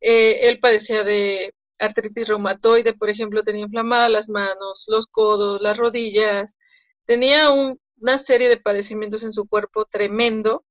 eh, 0.00 0.48
él 0.48 0.60
padecía 0.60 1.04
de 1.04 1.54
artritis 1.82 2.28
reumatoide, 2.28 2.94
por 2.94 3.10
ejemplo, 3.10 3.42
tenía 3.42 3.64
inflamadas 3.64 4.10
las 4.10 4.28
manos, 4.28 4.84
los 4.88 5.06
codos, 5.06 5.60
las 5.60 5.76
rodillas, 5.76 6.56
tenía 7.04 7.50
una 7.50 8.18
serie 8.18 8.48
de 8.48 8.58
padecimientos 8.58 9.24
en 9.24 9.32
su 9.32 9.46
cuerpo 9.46 9.84
tremendo 9.86 10.64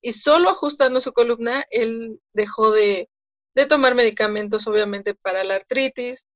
y 0.00 0.12
solo 0.12 0.50
ajustando 0.50 1.00
su 1.00 1.12
columna, 1.12 1.64
él 1.70 2.20
dejó 2.32 2.70
de, 2.72 3.10
de 3.54 3.66
tomar 3.66 3.94
medicamentos, 3.94 4.66
obviamente, 4.66 5.14
para 5.14 5.44
la 5.44 5.56
artritis, 5.56 6.26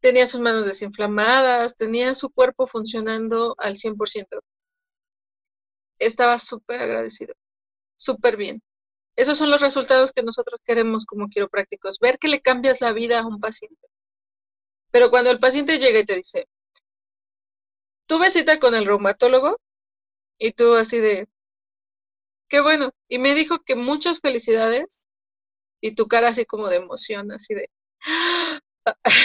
tenía 0.00 0.26
sus 0.26 0.40
manos 0.40 0.66
desinflamadas, 0.66 1.76
tenía 1.76 2.14
su 2.14 2.30
cuerpo 2.30 2.66
funcionando 2.66 3.54
al 3.58 3.76
100%. 3.76 4.40
Estaba 5.98 6.38
súper 6.38 6.80
agradecido, 6.80 7.34
súper 7.96 8.36
bien. 8.36 8.62
Esos 9.18 9.36
son 9.36 9.50
los 9.50 9.60
resultados 9.60 10.12
que 10.12 10.22
nosotros 10.22 10.60
queremos 10.64 11.04
como 11.04 11.28
quiroprácticos, 11.28 11.98
ver 11.98 12.20
que 12.20 12.28
le 12.28 12.40
cambias 12.40 12.80
la 12.80 12.92
vida 12.92 13.18
a 13.18 13.26
un 13.26 13.40
paciente. 13.40 13.88
Pero 14.92 15.10
cuando 15.10 15.32
el 15.32 15.40
paciente 15.40 15.78
llega 15.78 15.98
y 15.98 16.04
te 16.04 16.14
dice, 16.14 16.46
tuve 18.06 18.30
cita 18.30 18.60
con 18.60 18.76
el 18.76 18.86
reumatólogo 18.86 19.58
y 20.38 20.52
tú 20.52 20.76
así 20.76 21.00
de, 21.00 21.26
qué 22.48 22.60
bueno, 22.60 22.92
y 23.08 23.18
me 23.18 23.34
dijo 23.34 23.58
que 23.64 23.74
muchas 23.74 24.20
felicidades 24.20 25.08
y 25.80 25.96
tu 25.96 26.06
cara 26.06 26.28
así 26.28 26.44
como 26.46 26.68
de 26.68 26.76
emoción, 26.76 27.32
así 27.32 27.54
de, 27.54 27.68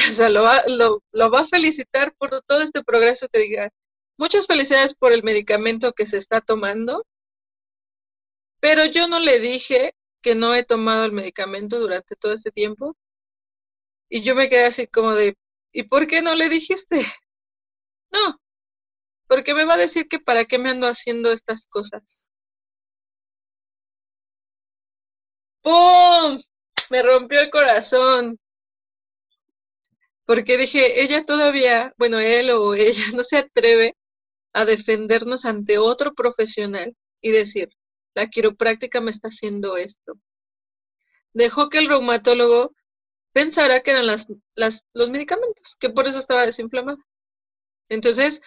o 0.10 0.12
sea, 0.12 0.30
lo 0.30 0.42
va, 0.42 0.64
lo 0.68 1.30
va 1.30 1.42
a 1.42 1.46
felicitar 1.46 2.16
por 2.16 2.42
todo 2.48 2.62
este 2.62 2.84
progreso 2.84 3.28
que 3.32 3.42
diga, 3.42 3.70
muchas 4.18 4.48
felicidades 4.48 4.96
por 4.96 5.12
el 5.12 5.22
medicamento 5.22 5.94
que 5.94 6.08
se 6.08 6.18
está 6.18 6.42
tomando 6.42 7.06
pero 8.64 8.86
yo 8.86 9.10
no 9.10 9.20
le 9.20 9.42
dije 9.42 9.94
que 10.22 10.36
no 10.36 10.56
he 10.56 10.64
tomado 10.64 11.04
el 11.04 11.12
medicamento 11.12 11.82
durante 11.82 12.16
todo 12.16 12.32
este 12.32 12.50
tiempo. 12.50 12.96
Y 14.10 14.22
yo 14.22 14.36
me 14.36 14.48
quedé 14.48 14.64
así 14.68 14.88
como 14.88 15.12
de, 15.12 15.36
¿y 15.74 15.84
por 15.84 16.08
qué 16.08 16.22
no 16.22 16.34
le 16.34 16.48
dijiste? 16.50 16.96
No, 18.12 18.40
porque 19.28 19.56
me 19.56 19.66
va 19.66 19.76
a 19.76 19.78
decir 19.78 20.08
que 20.08 20.20
para 20.20 20.46
qué 20.46 20.60
me 20.60 20.70
ando 20.70 20.88
haciendo 20.88 21.32
estas 21.32 21.68
cosas. 21.68 22.32
¡Pum! 25.62 26.40
Me 26.90 27.02
rompió 27.04 27.40
el 27.42 27.50
corazón. 27.50 28.40
Porque 30.26 30.58
dije, 30.58 31.02
ella 31.02 31.26
todavía, 31.26 31.94
bueno, 31.98 32.20
él 32.20 32.52
o 32.52 32.76
ella 32.76 33.04
no 33.16 33.24
se 33.24 33.38
atreve 33.40 33.96
a 34.54 34.66
defendernos 34.66 35.46
ante 35.46 35.78
otro 35.80 36.14
profesional 36.14 36.96
y 37.22 37.32
decir, 37.32 37.70
la 38.16 38.28
quiropráctica 38.28 39.02
me 39.02 39.12
está 39.12 39.30
haciendo 39.30 39.78
esto. 39.78 40.14
Dejó 41.34 41.70
que 41.70 41.80
el 41.80 41.88
reumatólogo 41.88 42.76
pensara 43.34 43.82
que 43.82 43.92
eran 43.92 44.06
las, 44.08 44.28
los 44.94 45.10
medicamentos, 45.10 45.76
que 45.80 45.90
por 45.90 46.08
eso 46.08 46.20
estaba 46.20 46.46
desinflamada. 46.46 47.00
Entonces, 47.90 48.42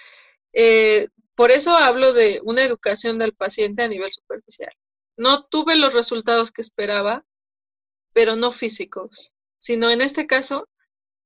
eh, 0.52 1.08
por 1.34 1.50
eso 1.50 1.76
hablo 1.76 2.12
de 2.12 2.40
una 2.44 2.64
educación 2.64 3.18
del 3.18 3.34
paciente 3.34 3.82
a 3.82 3.88
nivel 3.88 4.10
superficial. 4.10 4.72
No 5.16 5.44
tuve 5.46 5.76
los 5.76 5.94
resultados 5.94 6.52
que 6.52 6.62
esperaba, 6.62 7.24
pero 8.12 8.36
no 8.36 8.50
físicos, 8.50 9.34
sino 9.58 9.90
en 9.90 10.00
este 10.00 10.26
caso, 10.26 10.68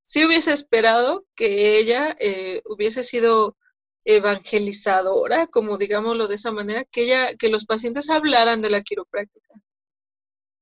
sí 0.03 0.25
hubiese 0.25 0.53
esperado 0.53 1.27
que 1.37 1.79
ella 1.79 2.17
eh, 2.19 2.63
hubiese 2.65 3.05
sido 3.05 3.57
evangelizadora, 4.05 5.47
como 5.47 5.79
digámoslo 5.79 6.29
de 6.29 6.37
esa 6.37 6.53
manera, 6.53 6.85
que 6.85 7.05
ella, 7.05 7.37
que 7.37 7.49
los 7.49 7.67
pacientes 7.67 8.11
hablaran 8.11 8.63
de 8.63 8.71
la 8.71 8.83
quiropráctica. 8.83 9.55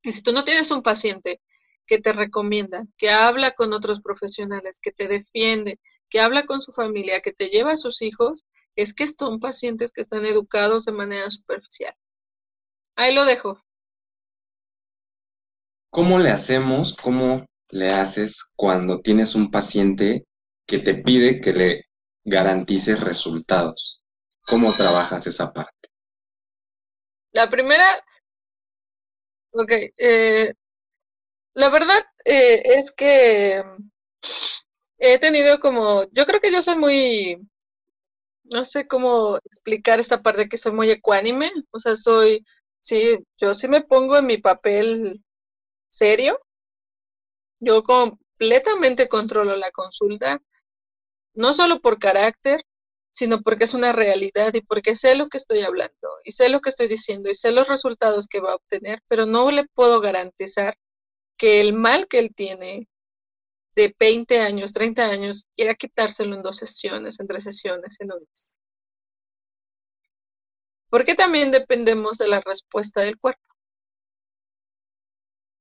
Y 0.03 0.13
si 0.13 0.23
tú 0.23 0.33
no 0.33 0.45
tienes 0.45 0.71
un 0.71 0.83
paciente 0.83 1.41
que 1.87 1.99
te 1.99 2.13
recomienda, 2.13 2.85
que 2.97 3.11
habla 3.11 3.53
con 3.53 3.73
otros 3.73 4.01
profesionales, 4.01 4.79
que 4.81 4.93
te 4.93 5.09
defiende, 5.09 5.79
que 6.11 6.21
habla 6.21 6.47
con 6.47 6.61
su 6.61 6.73
familia, 6.73 7.21
que 7.21 7.33
te 7.33 7.49
lleva 7.49 7.73
a 7.73 7.77
sus 7.77 8.03
hijos, 8.03 8.45
es 8.77 8.95
que 8.95 9.07
son 9.07 9.41
pacientes 9.41 9.93
que 9.93 10.01
están 10.01 10.25
educados 10.25 10.85
de 10.85 10.93
manera 10.93 11.31
superficial. 11.31 11.95
Ahí 12.97 13.15
lo 13.15 13.25
dejo. 13.25 13.61
¿Cómo 15.91 16.19
le 16.19 16.31
hacemos, 16.31 16.95
cómo 16.95 17.47
le 17.71 17.89
haces 17.89 18.51
cuando 18.55 19.01
tienes 19.01 19.35
un 19.35 19.51
paciente 19.51 20.27
que 20.67 20.79
te 20.79 20.95
pide 20.95 21.41
que 21.41 21.53
le 21.53 21.88
garantices 22.29 23.01
resultados? 23.01 24.03
¿Cómo 24.43 24.75
trabajas 24.75 25.27
esa 25.27 25.53
parte? 25.53 25.91
La 27.33 27.49
primera, 27.49 27.97
ok, 29.53 29.73
eh, 29.99 30.53
la 31.55 31.69
verdad 31.69 32.05
eh, 32.25 32.63
es 32.77 32.93
que 32.93 33.63
he 34.99 35.19
tenido 35.19 35.61
como, 35.61 36.05
yo 36.13 36.27
creo 36.27 36.41
que 36.41 36.53
yo 36.53 36.63
soy 36.63 36.77
muy, 36.77 37.49
no 38.45 38.65
sé 38.65 38.87
cómo 38.87 39.37
explicar 39.45 40.01
esta 40.01 40.23
parte 40.23 40.49
que 40.49 40.59
soy 40.59 40.73
muy 40.73 40.91
ecuánime, 40.91 41.53
o 41.71 41.79
sea, 41.79 41.97
soy, 41.97 42.45
sí, 42.81 43.19
yo 43.39 43.55
sí 43.55 43.69
me 43.69 43.83
pongo 43.83 44.17
en 44.17 44.27
mi 44.27 44.39
papel 44.39 45.23
serio, 45.91 46.41
yo 47.61 47.83
completamente 47.83 49.09
controlo 49.09 49.57
la 49.57 49.71
consulta, 49.73 50.41
no 51.39 51.55
solo 51.55 51.81
por 51.81 51.99
carácter, 51.99 52.65
sino 53.11 53.43
porque 53.43 53.65
es 53.65 53.75
una 53.75 53.93
realidad 53.93 54.53
y 54.55 54.61
porque 54.61 54.95
sé 54.97 55.15
lo 55.17 55.29
que 55.29 55.39
estoy 55.39 55.61
hablando 55.63 56.09
y 56.25 56.33
sé 56.33 56.49
lo 56.49 56.61
que 56.61 56.71
estoy 56.71 56.89
diciendo 56.89 57.31
y 57.31 57.35
sé 57.35 57.53
los 57.53 57.69
resultados 57.69 58.27
que 58.29 58.41
va 58.41 58.53
a 58.53 58.57
obtener, 58.57 59.01
pero 59.09 59.25
no 59.25 59.51
le 59.51 59.65
puedo 59.75 60.01
garantizar 60.01 60.77
que 61.39 61.61
el 61.61 61.75
mal 61.75 62.09
que 62.09 62.19
él 62.19 62.35
tiene 62.35 62.89
de 63.77 63.95
20 63.99 64.41
años, 64.41 64.73
30 64.73 65.05
años, 65.05 65.47
quiera 65.57 65.75
quitárselo 65.75 66.35
en 66.35 66.43
dos 66.43 66.57
sesiones, 66.57 67.21
en 67.21 67.29
tres 67.29 67.45
sesiones, 67.45 68.01
en 68.01 68.13
un 68.13 68.21
mes. 68.21 68.59
Porque 70.91 71.15
también 71.15 71.53
dependemos 71.53 72.19
de 72.19 72.29
la 72.29 72.41
respuesta 72.41 73.03
del 73.03 73.19
cuerpo. 73.19 73.43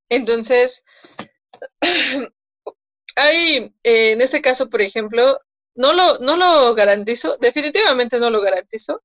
Entonces, 0.09 0.83
hay, 3.15 3.73
en 3.83 4.21
este 4.21 4.41
caso, 4.41 4.69
por 4.69 4.81
ejemplo, 4.81 5.39
no 5.77 5.93
lo, 5.93 6.17
no 6.19 6.35
lo 6.35 6.73
garantizo, 6.75 7.37
definitivamente 7.37 8.19
no 8.19 8.29
lo 8.29 8.41
garantizo. 8.41 9.03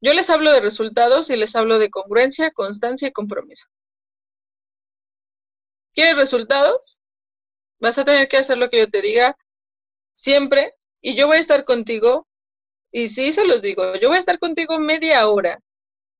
Yo 0.00 0.14
les 0.14 0.30
hablo 0.30 0.50
de 0.50 0.60
resultados 0.60 1.30
y 1.30 1.36
les 1.36 1.54
hablo 1.56 1.78
de 1.78 1.90
congruencia, 1.90 2.50
constancia 2.50 3.08
y 3.08 3.12
compromiso. 3.12 3.68
¿Quieres 5.94 6.16
resultados? 6.16 7.02
Vas 7.80 7.98
a 7.98 8.04
tener 8.04 8.28
que 8.28 8.38
hacer 8.38 8.58
lo 8.58 8.70
que 8.70 8.78
yo 8.78 8.88
te 8.88 9.02
diga 9.02 9.36
siempre 10.14 10.74
y 11.02 11.16
yo 11.16 11.26
voy 11.26 11.36
a 11.36 11.40
estar 11.40 11.64
contigo. 11.64 12.26
Y 12.90 13.08
sí, 13.08 13.32
se 13.32 13.46
los 13.46 13.60
digo, 13.60 13.94
yo 13.96 14.08
voy 14.08 14.16
a 14.16 14.20
estar 14.20 14.38
contigo 14.38 14.78
media 14.78 15.28
hora 15.28 15.60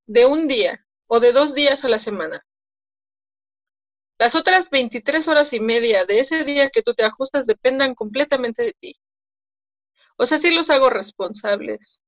de 0.07 0.27
un 0.27 0.47
día 0.47 0.87
o 1.07 1.21
de 1.21 1.33
dos 1.33 1.55
días 1.55 1.85
a 1.85 1.89
la 1.89 1.99
semana. 1.99 2.45
Las 4.19 4.35
otras 4.35 4.69
23 4.71 5.27
horas 5.29 5.53
y 5.55 5.61
media 5.61 6.05
de 6.05 6.21
ese 6.21 6.45
día 6.45 6.69
que 6.69 6.83
tú 6.83 6.93
te 6.95 7.05
ajustas 7.05 7.47
dependan 7.47 7.95
completamente 7.95 8.63
de 8.63 8.75
ti. 8.75 8.97
O 10.17 10.27
sea, 10.27 10.39
sí 10.39 10.51
los 10.51 10.71
hago 10.71 10.91
responsables. 10.91 12.03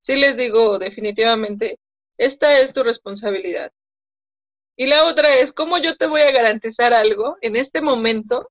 Sí 0.00 0.16
les 0.16 0.36
digo 0.36 0.78
definitivamente, 0.78 1.78
esta 2.16 2.58
es 2.60 2.72
tu 2.72 2.82
responsabilidad. 2.82 3.72
Y 4.76 4.86
la 4.86 5.04
otra 5.04 5.34
es, 5.36 5.52
¿cómo 5.52 5.78
yo 5.78 5.96
te 5.96 6.06
voy 6.06 6.22
a 6.22 6.32
garantizar 6.32 6.94
algo 6.94 7.36
en 7.40 7.56
este 7.56 7.80
momento 7.80 8.50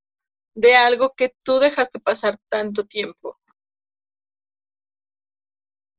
de 0.54 0.76
algo 0.76 1.14
que 1.16 1.34
tú 1.44 1.60
dejaste 1.60 2.00
pasar 2.00 2.38
tanto 2.50 2.86
tiempo? 2.86 3.40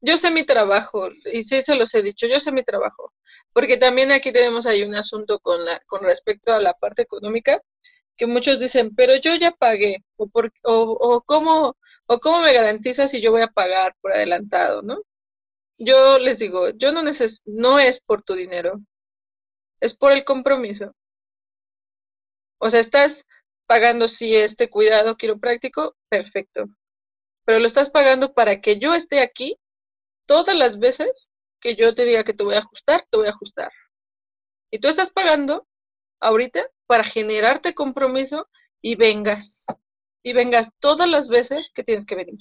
Yo 0.00 0.16
sé 0.16 0.30
mi 0.30 0.44
trabajo, 0.44 1.10
y 1.32 1.42
sí 1.44 1.62
se 1.62 1.76
los 1.76 1.94
he 1.94 2.02
dicho, 2.02 2.26
yo 2.26 2.40
sé 2.40 2.50
mi 2.50 2.64
trabajo, 2.64 3.12
porque 3.52 3.76
también 3.76 4.10
aquí 4.10 4.32
tenemos 4.32 4.66
ahí 4.66 4.82
un 4.82 4.96
asunto 4.96 5.38
con, 5.38 5.64
la, 5.64 5.80
con 5.86 6.02
respecto 6.02 6.52
a 6.52 6.60
la 6.60 6.74
parte 6.74 7.02
económica, 7.02 7.60
que 8.22 8.26
muchos 8.28 8.60
dicen, 8.60 8.94
pero 8.94 9.16
yo 9.16 9.34
ya 9.34 9.50
pagué, 9.50 10.04
o, 10.14 10.28
por, 10.28 10.52
o, 10.62 11.22
cómo, 11.26 11.76
o 12.06 12.20
cómo 12.20 12.38
me 12.38 12.52
garantiza 12.52 13.08
si 13.08 13.20
yo 13.20 13.32
voy 13.32 13.42
a 13.42 13.48
pagar 13.48 13.96
por 14.00 14.12
adelantado, 14.12 14.80
¿no? 14.80 15.02
Yo 15.76 16.20
les 16.20 16.38
digo, 16.38 16.70
yo 16.70 16.92
no 16.92 17.02
neces 17.02 17.42
no 17.46 17.80
es 17.80 18.00
por 18.00 18.22
tu 18.22 18.34
dinero, 18.34 18.80
es 19.80 19.96
por 19.96 20.12
el 20.12 20.22
compromiso. 20.22 20.94
O 22.60 22.70
sea, 22.70 22.78
estás 22.78 23.26
pagando 23.66 24.06
si 24.06 24.36
este 24.36 24.70
cuidado 24.70 25.16
quiropráctico, 25.16 25.96
perfecto. 26.08 26.66
Pero 27.44 27.58
lo 27.58 27.66
estás 27.66 27.90
pagando 27.90 28.34
para 28.34 28.60
que 28.60 28.78
yo 28.78 28.94
esté 28.94 29.18
aquí 29.18 29.58
todas 30.26 30.56
las 30.56 30.78
veces 30.78 31.32
que 31.60 31.74
yo 31.74 31.92
te 31.92 32.04
diga 32.04 32.22
que 32.22 32.34
te 32.34 32.44
voy 32.44 32.54
a 32.54 32.60
ajustar, 32.60 33.04
te 33.10 33.16
voy 33.16 33.26
a 33.26 33.30
ajustar. 33.30 33.72
Y 34.70 34.78
tú 34.78 34.86
estás 34.86 35.10
pagando 35.10 35.66
ahorita 36.20 36.70
para 36.92 37.04
generarte 37.04 37.74
compromiso 37.74 38.50
y 38.82 38.96
vengas. 38.96 39.64
Y 40.22 40.34
vengas 40.34 40.74
todas 40.78 41.08
las 41.08 41.30
veces 41.30 41.70
que 41.74 41.84
tienes 41.84 42.04
que 42.04 42.16
venir. 42.16 42.38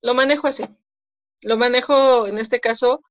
Lo 0.00 0.14
manejo 0.14 0.46
así. 0.46 0.64
Lo 1.42 1.58
manejo 1.58 2.26
en 2.26 2.38
este 2.38 2.58
caso, 2.58 3.02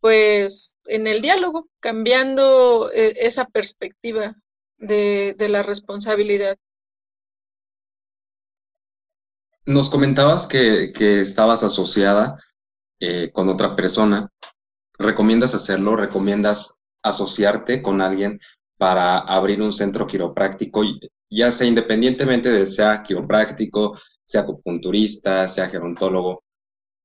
pues 0.00 0.76
en 0.86 1.06
el 1.06 1.22
diálogo, 1.22 1.68
cambiando 1.78 2.90
eh, 2.90 3.14
esa 3.18 3.44
perspectiva 3.44 4.34
de, 4.76 5.36
la 5.38 5.62
responsabilidad. 5.62 6.58
Nos 9.66 9.88
comentabas 9.88 10.48
que, 10.48 10.90
estabas 11.20 11.62
asociada 11.62 12.42
eh, 12.98 13.30
con 13.30 13.48
otra 13.48 13.76
persona. 13.76 14.32
¿Recomiendas 14.98 15.54
hacerlo? 15.54 15.94
¿Recomiendas 15.94 16.81
asociarte 17.02 17.82
con 17.82 18.00
alguien 18.00 18.40
para 18.78 19.18
abrir 19.18 19.60
un 19.62 19.72
centro 19.72 20.06
quiropráctico, 20.06 20.82
ya 21.30 21.52
sea 21.52 21.66
independientemente 21.66 22.50
de 22.50 22.66
sea 22.66 23.02
quiropráctico, 23.02 23.98
sea 24.24 24.42
acupunturista, 24.42 25.48
sea 25.48 25.68
gerontólogo, 25.68 26.42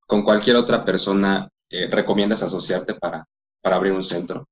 con 0.08 0.24
cualquier 0.24 0.56
otra 0.56 0.84
persona, 0.86 1.50
eh, 1.70 1.88
¿recomiendas 1.92 2.42
asociarte 2.42 2.96
para, 2.96 3.28
para 3.62 3.76
abrir 3.76 3.92
un 3.92 4.04
centro? 4.04 4.48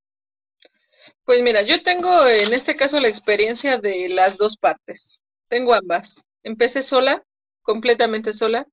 Pues 1.23 1.41
mira, 1.41 1.61
yo 1.63 1.81
tengo 1.81 2.09
en 2.27 2.53
este 2.53 2.75
caso 2.75 2.99
la 2.99 3.07
experiencia 3.07 3.77
de 3.77 4.09
las 4.09 4.37
dos 4.37 4.57
partes. 4.57 5.23
Tengo 5.47 5.73
ambas. 5.73 6.27
Empecé 6.43 6.83
sola, 6.83 7.23
completamente 7.61 8.33
sola. 8.33 8.67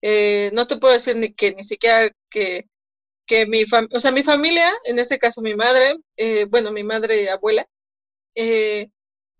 Eh, 0.00 0.50
no 0.52 0.66
te 0.66 0.76
puedo 0.76 0.94
decir 0.94 1.16
ni 1.16 1.32
que 1.32 1.54
ni 1.54 1.64
siquiera 1.64 2.08
que 2.30 2.68
que 3.28 3.46
mi, 3.46 3.64
o 3.92 4.00
sea, 4.00 4.10
mi 4.10 4.24
familia, 4.24 4.72
en 4.84 4.98
este 4.98 5.18
caso 5.18 5.42
mi 5.42 5.54
madre, 5.54 5.98
eh, 6.16 6.46
bueno, 6.46 6.72
mi 6.72 6.82
madre 6.82 7.30
abuela, 7.30 7.68
eh, 8.34 8.90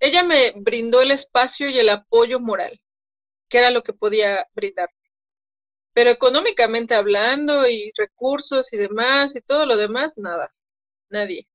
ella 0.00 0.22
me 0.22 0.52
brindó 0.56 1.02
el 1.02 1.10
espacio 1.10 1.68
y 1.70 1.78
el 1.78 1.88
apoyo 1.88 2.38
moral, 2.38 2.80
que 3.48 3.58
era 3.58 3.70
lo 3.70 3.82
que 3.82 3.94
podía 3.94 4.46
brindar. 4.54 4.90
Pero 5.94 6.10
económicamente 6.10 6.94
hablando 6.94 7.68
y 7.68 7.92
recursos 7.96 8.72
y 8.72 8.76
demás 8.76 9.34
y 9.34 9.40
todo 9.40 9.66
lo 9.66 9.76
demás, 9.76 10.18
nada, 10.18 10.54
nadie. 11.10 11.48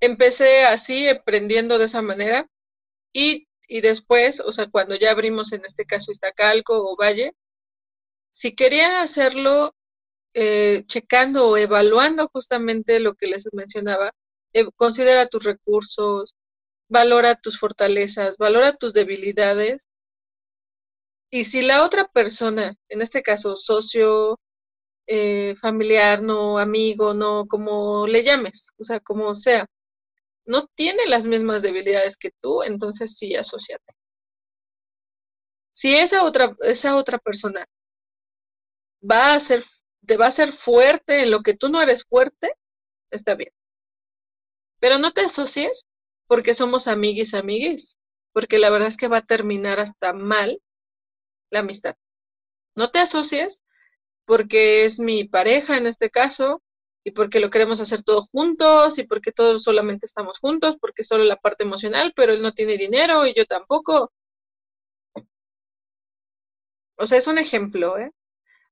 Empecé 0.00 0.64
así, 0.64 1.08
aprendiendo 1.08 1.78
de 1.78 1.84
esa 1.86 2.02
manera 2.02 2.48
y, 3.12 3.48
y 3.68 3.80
después, 3.82 4.40
o 4.40 4.52
sea, 4.52 4.68
cuando 4.70 4.96
ya 4.96 5.12
abrimos 5.12 5.52
en 5.52 5.64
este 5.64 5.86
caso 5.86 6.10
Iztacalco 6.12 6.74
o 6.76 6.96
Valle, 6.96 7.32
si 8.30 8.54
quería 8.54 9.00
hacerlo 9.00 9.74
eh, 10.34 10.84
checando 10.86 11.48
o 11.48 11.56
evaluando 11.56 12.28
justamente 12.28 13.00
lo 13.00 13.14
que 13.14 13.26
les 13.28 13.48
mencionaba, 13.52 14.12
eh, 14.52 14.66
considera 14.76 15.26
tus 15.26 15.44
recursos, 15.44 16.34
valora 16.88 17.34
tus 17.36 17.58
fortalezas, 17.58 18.38
valora 18.38 18.76
tus 18.76 18.92
debilidades. 18.94 19.86
Y 21.30 21.44
si 21.44 21.62
la 21.62 21.84
otra 21.84 22.06
persona, 22.08 22.74
en 22.88 23.02
este 23.02 23.22
caso 23.22 23.56
socio, 23.56 24.38
eh, 25.06 25.54
familiar, 25.56 26.22
no 26.22 26.58
amigo, 26.58 27.14
no 27.14 27.46
como 27.46 28.06
le 28.06 28.22
llames, 28.24 28.72
o 28.78 28.84
sea, 28.84 29.00
como 29.00 29.34
sea, 29.34 29.66
no 30.46 30.66
tiene 30.74 31.06
las 31.06 31.26
mismas 31.26 31.62
debilidades 31.62 32.16
que 32.16 32.30
tú, 32.42 32.62
entonces 32.62 33.16
sí, 33.16 33.34
asociate. 33.36 33.92
Si 35.72 35.94
esa 35.94 36.24
otra, 36.24 36.56
esa 36.60 36.96
otra 36.96 37.18
persona 37.18 37.64
va 39.02 39.34
a 39.34 39.40
ser, 39.40 39.62
te 40.08 40.16
va 40.16 40.26
a 40.26 40.32
ser 40.32 40.52
fuerte 40.52 41.22
en 41.22 41.30
lo 41.30 41.42
que 41.42 41.54
tú 41.54 41.68
no 41.68 41.80
eres 41.82 42.04
fuerte, 42.04 42.54
está 43.10 43.34
bien. 43.34 43.52
Pero 44.80 44.98
no 44.98 45.12
te 45.12 45.20
asocies 45.20 45.86
porque 46.26 46.54
somos 46.54 46.88
amiguis, 46.88 47.34
amiguis, 47.34 47.98
porque 48.32 48.58
la 48.58 48.70
verdad 48.70 48.88
es 48.88 48.96
que 48.96 49.08
va 49.08 49.18
a 49.18 49.26
terminar 49.26 49.80
hasta 49.80 50.12
mal 50.14 50.60
la 51.50 51.60
amistad. 51.60 51.94
No 52.74 52.90
te 52.90 53.00
asocies 53.00 53.62
porque 54.24 54.84
es 54.84 54.98
mi 54.98 55.24
pareja 55.24 55.76
en 55.76 55.86
este 55.86 56.10
caso, 56.10 56.62
y 57.04 57.12
porque 57.12 57.40
lo 57.40 57.50
queremos 57.50 57.80
hacer 57.80 58.02
todo 58.02 58.22
juntos, 58.32 58.98
y 58.98 59.04
porque 59.04 59.32
todos 59.32 59.62
solamente 59.62 60.06
estamos 60.06 60.38
juntos, 60.40 60.76
porque 60.80 61.02
solo 61.02 61.24
la 61.24 61.36
parte 61.36 61.64
emocional, 61.64 62.12
pero 62.16 62.32
él 62.32 62.42
no 62.42 62.52
tiene 62.52 62.76
dinero 62.76 63.26
y 63.26 63.34
yo 63.34 63.44
tampoco. 63.46 64.12
O 66.96 67.06
sea, 67.06 67.18
es 67.18 67.26
un 67.26 67.38
ejemplo, 67.38 67.98
¿eh? 67.98 68.12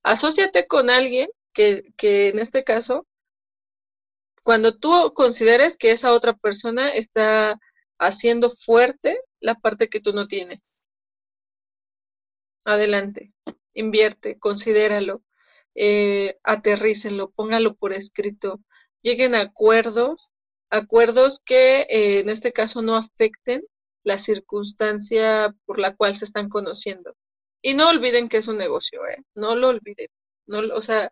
Asociate 0.03 0.67
con 0.67 0.91
alguien 0.91 1.29
que, 1.53 1.93
que 1.97 2.29
en 2.29 2.39
este 2.39 2.65
caso, 2.65 3.07
cuando 4.43 4.77
tú 4.77 5.13
consideres 5.15 5.77
que 5.77 5.91
esa 5.91 6.13
otra 6.13 6.35
persona 6.35 6.91
está 6.91 7.59
haciendo 7.99 8.49
fuerte 8.49 9.21
la 9.41 9.55
parte 9.55 9.89
que 9.89 10.01
tú 10.01 10.13
no 10.13 10.27
tienes. 10.27 10.91
Adelante, 12.65 13.33
invierte, 13.75 14.39
considéralo, 14.39 15.23
eh, 15.75 16.39
póngalo 17.35 17.75
por 17.77 17.93
escrito, 17.93 18.61
lleguen 19.03 19.35
a 19.35 19.41
acuerdos, 19.41 20.33
acuerdos 20.71 21.41
que 21.45 21.83
eh, 21.83 22.21
en 22.21 22.29
este 22.29 22.53
caso 22.53 22.83
no 22.83 22.97
afecten 22.97 23.63
la 24.03 24.19
circunstancia 24.19 25.55
por 25.65 25.79
la 25.79 25.95
cual 25.95 26.17
se 26.17 26.25
están 26.25 26.49
conociendo. 26.49 27.15
Y 27.67 27.75
no 27.75 27.89
olviden 27.89 28.29
que 28.29 28.37
es 28.37 28.47
un 28.47 28.59
negocio, 28.59 29.05
¿eh? 29.09 29.25
No 29.35 29.57
lo 29.57 29.71
olviden. 29.71 30.07
No, 30.47 30.61
o 30.73 30.81
sea, 30.81 31.11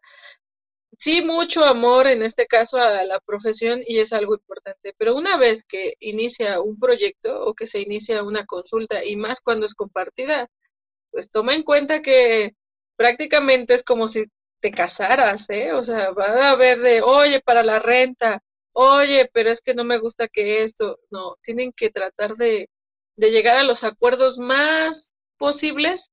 sí 0.98 1.20
mucho 1.22 1.64
amor 1.64 2.06
en 2.06 2.22
este 2.22 2.46
caso 2.46 2.78
a 2.78 3.02
la 3.04 3.18
profesión 3.20 3.80
y 3.84 3.98
es 3.98 4.12
algo 4.12 4.34
importante, 4.36 4.94
pero 4.96 5.16
una 5.16 5.36
vez 5.36 5.64
que 5.64 5.94
inicia 5.98 6.60
un 6.60 6.78
proyecto 6.78 7.44
o 7.44 7.54
que 7.54 7.66
se 7.66 7.80
inicia 7.80 8.22
una 8.22 8.46
consulta 8.46 9.04
y 9.04 9.16
más 9.16 9.40
cuando 9.40 9.66
es 9.66 9.74
compartida, 9.74 10.48
pues 11.10 11.28
toma 11.30 11.54
en 11.54 11.64
cuenta 11.64 12.02
que 12.02 12.52
prácticamente 12.96 13.74
es 13.74 13.82
como 13.82 14.06
si 14.08 14.26
te 14.60 14.70
casaras, 14.70 15.50
¿eh? 15.50 15.72
O 15.72 15.84
sea, 15.84 16.12
va 16.12 16.26
a 16.26 16.50
haber 16.52 16.78
de, 16.80 17.02
oye, 17.02 17.40
para 17.40 17.64
la 17.64 17.80
renta, 17.80 18.42
oye, 18.72 19.28
pero 19.32 19.50
es 19.50 19.60
que 19.60 19.74
no 19.74 19.84
me 19.84 19.98
gusta 19.98 20.28
que 20.28 20.62
esto, 20.62 20.98
no, 21.10 21.36
tienen 21.42 21.72
que 21.72 21.90
tratar 21.90 22.34
de, 22.36 22.68
de 23.16 23.30
llegar 23.32 23.56
a 23.58 23.64
los 23.64 23.84
acuerdos 23.84 24.38
más 24.38 25.14
posibles 25.36 26.10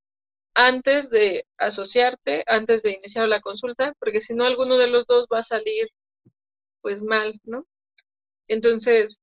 antes 0.54 1.10
de 1.10 1.46
asociarte, 1.58 2.44
antes 2.48 2.84
de 2.84 2.92
iniciar 2.92 3.28
la 3.28 3.42
consulta, 3.42 3.94
porque 4.00 4.22
si 4.22 4.34
no 4.34 4.46
alguno 4.46 4.78
de 4.78 4.88
los 4.88 5.06
dos 5.08 5.28
va 5.32 5.40
a 5.40 5.44
salir 5.44 5.90
pues 6.82 7.02
mal, 7.04 7.40
¿no? 7.44 7.68
Entonces, 8.48 9.20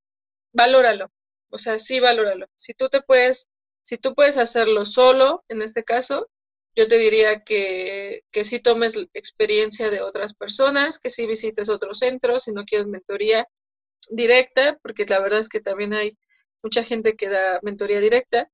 valóralo, 0.53 1.11
o 1.51 1.59
sea, 1.59 1.79
sí 1.79 2.01
valóralo. 2.01 2.47
Si 2.57 2.75
tú 2.75 2.89
te 2.89 3.03
puedes, 3.03 3.49
si 3.83 3.99
tú 3.99 4.15
puedes 4.15 4.39
hacerlo 4.39 4.85
solo, 4.85 5.45
en 5.49 5.63
este 5.63 5.85
caso, 5.85 6.29
yo 6.77 6.89
te 6.89 6.99
diría 6.99 7.43
que, 7.45 8.21
que 8.31 8.45
sí 8.45 8.61
tomes 8.61 8.97
experiencia 9.15 9.91
de 9.91 10.01
otras 10.01 10.35
personas, 10.35 10.99
que 11.01 11.11
sí 11.11 11.27
visites 11.27 11.69
otros 11.71 11.99
centros, 11.99 12.45
si 12.45 12.53
no 12.53 12.65
quieres 12.65 12.87
mentoría 12.87 13.47
directa, 14.11 14.79
porque 14.83 15.05
la 15.07 15.21
verdad 15.21 15.41
es 15.41 15.49
que 15.49 15.61
también 15.61 15.93
hay 15.95 16.17
mucha 16.63 16.85
gente 16.85 17.17
que 17.17 17.29
da 17.29 17.61
mentoría 17.63 18.01
directa, 18.01 18.51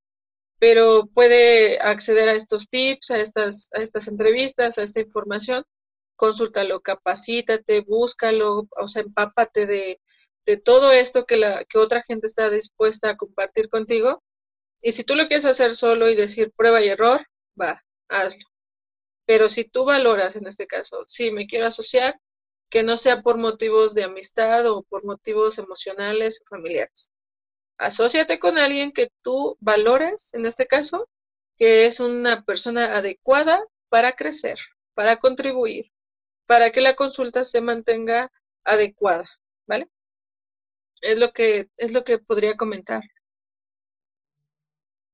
pero 0.59 1.07
puede 1.13 1.79
acceder 1.79 2.29
a 2.29 2.33
estos 2.33 2.69
tips, 2.69 3.11
a 3.11 3.17
estas, 3.17 3.69
a 3.73 3.81
estas 3.81 4.07
entrevistas, 4.07 4.77
a 4.77 4.83
esta 4.83 5.01
información, 5.01 5.63
consúltalo, 6.15 6.81
capacítate, 6.81 7.81
búscalo, 7.81 8.67
o 8.77 8.87
sea, 8.87 9.03
empápate 9.03 9.65
de, 9.65 10.01
de 10.45 10.57
todo 10.57 10.91
esto 10.91 11.25
que, 11.25 11.37
la, 11.37 11.65
que 11.65 11.77
otra 11.77 12.03
gente 12.03 12.27
está 12.27 12.49
dispuesta 12.49 13.09
a 13.11 13.17
compartir 13.17 13.69
contigo. 13.69 14.23
Y 14.81 14.93
si 14.93 15.03
tú 15.03 15.15
lo 15.15 15.27
quieres 15.27 15.45
hacer 15.45 15.75
solo 15.75 16.09
y 16.09 16.15
decir 16.15 16.51
prueba 16.55 16.81
y 16.81 16.89
error, 16.89 17.25
va, 17.59 17.83
hazlo. 18.09 18.47
Pero 19.25 19.49
si 19.49 19.65
tú 19.65 19.85
valoras 19.85 20.35
en 20.35 20.47
este 20.47 20.67
caso, 20.67 21.03
sí, 21.07 21.31
me 21.31 21.47
quiero 21.47 21.67
asociar, 21.67 22.19
que 22.69 22.83
no 22.83 22.97
sea 22.97 23.21
por 23.21 23.37
motivos 23.37 23.93
de 23.93 24.03
amistad 24.03 24.69
o 24.71 24.83
por 24.83 25.03
motivos 25.05 25.57
emocionales 25.57 26.41
o 26.41 26.45
familiares 26.49 27.11
asóciate 27.77 28.39
con 28.39 28.57
alguien 28.57 28.91
que 28.91 29.09
tú 29.21 29.57
valores, 29.59 30.33
en 30.33 30.45
este 30.45 30.67
caso, 30.67 31.09
que 31.57 31.85
es 31.85 31.99
una 31.99 32.43
persona 32.43 32.95
adecuada 32.95 33.63
para 33.89 34.13
crecer, 34.13 34.59
para 34.93 35.17
contribuir, 35.17 35.91
para 36.45 36.71
que 36.71 36.81
la 36.81 36.95
consulta 36.95 37.43
se 37.43 37.61
mantenga 37.61 38.31
adecuada, 38.63 39.25
¿vale? 39.67 39.89
Es 41.01 41.19
lo 41.19 41.31
que, 41.31 41.69
es 41.77 41.93
lo 41.93 42.03
que 42.03 42.19
podría 42.19 42.55
comentar. 42.55 43.03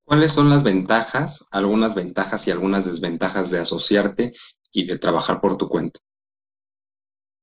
¿Cuáles 0.04 0.32
son 0.32 0.50
las 0.50 0.62
ventajas, 0.62 1.46
algunas 1.50 1.94
ventajas 1.94 2.46
y 2.46 2.50
algunas 2.50 2.84
desventajas 2.84 3.50
de 3.50 3.60
asociarte 3.60 4.32
y 4.72 4.86
de 4.86 4.98
trabajar 4.98 5.40
por 5.40 5.56
tu 5.56 5.68
cuenta? 5.68 6.00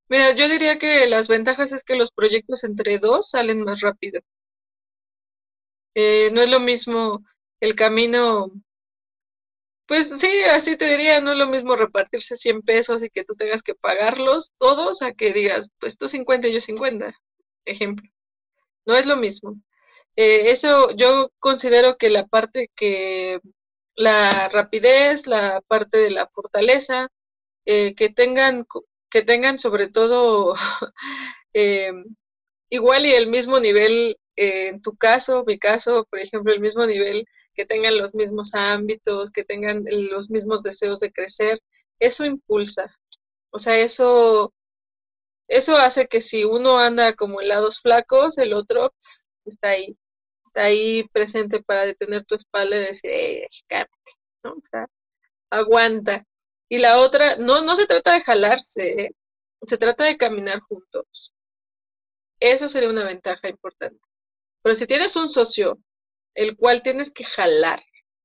Mira, 0.08 0.34
yo 0.34 0.48
diría 0.48 0.78
que 0.78 1.08
las 1.08 1.28
ventajas 1.28 1.72
es 1.72 1.84
que 1.84 1.96
los 1.96 2.10
proyectos 2.10 2.64
entre 2.64 2.98
dos 2.98 3.30
salen 3.30 3.62
más 3.62 3.80
rápido. 3.80 4.20
Eh, 5.94 6.30
no 6.32 6.40
es 6.40 6.50
lo 6.50 6.60
mismo 6.60 7.24
el 7.60 7.74
camino, 7.74 8.52
pues 9.86 10.20
sí, 10.20 10.28
así 10.52 10.76
te 10.76 10.88
diría, 10.88 11.20
no 11.20 11.32
es 11.32 11.38
lo 11.38 11.48
mismo 11.48 11.76
repartirse 11.76 12.36
100 12.36 12.62
pesos 12.62 13.02
y 13.02 13.10
que 13.10 13.24
tú 13.24 13.34
tengas 13.34 13.62
que 13.62 13.74
pagarlos 13.74 14.52
todos 14.58 15.02
a 15.02 15.12
que 15.12 15.32
digas, 15.32 15.70
pues 15.80 15.98
tú 15.98 16.08
50 16.08 16.48
y 16.48 16.54
yo 16.54 16.60
50, 16.60 17.12
ejemplo. 17.64 18.08
No 18.86 18.96
es 18.96 19.06
lo 19.06 19.16
mismo. 19.16 19.60
Eh, 20.16 20.50
eso 20.50 20.90
yo 20.96 21.30
considero 21.40 21.96
que 21.98 22.10
la 22.10 22.26
parte 22.26 22.70
que 22.76 23.40
la 23.96 24.48
rapidez, 24.50 25.26
la 25.26 25.60
parte 25.68 25.98
de 25.98 26.10
la 26.10 26.28
fortaleza, 26.32 27.08
eh, 27.66 27.94
que 27.94 28.10
tengan, 28.10 28.66
que 29.10 29.22
tengan 29.22 29.58
sobre 29.58 29.88
todo 29.88 30.54
igual 32.70 33.06
y 33.06 33.12
el 33.12 33.26
mismo 33.28 33.60
nivel 33.60 34.16
en 34.40 34.80
tu 34.82 34.96
caso, 34.96 35.44
mi 35.46 35.58
caso, 35.58 36.06
por 36.10 36.18
ejemplo, 36.20 36.52
el 36.52 36.60
mismo 36.60 36.86
nivel, 36.86 37.26
que 37.54 37.66
tengan 37.66 37.98
los 37.98 38.14
mismos 38.14 38.54
ámbitos, 38.54 39.30
que 39.30 39.44
tengan 39.44 39.84
los 40.10 40.30
mismos 40.30 40.62
deseos 40.62 41.00
de 41.00 41.12
crecer, 41.12 41.60
eso 41.98 42.24
impulsa. 42.24 42.96
O 43.50 43.58
sea, 43.58 43.78
eso, 43.78 44.54
eso 45.48 45.76
hace 45.76 46.06
que 46.08 46.20
si 46.20 46.44
uno 46.44 46.78
anda 46.78 47.14
como 47.14 47.40
helados 47.40 47.80
flacos, 47.80 48.38
el 48.38 48.54
otro 48.54 48.94
está 49.44 49.70
ahí, 49.70 49.96
está 50.44 50.64
ahí 50.64 51.04
presente 51.12 51.62
para 51.62 51.86
detener 51.86 52.24
tu 52.24 52.34
espalda 52.34 52.76
y 52.76 52.80
decir, 52.80 53.10
hey, 53.12 53.46
¿no? 54.44 54.52
O 54.52 54.62
sea, 54.70 54.86
aguanta. 55.50 56.24
Y 56.68 56.78
la 56.78 56.98
otra, 56.98 57.36
no, 57.36 57.62
no 57.62 57.76
se 57.76 57.86
trata 57.86 58.14
de 58.14 58.22
jalarse, 58.22 59.02
¿eh? 59.02 59.10
se 59.66 59.78
trata 59.78 60.04
de 60.04 60.16
caminar 60.16 60.60
juntos. 60.60 61.34
Eso 62.40 62.68
sería 62.68 62.88
una 62.88 63.04
ventaja 63.04 63.48
importante. 63.48 64.00
Pero 64.62 64.74
si 64.74 64.86
tienes 64.86 65.16
un 65.16 65.28
socio, 65.28 65.78
el 66.34 66.56
cual 66.56 66.82
tienes 66.82 67.10
que 67.10 67.24
jalar, 67.24 67.82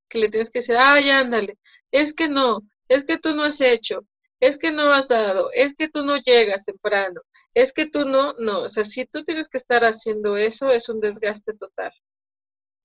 que 0.10 0.20
le 0.20 0.30
tienes 0.30 0.50
que 0.50 0.60
decir, 0.60 0.76
ay, 0.78 1.10
ándale, 1.10 1.58
es 1.92 2.14
que 2.14 2.28
no, 2.28 2.62
es 2.88 3.06
que 3.06 3.18
tú 3.18 3.36
no 3.36 3.44
has 3.44 3.62
hecho, 3.62 4.06
es 4.40 4.58
que 4.58 4.72
no 4.72 4.92
has 4.94 5.08
dado, 5.08 5.50
es 5.54 5.74
que 5.74 5.90
tú 5.90 6.04
no 6.04 6.18
llegas 6.18 6.66
temprano, 6.66 7.22
es 7.54 7.74
que 7.74 7.88
tú 7.88 8.06
no, 8.06 8.34
no, 8.34 8.64
o 8.64 8.70
sea, 8.70 8.84
si 8.84 9.06
tú 9.06 9.24
tienes 9.24 9.50
que 9.50 9.58
estar 9.58 9.84
haciendo 9.84 10.38
eso, 10.38 10.70
es 10.70 10.90
un 10.90 11.00
desgaste 11.00 11.54
total. 11.54 11.92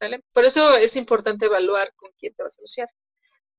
¿Vale? 0.00 0.22
Por 0.32 0.46
eso 0.46 0.76
es 0.76 0.96
importante 0.96 1.46
evaluar 1.46 1.92
con 1.94 2.10
quién 2.18 2.34
te 2.34 2.42
vas 2.42 2.58
a 2.58 2.62
asociar. 2.62 2.88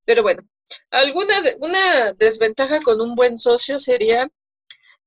Pero 0.04 0.22
bueno, 0.22 0.42
alguna 0.90 1.34
una 1.60 2.12
desventaja 2.14 2.80
con 2.82 3.00
un 3.00 3.14
buen 3.14 3.36
socio 3.38 3.78
sería 3.78 4.28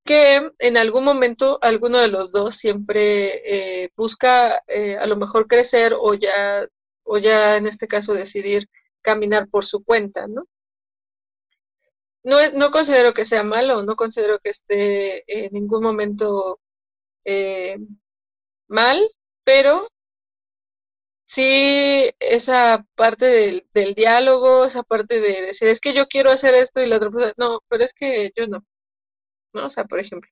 que 0.05 0.51
en 0.59 0.77
algún 0.77 1.03
momento 1.03 1.59
alguno 1.61 1.97
de 1.99 2.07
los 2.09 2.31
dos 2.31 2.55
siempre 2.55 3.83
eh, 3.85 3.89
busca 3.97 4.63
eh, 4.67 4.97
a 4.97 5.07
lo 5.07 5.17
mejor 5.17 5.47
crecer 5.47 5.93
o 5.99 6.13
ya, 6.13 6.67
o 7.03 7.17
ya 7.17 7.57
en 7.57 7.67
este 7.67 7.87
caso 7.87 8.13
decidir 8.13 8.69
caminar 9.01 9.49
por 9.49 9.65
su 9.65 9.83
cuenta, 9.83 10.27
¿no? 10.27 10.45
No, 12.23 12.37
no 12.53 12.71
considero 12.71 13.13
que 13.13 13.25
sea 13.25 13.43
malo, 13.43 13.83
no 13.83 13.95
considero 13.95 14.39
que 14.39 14.49
esté 14.49 15.23
en 15.45 15.53
ningún 15.53 15.83
momento 15.83 16.59
eh, 17.25 17.77
mal, 18.67 18.99
pero 19.43 19.87
sí 21.25 22.11
esa 22.19 22.85
parte 22.95 23.25
del, 23.25 23.67
del, 23.73 23.93
diálogo, 23.95 24.65
esa 24.65 24.83
parte 24.83 25.21
de 25.21 25.43
decir, 25.43 25.67
es 25.67 25.79
que 25.81 25.93
yo 25.93 26.07
quiero 26.07 26.31
hacer 26.31 26.53
esto 26.55 26.81
y 26.81 26.87
la 26.87 26.97
otra 26.97 27.11
persona, 27.11 27.33
no, 27.37 27.61
pero 27.69 27.83
es 27.83 27.93
que 27.93 28.31
yo 28.35 28.47
no. 28.47 28.65
¿No? 29.55 29.65
O 29.67 29.69
sea, 29.69 29.85
por 29.85 29.99
ejemplo, 29.99 30.29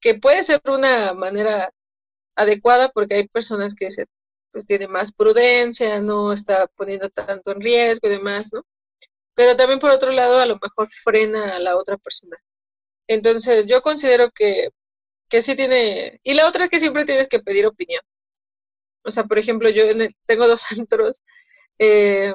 que 0.00 0.14
puede 0.14 0.42
ser 0.42 0.60
una 0.66 1.14
manera 1.14 1.72
adecuada 2.36 2.90
porque 2.90 3.14
hay 3.16 3.28
personas 3.28 3.74
que 3.74 3.90
se, 3.90 4.06
pues 4.52 4.66
tiene 4.66 4.88
más 4.88 5.12
prudencia, 5.12 6.00
no 6.00 6.32
está 6.32 6.66
poniendo 6.68 7.10
tanto 7.10 7.52
en 7.52 7.60
riesgo 7.60 8.08
y 8.08 8.12
demás, 8.12 8.50
¿no? 8.52 8.62
pero 9.34 9.56
también 9.56 9.78
por 9.78 9.90
otro 9.90 10.12
lado 10.12 10.38
a 10.38 10.46
lo 10.46 10.58
mejor 10.60 10.88
frena 10.90 11.56
a 11.56 11.60
la 11.60 11.76
otra 11.76 11.96
persona. 11.96 12.36
Entonces 13.08 13.66
yo 13.66 13.82
considero 13.82 14.30
que, 14.32 14.68
que 15.30 15.42
sí 15.42 15.56
tiene, 15.56 16.20
y 16.22 16.34
la 16.34 16.46
otra 16.48 16.64
es 16.64 16.70
que 16.70 16.80
siempre 16.80 17.04
tienes 17.06 17.28
que 17.28 17.40
pedir 17.40 17.66
opinión. 17.66 18.02
O 19.02 19.10
sea, 19.10 19.24
por 19.24 19.38
ejemplo, 19.38 19.70
yo 19.70 19.84
tengo 20.26 20.46
dos 20.46 20.60
centros, 20.68 21.22
eh, 21.78 22.34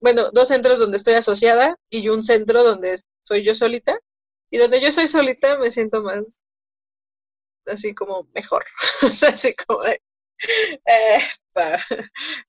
bueno, 0.00 0.30
dos 0.32 0.48
centros 0.48 0.78
donde 0.78 0.98
estoy 0.98 1.14
asociada 1.14 1.76
y 1.90 2.08
un 2.10 2.22
centro 2.22 2.62
donde 2.62 2.94
soy 3.22 3.42
yo 3.42 3.54
solita. 3.54 3.98
Y 4.50 4.58
donde 4.58 4.80
yo 4.80 4.92
soy 4.92 5.08
solita 5.08 5.58
me 5.58 5.70
siento 5.70 6.02
más 6.02 6.46
así 7.66 7.94
como 7.94 8.28
mejor. 8.34 8.64
o 9.02 9.08
sea, 9.08 9.30
así 9.30 9.54
como 9.54 9.82
de, 9.82 10.00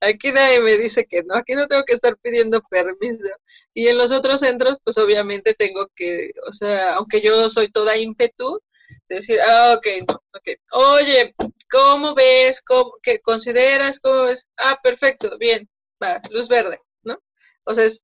aquí 0.01 0.31
nadie 0.31 0.59
me 0.61 0.77
dice 0.77 1.05
que 1.05 1.23
no, 1.23 1.35
aquí 1.35 1.53
no 1.53 1.67
tengo 1.67 1.83
que 1.83 1.93
estar 1.93 2.17
pidiendo 2.17 2.61
permiso. 2.69 3.27
Y 3.73 3.87
en 3.87 3.97
los 3.97 4.11
otros 4.11 4.41
centros, 4.41 4.77
pues 4.83 4.97
obviamente 4.97 5.53
tengo 5.53 5.87
que, 5.95 6.31
o 6.47 6.51
sea, 6.51 6.95
aunque 6.95 7.21
yo 7.21 7.49
soy 7.49 7.71
toda 7.71 7.97
ímpetu, 7.97 8.61
decir, 9.09 9.39
ah, 9.41 9.75
ok, 9.77 9.87
no, 10.07 10.15
ok. 10.33 10.49
Oye, 10.71 11.35
¿cómo 11.69 12.15
ves? 12.15 12.61
¿Cómo, 12.61 12.93
¿Qué 13.01 13.19
consideras? 13.21 13.99
¿Cómo 13.99 14.23
ves? 14.23 14.47
Ah, 14.57 14.79
perfecto, 14.81 15.37
bien, 15.37 15.69
va, 16.03 16.21
luz 16.31 16.47
verde, 16.47 16.79
¿no? 17.03 17.19
O 17.65 17.73
sea, 17.73 17.85
es 17.85 18.03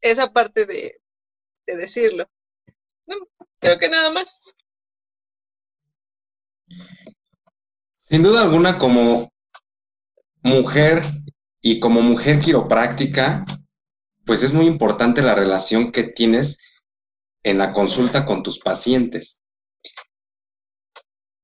esa 0.00 0.32
parte 0.32 0.66
de, 0.66 1.00
de 1.66 1.76
decirlo. 1.76 2.28
Creo 3.66 3.78
que 3.80 3.88
nada 3.88 4.10
más. 4.10 4.54
Sin 7.90 8.22
duda 8.22 8.42
alguna, 8.42 8.78
como 8.78 9.32
mujer 10.40 11.02
y 11.60 11.80
como 11.80 12.00
mujer 12.00 12.38
quiropráctica, 12.38 13.44
pues 14.24 14.44
es 14.44 14.54
muy 14.54 14.68
importante 14.68 15.20
la 15.20 15.34
relación 15.34 15.90
que 15.90 16.04
tienes 16.04 16.60
en 17.42 17.58
la 17.58 17.72
consulta 17.72 18.24
con 18.24 18.44
tus 18.44 18.60
pacientes. 18.60 19.42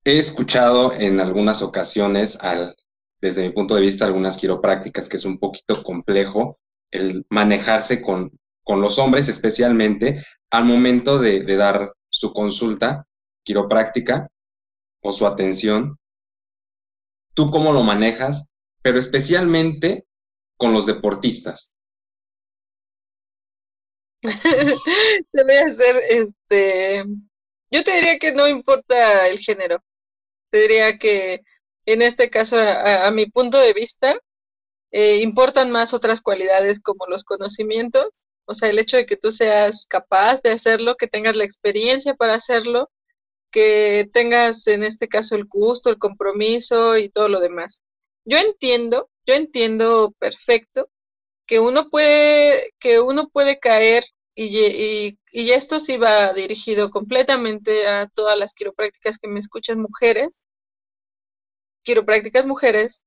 He 0.05 0.19
escuchado 0.19 0.93
en 0.93 1.19
algunas 1.19 1.61
ocasiones, 1.61 2.39
al, 2.41 2.77
desde 3.21 3.43
mi 3.43 3.51
punto 3.53 3.75
de 3.75 3.83
vista, 3.83 4.05
algunas 4.05 4.37
quiroprácticas 4.37 5.09
que 5.09 5.17
es 5.17 5.25
un 5.25 5.41
poquito 5.41 5.83
complejo 5.83 6.61
el 6.93 7.27
manejarse 7.31 8.01
con, 8.01 8.31
los 8.65 9.01
hombres, 9.01 9.29
especialmente 9.29 10.25
al 10.51 10.67
momento 10.67 11.19
de 11.19 11.57
dar 11.57 11.93
su 12.23 12.33
consulta 12.33 13.05
quiropráctica 13.45 14.29
o 15.03 15.11
su 15.11 15.27
atención 15.27 15.99
tú 17.35 17.51
cómo 17.51 17.73
lo 17.73 17.83
manejas, 17.83 18.53
pero 18.81 19.01
especialmente 19.01 20.07
con 20.57 20.73
los 20.73 20.87
deportistas. 20.87 21.77
Te 24.23 25.43
voy 25.43 25.57
a 25.57 25.67
hacer, 25.67 25.97
este, 26.09 27.05
yo 27.73 27.83
te 27.83 27.93
diría 27.93 28.21
que 28.21 28.31
no 28.31 28.47
importa 28.47 29.27
el 29.27 29.39
género. 29.39 29.83
Te 30.51 30.61
diría 30.61 30.97
que 30.99 31.41
en 31.87 32.03
este 32.03 32.31
caso, 32.31 32.57
a, 32.57 33.11
mi 33.11 33.27
punto 33.27 33.59
de 33.59 33.73
vista, 33.73 34.17
eh, 34.93 35.23
importan 35.23 35.73
más 35.73 35.93
otras 35.93 36.21
cualidades 36.21 36.79
como 36.79 37.07
los 37.09 37.25
conocimientos, 37.25 38.27
o 38.53 38.55
sea, 38.55 38.71
el 38.71 38.79
hecho 38.79 38.97
de 38.97 39.07
que 39.07 39.17
tú 39.17 39.31
seas 39.31 39.87
capaz 39.87 40.43
de 40.43 40.51
hacerlo, 40.51 40.97
que 40.97 41.09
tengas 41.09 41.37
la 41.37 41.45
experiencia 41.45 42.15
para 42.15 42.35
hacerlo 42.35 42.91
que 43.53 44.11
tengas 44.13 44.67
en 44.67 44.83
este 44.83 45.09
caso 45.09 45.37
el 45.37 45.45
gusto, 45.45 45.91
el 45.91 45.99
compromiso 45.99 46.97
y 46.97 47.11
todo 47.11 47.29
lo 47.29 47.41
demás. 47.41 47.85
Yo 48.25 48.39
entiendo, 48.39 49.11
yo 49.27 49.35
entiendo 49.35 50.15
perfecto 50.19 50.89
que 51.47 51.61
uno 51.61 51.89
puede, 51.91 52.73
que 52.81 53.01
uno 53.01 53.29
puede 53.29 53.59
caer 53.59 54.05
y, 54.35 55.19
y, 55.31 55.51
esto 55.53 55.79
sí 55.79 55.99
va 55.99 56.33
dirigido 56.33 56.91
completamente 56.91 57.87
a 57.87 58.09
todas 58.09 58.39
las 58.39 58.55
quiroprácticas 58.55 59.19
que 59.19 59.29
me 59.29 59.39
escuchan 59.39 59.81
mujeres, 59.81 60.47
quiroprácticas 61.85 62.47
mujeres, 62.47 63.05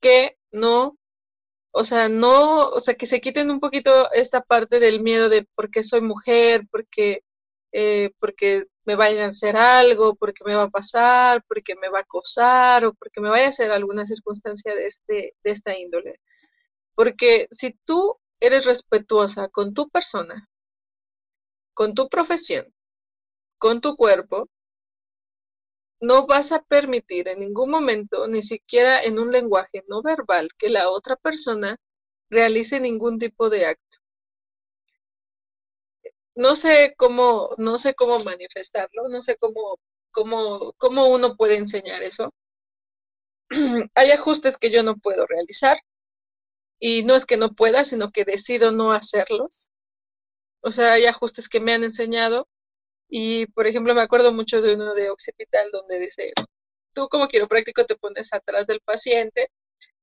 que 0.00 0.36
no, 0.50 0.98
o 1.72 1.84
sea, 1.84 2.08
no, 2.08 2.68
o 2.68 2.80
sea, 2.80 2.94
que 2.94 3.06
se 3.06 3.20
quiten 3.20 3.50
un 3.50 3.60
poquito 3.60 4.10
esta 4.12 4.42
parte 4.42 4.78
del 4.80 5.02
miedo 5.02 5.28
de 5.28 5.46
por 5.54 5.70
qué 5.70 5.82
soy 5.82 6.02
mujer, 6.02 6.66
porque, 6.70 7.24
eh, 7.72 8.10
porque 8.20 8.66
me 8.84 8.96
vayan 8.96 9.26
a 9.26 9.28
hacer 9.30 9.56
algo, 9.56 10.14
porque 10.16 10.44
me 10.44 10.54
va 10.54 10.64
a 10.64 10.70
pasar, 10.70 11.42
porque 11.48 11.74
me 11.76 11.88
va 11.88 11.98
a 12.00 12.02
acosar 12.02 12.84
o 12.84 12.94
porque 12.94 13.20
me 13.20 13.30
vaya 13.30 13.46
a 13.46 13.48
hacer 13.50 13.70
alguna 13.70 14.06
circunstancia 14.06 14.74
de, 14.74 14.86
este, 14.86 15.34
de 15.42 15.50
esta 15.50 15.76
índole. 15.78 16.20
Porque 16.94 17.48
si 17.50 17.72
tú 17.86 18.18
eres 18.40 18.66
respetuosa 18.66 19.48
con 19.48 19.74
tu 19.74 19.88
persona, 19.90 20.48
con 21.74 21.94
tu 21.94 22.08
profesión, 22.08 22.66
con 23.58 23.80
tu 23.80 23.96
cuerpo, 23.96 24.50
no 26.02 26.26
vas 26.26 26.52
a 26.52 26.62
permitir 26.62 27.28
en 27.28 27.40
ningún 27.40 27.70
momento, 27.70 28.28
ni 28.28 28.42
siquiera 28.42 29.02
en 29.02 29.18
un 29.18 29.32
lenguaje 29.32 29.84
no 29.88 30.02
verbal, 30.02 30.50
que 30.58 30.68
la 30.70 30.90
otra 30.90 31.16
persona 31.16 31.78
realice 32.30 32.80
ningún 32.80 33.18
tipo 33.18 33.48
de 33.48 33.66
acto 33.66 33.98
no 36.34 36.54
sé 36.54 36.94
cómo, 36.96 37.50
no 37.58 37.78
sé 37.78 37.94
cómo 37.94 38.22
manifestarlo, 38.24 39.08
no 39.08 39.22
sé 39.22 39.36
cómo, 39.36 39.78
cómo, 40.10 40.72
cómo 40.78 41.08
uno 41.08 41.36
puede 41.36 41.56
enseñar 41.56 42.02
eso. 42.02 42.32
Hay 43.94 44.10
ajustes 44.10 44.58
que 44.58 44.70
yo 44.70 44.82
no 44.82 44.96
puedo 44.96 45.26
realizar 45.26 45.78
y 46.78 47.04
no 47.04 47.14
es 47.14 47.26
que 47.26 47.36
no 47.36 47.52
pueda, 47.54 47.84
sino 47.84 48.10
que 48.10 48.24
decido 48.24 48.72
no 48.72 48.92
hacerlos. 48.92 49.70
O 50.62 50.70
sea, 50.70 50.94
hay 50.94 51.06
ajustes 51.06 51.48
que 51.48 51.60
me 51.60 51.72
han 51.72 51.84
enseñado 51.84 52.48
y, 53.12 53.46
por 53.48 53.66
ejemplo, 53.66 53.94
me 53.94 54.02
acuerdo 54.02 54.32
mucho 54.32 54.62
de 54.62 54.74
uno 54.74 54.94
de 54.94 55.10
occipital 55.10 55.70
donde 55.72 55.98
dice, 56.00 56.32
tú 56.94 57.08
como 57.08 57.28
quiropráctico 57.28 57.84
te 57.86 57.96
pones 57.96 58.32
atrás 58.32 58.66
del 58.66 58.80
paciente 58.80 59.50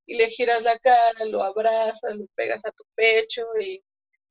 y 0.06 0.18
le 0.18 0.28
giras 0.30 0.64
la 0.64 0.78
cara, 0.80 1.26
lo 1.26 1.44
abrazas, 1.44 2.16
lo 2.16 2.28
pegas 2.36 2.66
a 2.66 2.72
tu 2.72 2.84
pecho 2.96 3.46
y 3.60 3.82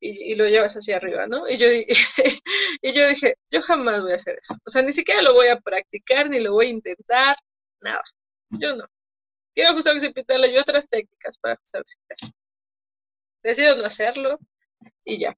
y, 0.01 0.35
lo 0.37 0.47
llevas 0.49 0.75
hacia 0.77 0.97
arriba, 0.97 1.27
¿no? 1.27 1.49
Y 1.49 1.57
yo, 1.57 1.67
y 2.83 2.93
yo 2.93 3.09
dije, 3.09 3.35
yo 3.51 3.63
jamás 3.63 4.03
voy 4.03 4.13
a 4.13 4.17
hacer 4.17 4.39
eso. 4.41 4.55
O 4.65 4.71
sea, 4.71 4.83
ni 4.83 4.93
siquiera 4.93 5.23
lo 5.23 5.35
voy 5.35 5.49
a 5.49 5.59
practicar, 5.61 6.29
ni 6.29 6.41
lo 6.41 6.53
voy 6.53 6.67
a 6.67 6.71
intentar, 6.71 7.37
nada. 7.81 8.03
Yo 8.51 8.77
no. 8.77 8.87
Quiero 9.55 9.71
ajustar 9.71 9.95
occipital, 9.95 10.51
y 10.51 10.59
otras 10.59 10.89
técnicas 10.89 11.39
para 11.39 11.55
ajustar 11.55 11.81
occipital. 11.81 12.33
Decido 13.43 13.77
no 13.77 13.85
hacerlo 13.85 14.39
y 15.05 15.19
ya. 15.19 15.37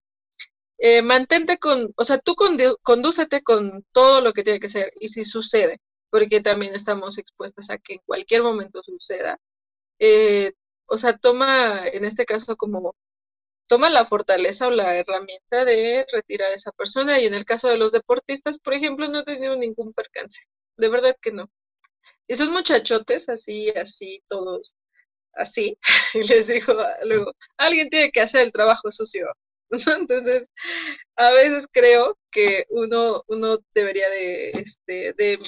Eh, 0.81 1.03
mantente 1.03 1.59
con, 1.59 1.93
o 1.97 2.05
sea, 2.05 2.19
tú 2.19 2.35
condúcete 2.83 3.43
con 3.43 3.85
todo 3.93 4.21
lo 4.23 4.33
que 4.33 4.43
tiene 4.45 4.61
que 4.61 4.69
ser 4.69 4.93
y 5.01 5.09
si 5.11 5.25
sucede, 5.25 5.79
porque 6.11 6.41
también 6.41 6.75
estamos 6.75 7.19
expuestas 7.19 7.71
a 7.71 7.79
que 7.79 7.95
en 7.95 8.01
cualquier 8.07 8.43
momento 8.43 8.83
suceda, 8.83 9.39
eh, 9.99 10.53
o 10.87 10.97
sea, 10.99 11.17
toma 11.19 11.87
en 11.89 12.05
este 12.05 12.25
caso 12.27 12.57
como 12.57 12.95
toma 13.71 13.89
la 13.91 14.05
fortaleza 14.05 14.67
o 14.67 14.71
la 14.71 14.97
herramienta 14.97 15.65
de 15.65 16.05
retirar 16.13 16.51
a 16.53 16.55
esa 16.57 16.73
persona. 16.73 17.21
Y 17.21 17.27
en 17.27 17.35
el 17.35 17.45
caso 17.45 17.69
de 17.69 17.79
los 17.79 17.93
deportistas, 17.93 18.59
por 18.59 18.75
ejemplo, 18.75 19.09
no 19.09 19.21
he 19.21 19.25
tenido 19.25 19.57
ningún 19.57 19.93
percance. 19.95 20.45
De 20.77 20.89
verdad 20.89 21.17
que 21.23 21.33
no. 21.33 21.49
Y 22.27 22.35
son 22.37 22.53
muchachotes 22.53 23.29
así, 23.29 23.71
así, 23.71 24.23
todos 24.29 24.75
así. 25.35 25.79
Y 26.15 26.27
les 26.29 26.49
digo 26.49 26.75
luego, 27.05 27.33
alguien 27.59 27.91
tiene 27.91 28.11
que 28.11 28.21
hacer 28.23 28.43
el 28.43 28.53
trabajo 28.53 28.91
sucio. 28.91 29.27
Entonces, 29.99 30.51
a 31.17 31.31
veces 31.33 31.67
creo 31.71 32.19
que 32.31 32.65
uno, 32.71 33.25
uno 33.29 33.59
debería 33.75 34.09
de, 34.11 34.51
este, 34.51 35.13
de, 35.15 35.39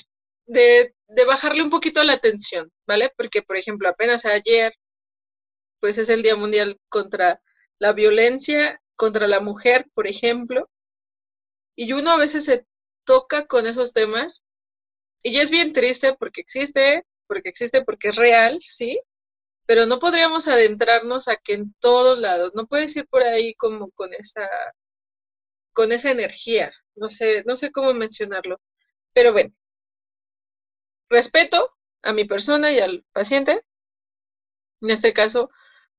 de, 0.46 0.94
de 1.08 1.24
bajarle 1.24 1.62
un 1.62 1.70
poquito 1.70 2.02
la 2.02 2.14
atención, 2.14 2.70
¿vale? 2.86 3.12
Porque, 3.16 3.42
por 3.42 3.56
ejemplo, 3.56 3.88
apenas 3.88 4.24
ayer, 4.24 4.72
pues 5.80 5.98
es 5.98 6.08
el 6.08 6.22
Día 6.22 6.36
Mundial 6.36 6.78
contra 6.88 7.40
la 7.78 7.92
violencia 7.92 8.80
contra 9.02 9.26
la 9.26 9.40
mujer, 9.40 9.88
por 9.94 10.06
ejemplo, 10.06 10.70
y 11.74 11.92
uno 11.92 12.12
a 12.12 12.16
veces 12.16 12.44
se 12.44 12.64
toca 13.04 13.46
con 13.48 13.66
esos 13.66 13.92
temas 13.92 14.44
y 15.24 15.38
es 15.38 15.50
bien 15.50 15.72
triste 15.72 16.14
porque 16.14 16.40
existe, 16.40 17.04
porque 17.26 17.48
existe, 17.48 17.82
porque 17.82 18.10
es 18.10 18.16
real, 18.16 18.58
sí, 18.60 19.00
pero 19.66 19.86
no 19.86 19.98
podríamos 19.98 20.48
adentrarnos 20.48 21.28
a 21.28 21.36
que 21.36 21.54
en 21.54 21.74
todos 21.80 22.18
lados, 22.18 22.52
no 22.54 22.66
puedes 22.66 22.96
ir 22.96 23.06
por 23.08 23.22
ahí 23.24 23.54
como 23.54 23.90
con 23.92 24.12
esa, 24.14 24.48
con 25.72 25.92
esa 25.92 26.10
energía, 26.10 26.72
no 26.94 27.08
sé, 27.08 27.42
no 27.46 27.56
sé 27.56 27.72
cómo 27.72 27.94
mencionarlo, 27.94 28.60
pero 29.12 29.32
bueno, 29.32 29.52
respeto 31.08 31.70
a 32.02 32.12
mi 32.12 32.24
persona 32.24 32.72
y 32.72 32.78
al 32.78 33.04
paciente, 33.12 33.62
en 34.80 34.90
este 34.90 35.12
caso, 35.12 35.50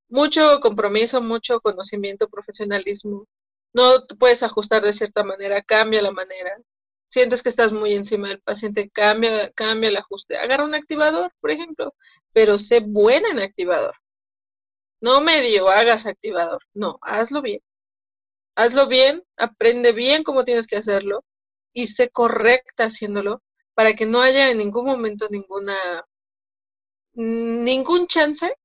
mucho 0.10 0.60
compromiso, 0.60 1.22
mucho 1.22 1.60
conocimiento, 1.62 2.30
profesionalismo. 2.30 3.28
No 3.74 4.06
puedes 4.20 4.44
ajustar 4.44 4.84
de 4.84 4.94
cierta 4.94 5.24
manera, 5.24 5.62
cambia 5.64 6.02
la 6.02 6.12
manera. 6.12 6.58
Sientes 7.14 7.44
que 7.44 7.50
estás 7.50 7.72
muy 7.74 7.94
encima 7.94 8.30
del 8.30 8.42
paciente, 8.42 8.90
cambia, 8.90 9.52
cambia 9.52 9.90
el 9.90 9.98
ajuste. 9.98 10.36
Agarra 10.36 10.64
un 10.66 10.74
activador, 10.74 11.32
por 11.42 11.52
ejemplo, 11.52 11.94
pero 12.34 12.58
sé 12.58 12.80
buena 12.80 13.30
en 13.30 13.40
activador. 13.40 13.94
No 15.00 15.22
medio 15.22 15.70
hagas 15.70 16.08
activador, 16.08 16.64
no, 16.74 16.98
hazlo 17.04 17.44
bien. 17.44 17.62
hazlo 18.56 18.88
bien, 18.88 19.24
aprende 19.38 19.92
bien 19.92 20.24
cómo 20.24 20.44
tienes 20.44 20.66
que 20.68 20.78
hacerlo 20.78 21.24
y 21.74 21.88
sé 21.88 22.10
correcta 22.10 22.86
haciéndolo 22.86 23.44
para 23.76 23.94
que 23.94 24.08
no 24.08 24.22
haya 24.22 24.50
en 24.50 24.58
ningún 24.58 24.86
momento 24.88 25.28
ninguna, 25.30 25.78
ningún 27.14 28.08
chance, 28.08 28.56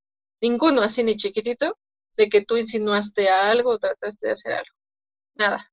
ninguno 0.40 0.80
así 0.82 1.02
ni 1.04 1.16
chiquitito, 1.16 1.76
de 2.16 2.28
que 2.30 2.44
tú 2.46 2.56
insinuaste 2.56 3.28
algo 3.28 3.72
o 3.72 3.78
trataste 3.78 4.28
de 4.28 4.32
hacer 4.32 4.52
algo. 4.52 4.74
Nada. 5.34 5.70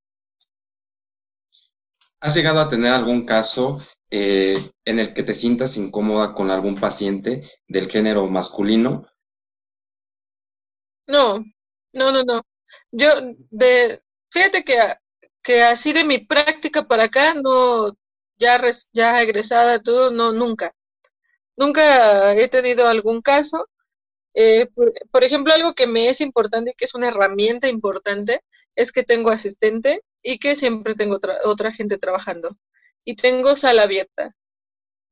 ¿Has 2.26 2.34
llegado 2.34 2.60
a 2.60 2.68
tener 2.68 2.92
algún 2.92 3.24
caso 3.24 3.86
eh, 4.10 4.56
en 4.84 4.98
el 4.98 5.14
que 5.14 5.22
te 5.22 5.36
sientas 5.36 5.78
incómoda 5.78 6.34
con 6.34 6.50
algún 6.50 6.74
paciente 6.74 7.48
del 7.68 7.88
género 7.88 8.26
masculino? 8.26 9.06
No, 11.06 11.46
no, 11.94 12.12
no, 12.12 12.24
no. 12.24 12.42
Yo, 12.90 13.10
de, 13.52 14.02
fíjate 14.32 14.64
que, 14.64 14.76
que 15.44 15.62
así 15.62 15.94
de 15.94 16.04
mi 16.04 16.18
práctica 16.18 16.88
para 16.88 17.04
acá, 17.04 17.36
no, 17.36 17.96
ya, 18.40 18.60
ya 18.92 19.22
egresada, 19.22 19.80
todo, 19.80 20.10
no, 20.10 20.34
nunca. 20.34 20.74
Nunca 21.56 22.34
he 22.34 22.48
tenido 22.48 22.88
algún 22.88 23.22
caso. 23.22 23.68
Eh, 24.34 24.68
por, 25.12 25.24
ejemplo, 25.24 25.54
algo 25.54 25.76
que 25.76 25.86
me 25.86 26.10
es 26.10 26.22
importante 26.22 26.72
y 26.72 26.74
que 26.74 26.86
es 26.86 26.96
una 26.96 27.10
herramienta 27.10 27.68
importante 27.68 28.42
es 28.76 28.92
que 28.92 29.04
tengo 29.04 29.30
asistente 29.30 30.02
y 30.26 30.40
que 30.40 30.56
siempre 30.56 30.96
tengo 30.96 31.20
otra 31.46 31.72
gente 31.72 32.00
trabajando. 32.00 32.56
Y 33.06 33.16
tengo 33.16 33.56
sala 33.56 33.84
abierta. 33.84 34.36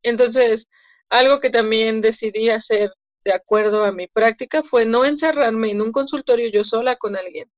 Entonces, 0.01 0.70
algo 1.09 1.39
que 1.39 1.51
también 1.51 2.01
decidí 2.01 2.49
hacer 2.49 2.91
de 3.24 3.34
acuerdo 3.34 3.84
a 3.86 3.91
mi 3.91 4.07
práctica 4.07 4.64
fue 4.64 4.86
no 4.86 5.05
encerrarme 5.05 5.70
en 5.70 5.82
un 5.82 5.91
consultorio 5.91 6.49
yo 6.49 6.64
sola 6.64 6.95
con 6.95 7.16
alguien. 7.16 7.49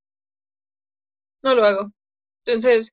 No 1.42 1.56
lo 1.56 1.64
hago. 1.64 1.92
Entonces, 2.46 2.92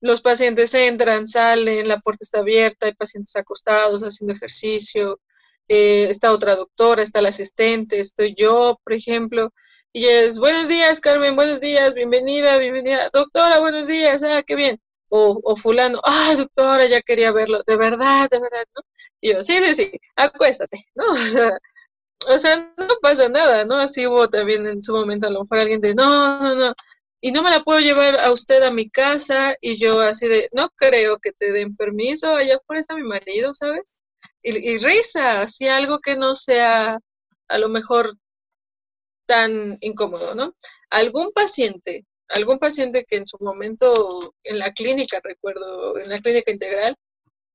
los 0.00 0.22
pacientes 0.22 0.72
entran, 0.72 1.28
salen, 1.28 1.86
la 1.86 2.00
puerta 2.00 2.20
está 2.22 2.38
abierta, 2.38 2.86
hay 2.86 2.94
pacientes 2.94 3.36
acostados 3.36 4.02
haciendo 4.02 4.32
ejercicio, 4.32 5.20
eh, 5.68 6.08
está 6.08 6.32
otra 6.32 6.56
doctora, 6.56 7.02
está 7.02 7.20
el 7.20 7.26
asistente, 7.26 8.00
estoy 8.00 8.34
yo, 8.34 8.80
por 8.82 8.94
ejemplo, 8.94 9.52
y 9.92 10.06
es, 10.06 10.38
buenos 10.38 10.68
días, 10.68 11.00
Carmen, 11.00 11.36
buenos 11.36 11.60
días, 11.60 11.92
bienvenida, 11.94 12.56
bienvenida, 12.58 13.10
doctora, 13.12 13.60
buenos 13.60 13.88
días, 13.88 14.22
ah, 14.24 14.42
qué 14.42 14.54
bien, 14.56 14.80
o, 15.08 15.38
o 15.44 15.56
fulano, 15.56 16.00
ah, 16.04 16.34
doctora, 16.36 16.86
ya 16.88 17.02
quería 17.02 17.32
verlo, 17.32 17.62
de 17.66 17.76
verdad, 17.76 18.28
de 18.30 18.40
verdad, 18.40 18.64
¿no? 18.74 18.82
Y 19.20 19.32
yo, 19.32 19.42
sí, 19.42 19.54
sí, 19.74 19.92
acuéstate, 20.16 20.86
¿no? 20.94 21.04
O 21.12 21.16
sea, 21.16 21.58
o 22.28 22.38
sea, 22.38 22.72
no 22.78 22.88
pasa 23.02 23.28
nada, 23.28 23.64
¿no? 23.64 23.76
Así 23.76 24.06
hubo 24.06 24.28
también 24.28 24.66
en 24.66 24.82
su 24.82 24.94
momento 24.94 25.26
a 25.26 25.30
lo 25.30 25.42
mejor 25.42 25.58
alguien 25.58 25.80
de, 25.80 25.94
no, 25.94 26.40
no, 26.40 26.54
no, 26.54 26.74
y 27.20 27.32
no 27.32 27.42
me 27.42 27.50
la 27.50 27.62
puedo 27.62 27.80
llevar 27.80 28.18
a 28.20 28.32
usted 28.32 28.62
a 28.64 28.72
mi 28.72 28.90
casa 28.90 29.54
y 29.60 29.76
yo 29.78 30.00
así 30.00 30.26
de, 30.28 30.48
no 30.52 30.70
creo 30.70 31.18
que 31.20 31.32
te 31.32 31.52
den 31.52 31.76
permiso, 31.76 32.34
allá 32.34 32.56
afuera 32.56 32.80
está 32.80 32.96
mi 32.96 33.04
marido, 33.04 33.52
¿sabes? 33.54 34.02
Y, 34.42 34.78
risa, 34.78 35.42
así 35.42 35.68
algo 35.68 36.00
que 36.00 36.16
no 36.16 36.34
sea 36.34 36.98
a 37.48 37.58
lo 37.58 37.68
mejor 37.68 38.14
tan 39.32 39.78
incómodo, 39.80 40.34
¿no? 40.34 40.52
Algún 40.90 41.32
paciente, 41.32 42.04
algún 42.28 42.58
paciente 42.58 43.06
que 43.08 43.16
en 43.16 43.26
su 43.26 43.38
momento 43.40 44.34
en 44.44 44.58
la 44.58 44.72
clínica, 44.74 45.20
recuerdo, 45.24 45.96
en 45.98 46.10
la 46.10 46.20
clínica 46.20 46.52
integral, 46.52 46.96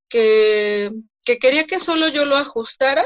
que, 0.09 0.89
que 1.23 1.37
quería 1.37 1.65
que 1.65 1.77
solo 1.77 2.07
yo 2.07 2.25
lo 2.25 2.35
ajustara, 2.35 3.03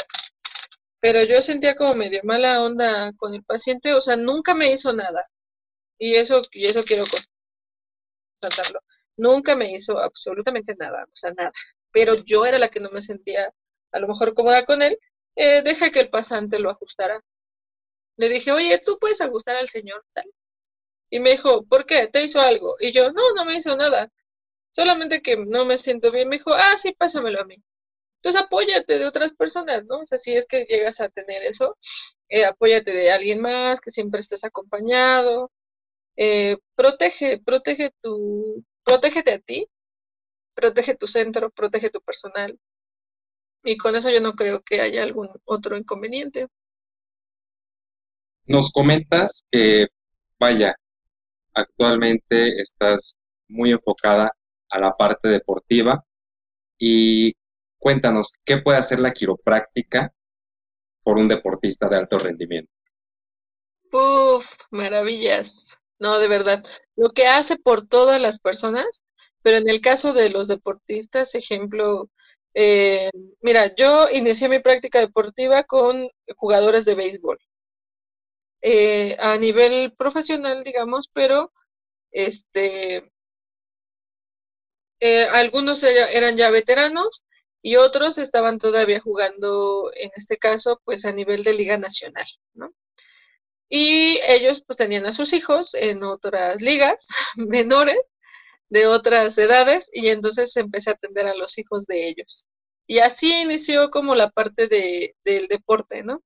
pero 1.01 1.22
yo 1.24 1.41
sentía 1.41 1.76
como 1.76 1.95
medio 1.95 2.22
mala 2.24 2.63
onda 2.63 3.11
con 3.17 3.34
el 3.34 3.43
paciente, 3.43 3.93
o 3.93 3.99
sea, 3.99 4.15
nunca 4.15 4.55
me 4.55 4.72
hizo 4.72 4.93
nada, 4.93 5.28
y 5.99 6.15
eso, 6.15 6.41
y 6.53 6.65
eso 6.67 6.82
quiero 6.84 7.03
constatarlo. 8.39 8.80
Nunca 9.17 9.57
me 9.57 9.74
hizo 9.74 9.99
absolutamente 9.99 10.76
nada, 10.78 11.03
o 11.03 11.15
sea, 11.15 11.32
nada. 11.34 11.51
Pero 11.91 12.15
yo 12.26 12.45
era 12.45 12.57
la 12.57 12.69
que 12.69 12.80
no 12.80 12.89
me 12.89 13.01
sentía 13.01 13.53
a 13.91 13.99
lo 13.99 14.07
mejor 14.07 14.34
cómoda 14.34 14.65
con 14.65 14.82
él. 14.82 14.97
Eh, 15.36 15.61
deja 15.61 15.91
que 15.91 15.99
el 15.99 16.09
pasante 16.09 16.59
lo 16.59 16.69
ajustara. 16.69 17.22
Le 18.22 18.30
dije, 18.30 18.51
oye, 18.51 18.80
tú 18.86 18.99
puedes 18.99 19.19
ajustar 19.19 19.55
al 19.55 19.67
señor 19.67 20.05
tal. 20.13 20.26
Y 21.09 21.19
me 21.19 21.32
dijo, 21.32 21.63
¿por 21.63 21.88
qué? 21.88 22.07
¿Te 22.07 22.24
hizo 22.24 22.39
algo? 22.39 22.76
Y 22.80 22.91
yo, 22.91 23.11
no, 23.11 23.34
no 23.36 23.45
me 23.45 23.55
hizo 23.55 23.76
nada. 23.76 24.11
Solamente 24.72 25.24
que 25.24 25.38
no 25.38 25.65
me 25.65 25.78
siento 25.80 26.11
bien. 26.11 26.30
Me 26.30 26.38
dijo, 26.38 26.53
ah, 26.53 26.78
sí, 26.78 26.93
pásamelo 26.93 27.41
a 27.41 27.45
mí. 27.45 27.55
Entonces 28.17 28.41
apóyate 28.43 28.99
de 28.99 29.07
otras 29.07 29.34
personas, 29.34 29.86
¿no? 29.86 30.01
O 30.01 30.05
sea, 30.05 30.19
si 30.19 30.36
es 30.36 30.45
que 30.45 30.65
llegas 30.65 31.01
a 31.01 31.09
tener 31.09 31.41
eso, 31.43 31.78
eh, 32.30 32.45
apóyate 32.45 32.91
de 32.91 33.11
alguien 33.11 33.41
más, 33.41 33.82
que 33.82 33.89
siempre 33.89 34.19
estés 34.19 34.43
acompañado, 34.43 35.51
eh, 36.17 36.57
protege, 36.76 37.39
protege 37.43 37.91
tu, 38.01 38.63
protégete 38.84 39.34
a 39.34 39.39
ti, 39.39 39.67
protege 40.53 40.95
tu 40.95 41.07
centro, 41.07 41.49
protege 41.51 41.89
tu 41.89 42.01
personal. 42.01 42.59
Y 43.63 43.78
con 43.78 43.95
eso 43.95 44.11
yo 44.11 44.22
no 44.22 44.34
creo 44.36 44.61
que 44.61 44.82
haya 44.82 45.03
algún 45.03 45.30
otro 45.45 45.78
inconveniente. 45.78 46.47
Nos 48.46 48.72
comentas 48.72 49.44
que, 49.52 49.88
vaya, 50.39 50.76
actualmente 51.54 52.62
estás 52.62 53.20
muy 53.48 53.72
enfocada 53.72 54.32
a 54.70 54.80
la 54.80 54.96
parte 54.96 55.30
deportiva 55.30 56.04
y 56.78 57.34
cuéntanos, 57.78 58.39
¿qué 58.46 58.58
puede 58.58 58.78
hacer 58.78 59.00
la 59.00 59.14
quiropráctica 59.14 60.14
por 61.04 61.18
un 61.18 61.28
deportista 61.28 61.88
de 61.88 61.98
alto 61.98 62.18
rendimiento? 62.20 62.72
Uf, 63.92 64.56
maravillas. 64.72 65.80
No, 66.00 66.18
de 66.18 66.28
verdad. 66.28 66.64
Lo 66.96 67.10
que 67.10 67.28
hace 67.28 67.58
por 67.58 67.88
todas 67.88 68.20
las 68.20 68.39
personas, 68.39 69.04
pero 69.44 69.58
en 69.58 69.70
el 69.70 69.82
caso 69.82 70.14
de 70.14 70.30
los 70.30 70.48
deportistas, 70.48 71.36
ejemplo, 71.36 72.10
eh, 72.54 73.10
mira, 73.42 73.76
yo 73.76 74.10
inicié 74.12 74.50
mi 74.50 74.60
práctica 74.60 75.00
deportiva 75.00 75.64
con 75.64 76.10
jugadores 76.38 76.86
de 76.86 76.96
béisbol. 76.96 77.38
Eh, 78.62 79.18
a 79.20 79.38
nivel 79.38 79.93
profesional, 79.97 80.64
digamos, 80.64 81.09
pero 81.12 81.51
este, 82.12 83.12
eh, 84.99 85.24
algunos 85.32 85.84
eran 85.84 86.38
ya 86.38 86.51
veteranos 86.51 87.24
y 87.62 87.76
otros 87.78 88.18
estaban 88.18 88.59
todavía 88.59 88.99
jugando, 88.99 89.91
en 89.95 90.12
este 90.16 90.38
caso, 90.38 90.82
pues 90.86 91.05
a 91.05 91.12
nivel 91.12 91.43
de 91.43 91.53
Liga 91.53 91.78
Nacional, 91.78 92.26
¿no? 92.53 92.74
Y 93.70 94.20
ellos 94.28 94.64
pues 94.68 94.78
tenían 94.78 95.05
a 95.05 95.14
sus 95.14 95.34
hijos 95.34 95.74
en 95.76 96.03
otras 96.03 96.62
ligas 96.62 97.07
menores 97.38 98.01
de 98.70 98.88
otras 98.88 99.38
edades 99.38 99.89
y 99.93 100.09
entonces 100.09 100.55
empecé 100.57 100.91
a 100.91 100.93
atender 100.93 101.28
a 101.28 101.36
los 101.36 101.57
hijos 101.57 101.86
de 101.88 102.07
ellos. 102.09 102.49
Y 102.88 102.99
así 102.99 103.34
inició 103.41 103.89
como 103.89 104.16
la 104.16 104.30
parte 104.30 104.68
de, 104.68 105.16
del 105.24 105.47
deporte, 105.47 106.03
¿no? 106.03 106.22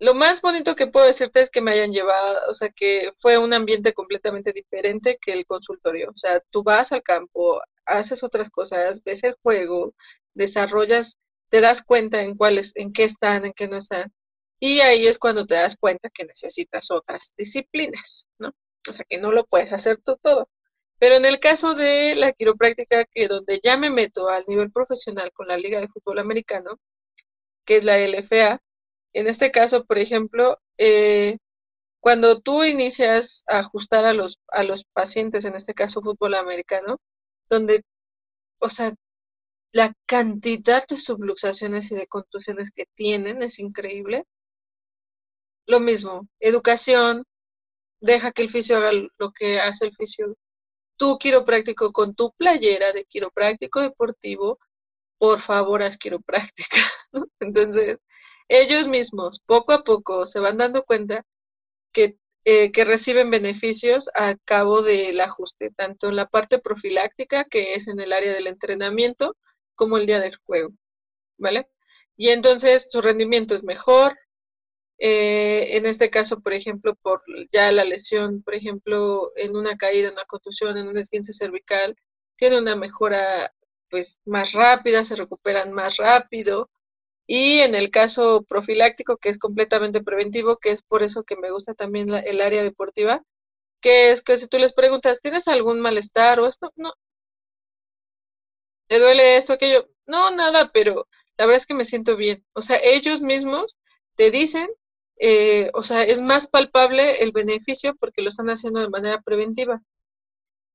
Lo 0.00 0.14
más 0.14 0.42
bonito 0.42 0.74
que 0.76 0.86
puedo 0.88 1.06
decirte 1.06 1.40
es 1.40 1.50
que 1.50 1.60
me 1.62 1.72
hayan 1.72 1.92
llevado, 1.92 2.38
o 2.50 2.54
sea, 2.54 2.68
que 2.70 3.10
fue 3.20 3.38
un 3.38 3.54
ambiente 3.54 3.92
completamente 3.94 4.52
diferente 4.52 5.18
que 5.20 5.32
el 5.32 5.46
consultorio. 5.46 6.10
O 6.10 6.16
sea, 6.16 6.40
tú 6.50 6.62
vas 6.62 6.92
al 6.92 7.02
campo, 7.02 7.60
haces 7.86 8.22
otras 8.24 8.50
cosas, 8.50 9.02
ves 9.04 9.24
el 9.24 9.34
juego, 9.42 9.94
desarrollas, 10.34 11.18
te 11.48 11.60
das 11.60 11.84
cuenta 11.84 12.22
en 12.22 12.36
cuáles, 12.36 12.72
en 12.76 12.92
qué 12.92 13.04
están, 13.04 13.46
en 13.46 13.52
qué 13.54 13.68
no 13.68 13.76
están. 13.76 14.12
Y 14.60 14.80
ahí 14.80 15.06
es 15.06 15.18
cuando 15.18 15.46
te 15.46 15.54
das 15.54 15.76
cuenta 15.76 16.10
que 16.10 16.24
necesitas 16.24 16.90
otras 16.90 17.32
disciplinas, 17.36 18.26
¿no? 18.38 18.52
O 18.88 18.92
sea, 18.92 19.04
que 19.08 19.18
no 19.18 19.32
lo 19.32 19.44
puedes 19.46 19.72
hacer 19.72 20.00
tú 20.04 20.16
todo. 20.20 20.48
Pero 20.98 21.16
en 21.16 21.24
el 21.26 21.40
caso 21.40 21.74
de 21.74 22.14
la 22.16 22.32
quiropráctica, 22.32 23.04
que 23.04 23.28
donde 23.28 23.60
ya 23.62 23.76
me 23.76 23.90
meto 23.90 24.28
al 24.28 24.44
nivel 24.48 24.72
profesional 24.72 25.32
con 25.32 25.48
la 25.48 25.58
Liga 25.58 25.80
de 25.80 25.88
Fútbol 25.88 26.18
Americano, 26.18 26.80
que 27.64 27.76
es 27.76 27.84
la 27.84 27.98
LFA, 27.98 28.62
en 29.14 29.28
este 29.28 29.50
caso, 29.50 29.84
por 29.84 29.98
ejemplo, 29.98 30.58
eh, 30.78 31.38
cuando 32.00 32.40
tú 32.40 32.64
inicias 32.64 33.44
a 33.48 33.60
ajustar 33.60 34.04
a 34.04 34.14
los, 34.14 34.38
a 34.48 34.62
los 34.64 34.84
pacientes, 34.84 35.44
en 35.46 35.54
este 35.54 35.74
caso 35.74 36.02
fútbol 36.02 36.34
americano, 36.34 36.98
donde, 37.48 37.82
o 38.60 38.68
sea, 38.68 38.94
la 39.72 39.94
cantidad 40.06 40.84
de 40.88 40.96
subluxaciones 40.98 41.90
y 41.92 41.96
de 41.96 42.06
contusiones 42.06 42.70
que 42.70 42.84
tienen 42.94 43.42
es 43.42 43.58
increíble 43.58 44.24
lo 45.66 45.80
mismo, 45.80 46.28
educación, 46.40 47.24
deja 48.00 48.32
que 48.32 48.42
el 48.42 48.50
fisio 48.50 48.76
haga 48.78 48.92
lo 48.92 49.32
que 49.32 49.60
hace 49.60 49.86
el 49.86 49.94
fisio. 49.94 50.36
Tú, 50.96 51.18
quiropráctico, 51.18 51.92
con 51.92 52.14
tu 52.14 52.32
playera 52.36 52.92
de 52.92 53.04
quiropráctico 53.06 53.80
deportivo, 53.80 54.58
por 55.18 55.40
favor, 55.40 55.82
haz 55.82 55.98
quiropráctica. 55.98 56.78
Entonces, 57.40 58.00
ellos 58.48 58.88
mismos, 58.88 59.40
poco 59.40 59.72
a 59.72 59.84
poco, 59.84 60.26
se 60.26 60.40
van 60.40 60.58
dando 60.58 60.84
cuenta 60.84 61.24
que, 61.92 62.18
eh, 62.44 62.72
que 62.72 62.84
reciben 62.84 63.30
beneficios 63.30 64.10
a 64.14 64.36
cabo 64.44 64.82
del 64.82 65.20
ajuste, 65.20 65.70
tanto 65.76 66.08
en 66.08 66.16
la 66.16 66.28
parte 66.28 66.58
profiláctica, 66.58 67.44
que 67.44 67.74
es 67.74 67.88
en 67.88 68.00
el 68.00 68.12
área 68.12 68.32
del 68.34 68.46
entrenamiento, 68.48 69.36
como 69.76 69.96
el 69.98 70.06
día 70.06 70.20
del 70.20 70.36
juego, 70.46 70.72
¿vale? 71.38 71.68
Y 72.16 72.30
entonces 72.30 72.90
su 72.90 73.00
rendimiento 73.02 73.54
es 73.54 73.64
mejor, 73.64 74.18
Eh, 74.98 75.76
en 75.76 75.86
este 75.86 76.10
caso, 76.10 76.40
por 76.40 76.52
ejemplo, 76.54 76.94
por 76.96 77.22
ya 77.52 77.72
la 77.72 77.84
lesión, 77.84 78.42
por 78.42 78.54
ejemplo, 78.54 79.30
en 79.36 79.56
una 79.56 79.76
caída, 79.76 80.08
en 80.08 80.14
una 80.14 80.24
contusión, 80.24 80.76
en 80.76 80.88
un 80.88 80.96
esguince 80.98 81.32
cervical, 81.32 81.96
tiene 82.36 82.58
una 82.58 82.76
mejora 82.76 83.52
pues 83.90 84.20
más 84.24 84.52
rápida, 84.52 85.04
se 85.04 85.16
recuperan 85.16 85.72
más 85.72 85.96
rápido. 85.98 86.70
Y 87.26 87.60
en 87.60 87.74
el 87.74 87.90
caso 87.90 88.42
profiláctico, 88.42 89.16
que 89.16 89.30
es 89.30 89.38
completamente 89.38 90.02
preventivo, 90.02 90.58
que 90.58 90.70
es 90.70 90.82
por 90.82 91.02
eso 91.02 91.24
que 91.24 91.36
me 91.36 91.50
gusta 91.50 91.74
también 91.74 92.08
el 92.14 92.40
área 92.40 92.62
deportiva, 92.62 93.22
que 93.80 94.10
es 94.12 94.22
que 94.22 94.38
si 94.38 94.48
tú 94.48 94.58
les 94.58 94.72
preguntas, 94.72 95.20
¿tienes 95.20 95.48
algún 95.48 95.80
malestar 95.80 96.40
o 96.40 96.46
esto? 96.46 96.72
No. 96.76 96.92
¿Te 98.88 98.98
duele 98.98 99.36
esto, 99.36 99.54
aquello? 99.54 99.88
No, 100.06 100.30
nada, 100.30 100.70
pero 100.72 101.06
la 101.36 101.46
verdad 101.46 101.56
es 101.56 101.66
que 101.66 101.74
me 101.74 101.84
siento 101.84 102.16
bien. 102.16 102.44
O 102.54 102.62
sea, 102.62 102.78
ellos 102.82 103.20
mismos 103.20 103.78
te 104.16 104.30
dicen, 104.30 104.68
eh, 105.18 105.70
o 105.74 105.82
sea, 105.82 106.02
es 106.02 106.20
más 106.20 106.48
palpable 106.48 107.22
el 107.22 107.32
beneficio 107.32 107.94
porque 107.96 108.22
lo 108.22 108.28
están 108.28 108.48
haciendo 108.48 108.80
de 108.80 108.90
manera 108.90 109.20
preventiva, 109.22 109.82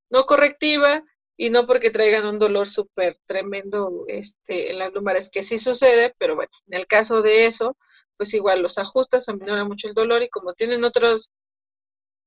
no 0.09 0.25
correctiva 0.25 1.03
y 1.41 1.51
no 1.51 1.65
porque 1.65 1.89
traigan 1.89 2.25
un 2.25 2.37
dolor 2.37 2.67
súper 2.67 3.17
tremendo 3.25 4.03
este, 4.07 4.71
en 4.71 4.79
las 4.79 4.93
lumbares, 4.93 5.29
que 5.29 5.41
sí 5.41 5.57
sucede, 5.57 6.13
pero 6.17 6.35
bueno, 6.35 6.51
en 6.67 6.77
el 6.77 6.85
caso 6.85 7.21
de 7.21 7.45
eso, 7.45 7.77
pues 8.17 8.33
igual 8.33 8.61
los 8.61 8.77
ajustas, 8.77 9.29
aminora 9.29 9.63
mucho 9.63 9.87
el 9.87 9.93
dolor 9.93 10.21
y 10.21 10.27
como 10.27 10.53
tienen 10.53 10.83
otros 10.83 11.29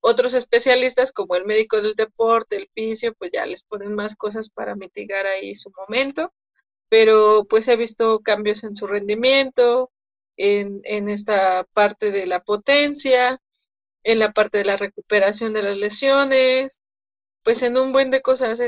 otros 0.01 0.33
especialistas 0.33 1.13
como 1.13 1.37
el 1.37 1.45
médico 1.45 1.81
del 1.83 1.95
deporte, 1.95 2.57
el 2.57 2.71
fisio, 2.75 3.13
pues 3.15 3.31
ya 3.33 3.45
les 3.45 3.65
ponen 3.65 3.95
más 3.95 4.17
cosas 4.17 4.49
para 4.49 4.75
mitigar 4.77 5.27
ahí 5.27 5.55
su 5.55 5.71
momento. 5.77 6.33
Pero 6.89 7.47
pues 7.49 7.69
he 7.69 7.77
visto 7.77 8.21
cambios 8.21 8.65
en 8.65 8.75
su 8.75 8.87
rendimiento, 8.87 9.91
en, 10.37 11.09
esta 11.11 11.65
parte 11.75 12.11
de 12.11 12.27
la 12.27 12.43
potencia, 12.43 13.41
en 14.05 14.19
la 14.19 14.33
parte 14.33 14.59
de 14.59 14.65
la 14.65 14.77
recuperación 14.79 15.53
de 15.53 15.63
las 15.63 15.77
lesiones, 15.77 16.81
pues 17.45 17.63
en 17.63 17.77
un 17.77 17.93
buen 17.93 18.11
de 18.11 18.23
cosas, 18.23 18.61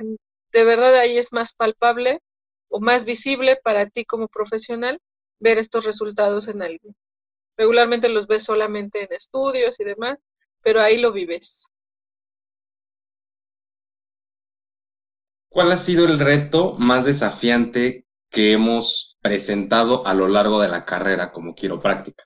de 0.54 0.64
verdad 0.64 0.94
ahí 0.94 1.18
es 1.18 1.32
más 1.32 1.52
palpable 1.52 2.20
o 2.68 2.80
más 2.80 3.04
visible 3.04 3.58
para 3.62 3.90
ti 3.90 4.04
como 4.04 4.28
profesional 4.28 5.00
ver 5.40 5.58
estos 5.58 5.84
resultados 5.84 6.46
en 6.46 6.62
alguien. 6.62 6.94
Regularmente 7.56 8.08
los 8.08 8.28
ves 8.28 8.44
solamente 8.44 9.02
en 9.02 9.12
estudios 9.12 9.80
y 9.80 9.84
demás, 9.84 10.18
pero 10.62 10.80
ahí 10.80 10.98
lo 10.98 11.12
vives. 11.12 11.66
¿Cuál 15.48 15.72
ha 15.72 15.76
sido 15.76 16.04
el 16.04 16.20
reto 16.20 16.74
más 16.78 17.04
desafiante 17.04 18.06
que 18.30 18.52
hemos 18.52 19.18
presentado 19.20 20.06
a 20.06 20.14
lo 20.14 20.28
largo 20.28 20.60
de 20.60 20.68
la 20.68 20.84
carrera 20.84 21.32
como 21.32 21.54
quiropráctica? 21.56 22.24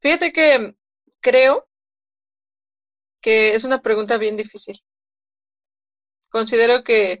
Fíjate 0.00 0.32
que 0.32 0.74
creo 1.20 1.67
que 3.20 3.50
es 3.54 3.64
una 3.64 3.80
pregunta 3.82 4.18
bien 4.18 4.36
difícil. 4.36 4.78
Considero 6.30 6.84
que 6.84 7.18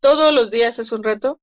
todos 0.00 0.32
los 0.32 0.50
días 0.50 0.78
es 0.78 0.92
un 0.92 1.02
reto, 1.02 1.40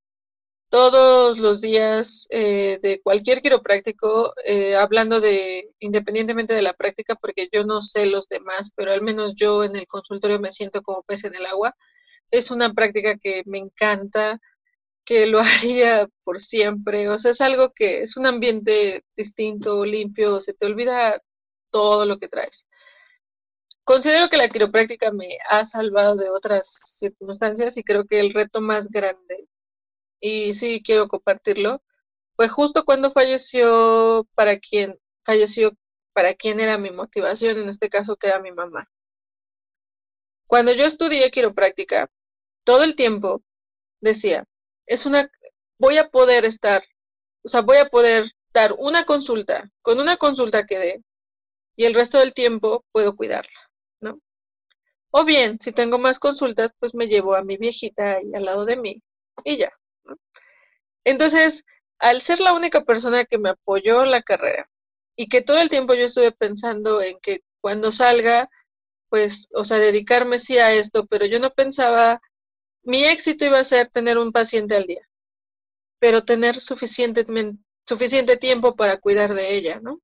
todos 0.70 1.40
los 1.40 1.62
días 1.62 2.28
eh, 2.30 2.80
de 2.82 3.02
cualquier 3.02 3.42
quiropráctico, 3.42 4.34
eh, 4.46 4.76
hablando 4.76 5.22
de, 5.22 5.70
independientemente 5.80 6.54
de 6.54 6.62
la 6.62 6.74
práctica, 6.74 7.16
porque 7.16 7.48
yo 7.52 7.64
no 7.64 7.82
sé 7.82 8.06
los 8.08 8.28
demás, 8.28 8.72
pero 8.76 8.92
al 8.92 9.02
menos 9.02 9.36
yo 9.36 9.64
en 9.64 9.76
el 9.76 9.88
consultorio 9.88 10.40
me 10.40 10.52
siento 10.52 10.82
como 10.82 11.04
pez 11.04 11.24
en 11.26 11.36
el 11.36 11.46
agua, 11.46 11.74
es 12.32 12.52
una 12.52 12.74
práctica 12.74 13.18
que 13.18 13.44
me 13.46 13.60
encanta, 13.60 14.40
que 15.06 15.28
lo 15.28 15.40
haría 15.42 16.08
por 16.24 16.40
siempre, 16.40 17.10
o 17.10 17.18
sea, 17.20 17.32
es 17.32 17.42
algo 17.42 17.72
que 17.74 18.02
es 18.04 18.18
un 18.18 18.28
ambiente 18.28 19.04
distinto, 19.16 19.86
limpio, 19.86 20.42
se 20.42 20.54
te 20.54 20.66
olvida 20.66 21.22
todo 21.72 22.06
lo 22.06 22.18
que 22.18 22.28
traes. 22.30 22.68
Considero 23.88 24.28
que 24.28 24.36
la 24.36 24.50
quiropráctica 24.50 25.14
me 25.14 25.38
ha 25.50 25.64
salvado 25.64 26.18
de 26.18 26.30
otras 26.30 26.98
circunstancias 27.00 27.78
y 27.78 27.84
creo 27.84 28.04
que 28.04 28.20
el 28.20 28.34
reto 28.34 28.60
más 28.60 28.90
grande, 28.90 29.48
y 30.20 30.54
sí 30.54 30.84
quiero 30.84 31.08
compartirlo, 31.08 31.82
fue 32.36 32.50
justo 32.50 32.84
cuando 32.84 33.12
falleció 33.12 34.28
para 34.36 34.60
quien 34.60 35.00
falleció 35.24 35.72
para 36.12 36.34
quien 36.34 36.60
era 36.60 36.78
mi 36.78 36.92
motivación, 36.92 37.60
en 37.60 37.70
este 37.70 37.88
caso 37.88 38.18
que 38.18 38.28
era 38.28 38.42
mi 38.42 38.52
mamá. 38.52 38.90
Cuando 40.48 40.74
yo 40.74 40.86
estudié 40.86 41.32
quiropráctica, 41.32 42.12
todo 42.66 42.84
el 42.84 42.94
tiempo 42.94 43.42
decía, 44.02 44.44
es 44.86 45.06
una, 45.06 45.32
voy 45.80 45.98
a 45.98 46.10
poder 46.10 46.44
estar, 46.44 46.84
o 47.42 47.48
sea, 47.48 47.62
voy 47.62 47.78
a 47.78 47.86
poder 47.86 48.26
dar 48.52 48.76
una 48.78 49.06
consulta, 49.06 49.72
con 49.82 50.02
una 50.02 50.18
consulta 50.18 50.66
que 50.66 50.78
dé, 50.78 51.04
y 51.78 51.86
el 51.86 51.94
resto 51.94 52.20
del 52.20 52.34
tiempo 52.34 52.84
puedo 52.92 53.16
cuidarla. 53.16 53.67
O 55.20 55.26
bien, 55.26 55.58
si 55.60 55.72
tengo 55.72 55.98
más 55.98 56.20
consultas, 56.20 56.70
pues 56.78 56.94
me 56.94 57.08
llevo 57.08 57.34
a 57.34 57.44
mi 57.44 57.58
viejita 57.58 58.18
ahí 58.18 58.32
al 58.36 58.46
lado 58.46 58.66
de 58.66 58.78
mí 58.78 59.02
y 59.44 59.58
ya. 59.58 59.72
Entonces, 61.04 61.66
al 61.98 62.22
ser 62.22 62.40
la 62.40 62.54
única 62.54 62.84
persona 62.84 63.26
que 63.26 63.40
me 63.40 63.50
apoyó 63.50 64.06
la 64.06 64.22
carrera 64.22 64.70
y 65.16 65.28
que 65.28 65.42
todo 65.42 65.58
el 65.58 65.72
tiempo 65.72 65.96
yo 65.96 66.04
estuve 66.04 66.32
pensando 66.32 67.02
en 67.02 67.18
que 67.20 67.40
cuando 67.62 67.92
salga, 67.92 68.48
pues, 69.10 69.50
o 69.56 69.64
sea, 69.64 69.80
dedicarme 69.80 70.38
sí 70.38 70.60
a 70.60 70.72
esto, 70.72 71.08
pero 71.08 71.26
yo 71.26 71.40
no 71.40 71.50
pensaba 71.50 72.22
mi 72.84 73.04
éxito 73.04 73.44
iba 73.44 73.58
a 73.58 73.64
ser 73.64 73.88
tener 73.90 74.20
un 74.20 74.32
paciente 74.32 74.76
al 74.76 74.86
día, 74.86 75.10
pero 75.98 76.26
tener 76.26 76.60
suficiente, 76.60 77.26
suficiente 77.88 78.38
tiempo 78.38 78.76
para 78.76 79.00
cuidar 79.00 79.34
de 79.34 79.58
ella, 79.58 79.80
¿no? 79.80 80.00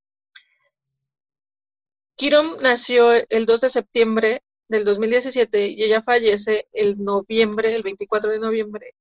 Kirom 2.15 2.57
nació 2.63 3.11
el 3.29 3.45
2 3.45 3.61
de 3.61 3.69
septiembre 3.69 4.41
del 4.73 4.85
2017 4.85 5.67
y 5.67 5.83
ella 5.83 6.01
fallece 6.01 6.67
el 6.73 6.97
noviembre, 7.03 7.75
el 7.75 7.83
24 7.83 8.31
de 8.31 8.39
noviembre, 8.39 8.95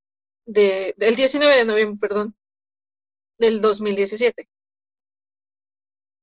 de, 0.47 0.95
el 0.99 1.17
19 1.17 1.57
de 1.57 1.65
noviembre, 1.65 1.99
perdón, 1.99 2.37
del 3.39 3.61
2017. 3.63 4.49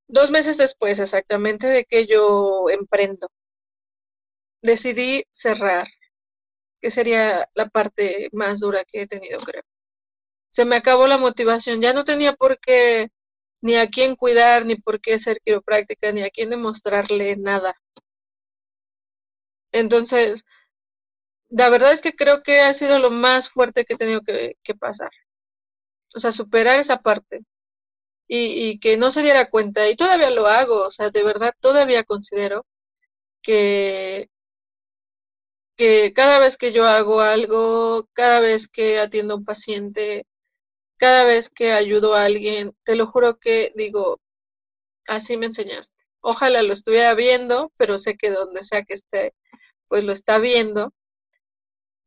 Dos 0.08 0.30
meses 0.32 0.58
después 0.58 1.00
exactamente 1.00 1.66
de 1.68 1.86
que 1.86 2.06
yo 2.06 2.70
emprendo, 2.70 3.28
decidí 4.62 5.24
cerrar 5.32 5.88
que 6.82 6.91
sería 6.91 7.50
la 7.56 7.68
parte 7.70 8.30
más 8.32 8.60
dura 8.60 8.84
que 8.86 9.02
he 9.02 9.08
tenido, 9.08 9.39
creo. 9.39 9.64
Se 10.52 10.66
me 10.66 10.76
acabó 10.76 11.08
la 11.08 11.18
motivación, 11.18 11.82
ya 11.82 11.93
no 11.93 12.04
tenía 12.04 12.34
por 12.34 12.60
qué 12.60 13.10
ni 13.62 13.76
a 13.76 13.88
quién 13.89 14.16
cuidar, 14.16 14.66
ni 14.66 14.76
por 14.76 15.02
qué 15.02 15.20
ser 15.20 15.39
quiropráctica, 15.43 16.12
ni 16.12 16.22
a 16.22 16.30
quién 16.30 16.50
demostrarle 16.50 17.36
nada. 17.38 17.76
Entonces, 19.72 20.44
la 21.50 21.70
verdad 21.70 21.92
es 21.94 22.02
que 22.02 22.14
creo 22.16 22.44
que 22.44 22.62
ha 22.62 22.74
sido 22.74 23.00
lo 23.00 23.12
más 23.12 23.50
fuerte 23.50 23.86
que 23.86 23.96
he 23.96 23.98
tenido 23.98 24.22
que, 24.22 24.56
pasar. 24.80 25.12
O 26.16 26.20
sea, 26.20 26.32
superar 26.32 26.80
esa 26.80 26.98
parte. 27.02 27.44
Y, 28.28 28.70
y, 28.72 28.80
que 28.80 28.98
no 28.98 29.12
se 29.12 29.24
diera 29.24 29.50
cuenta. 29.50 29.90
Y 29.90 29.96
todavía 29.96 30.30
lo 30.32 30.48
hago. 30.48 30.86
O 30.88 30.92
sea, 30.92 31.10
de 31.10 31.24
verdad, 31.24 31.54
todavía 31.62 32.04
considero 32.04 32.66
que 33.42 34.30
que 35.80 36.12
cada 36.14 36.40
vez 36.40 36.58
que 36.58 36.74
yo 36.74 36.86
hago 36.86 37.22
algo, 37.22 38.10
cada 38.14 38.42
vez 38.42 38.68
que 38.68 39.00
atiendo 39.00 39.34
a 39.36 39.38
un 39.38 39.46
paciente, 39.46 40.28
cada 40.98 41.24
vez 41.26 41.50
que 41.50 41.72
ayudo 41.74 42.16
a 42.16 42.24
alguien, 42.26 42.76
te 42.84 42.98
lo 42.98 43.08
juro 43.08 43.40
que 43.40 43.72
digo, 43.76 44.20
así 45.08 45.38
me 45.38 45.48
enseñaste. 45.48 45.96
Ojalá 46.22 46.64
lo 46.64 46.74
estuviera 46.74 47.14
viendo, 47.16 47.72
pero 47.78 47.98
sé 47.98 48.18
que 48.18 48.32
donde 48.32 48.64
sea 48.64 48.84
que 48.84 48.96
esté, 48.96 49.34
pues 49.90 50.06
lo 50.06 50.14
está 50.14 50.40
viendo. 50.40 50.94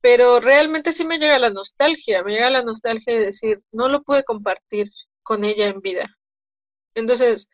Pero 0.00 0.40
realmente 0.40 0.92
sí 0.92 1.04
me 1.04 1.18
llega 1.18 1.38
la 1.38 1.50
nostalgia, 1.50 2.24
me 2.24 2.32
llega 2.32 2.50
la 2.50 2.62
nostalgia 2.62 3.14
de 3.14 3.26
decir, 3.26 3.58
no 3.72 3.88
lo 3.88 4.02
pude 4.02 4.24
compartir 4.24 4.88
con 5.22 5.44
ella 5.44 5.66
en 5.66 5.80
vida. 5.80 6.06
Entonces, 6.94 7.48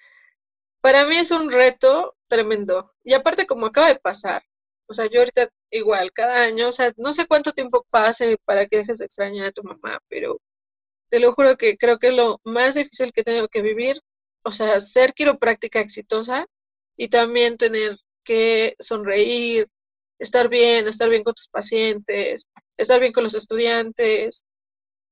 para 0.80 1.06
mí 1.06 1.16
es 1.16 1.30
un 1.30 1.50
reto 1.50 2.16
tremendo. 2.28 2.92
Y 3.04 3.14
aparte, 3.14 3.46
como 3.46 3.66
acaba 3.66 3.88
de 3.88 3.98
pasar, 4.00 4.42
o 4.88 4.92
sea, 4.94 5.06
yo 5.06 5.20
ahorita 5.20 5.48
igual, 5.70 6.12
cada 6.12 6.44
año, 6.44 6.68
o 6.68 6.72
sea, 6.72 6.92
no 6.96 7.12
sé 7.12 7.26
cuánto 7.26 7.52
tiempo 7.52 7.86
pase 7.90 8.38
para 8.44 8.66
que 8.66 8.78
dejes 8.78 8.98
de 8.98 9.04
extrañar 9.06 9.48
a 9.48 9.52
tu 9.52 9.62
mamá, 9.62 10.00
pero 10.08 10.40
te 11.10 11.20
lo 11.20 11.32
juro 11.34 11.56
que 11.56 11.76
creo 11.76 11.98
que 11.98 12.08
es 12.08 12.14
lo 12.14 12.40
más 12.44 12.74
difícil 12.74 13.12
que 13.12 13.24
tengo 13.24 13.48
que 13.48 13.62
vivir, 13.62 14.00
o 14.44 14.52
sea, 14.52 14.80
ser 14.80 15.14
quiropráctica 15.14 15.80
exitosa 15.80 16.46
y 16.96 17.08
también 17.08 17.58
tener 17.58 17.98
que 18.24 18.76
sonreír, 18.78 19.68
estar 20.18 20.48
bien, 20.48 20.88
estar 20.88 21.08
bien 21.08 21.24
con 21.24 21.34
tus 21.34 21.48
pacientes, 21.48 22.48
estar 22.76 23.00
bien 23.00 23.12
con 23.12 23.24
los 23.24 23.34
estudiantes 23.34 24.44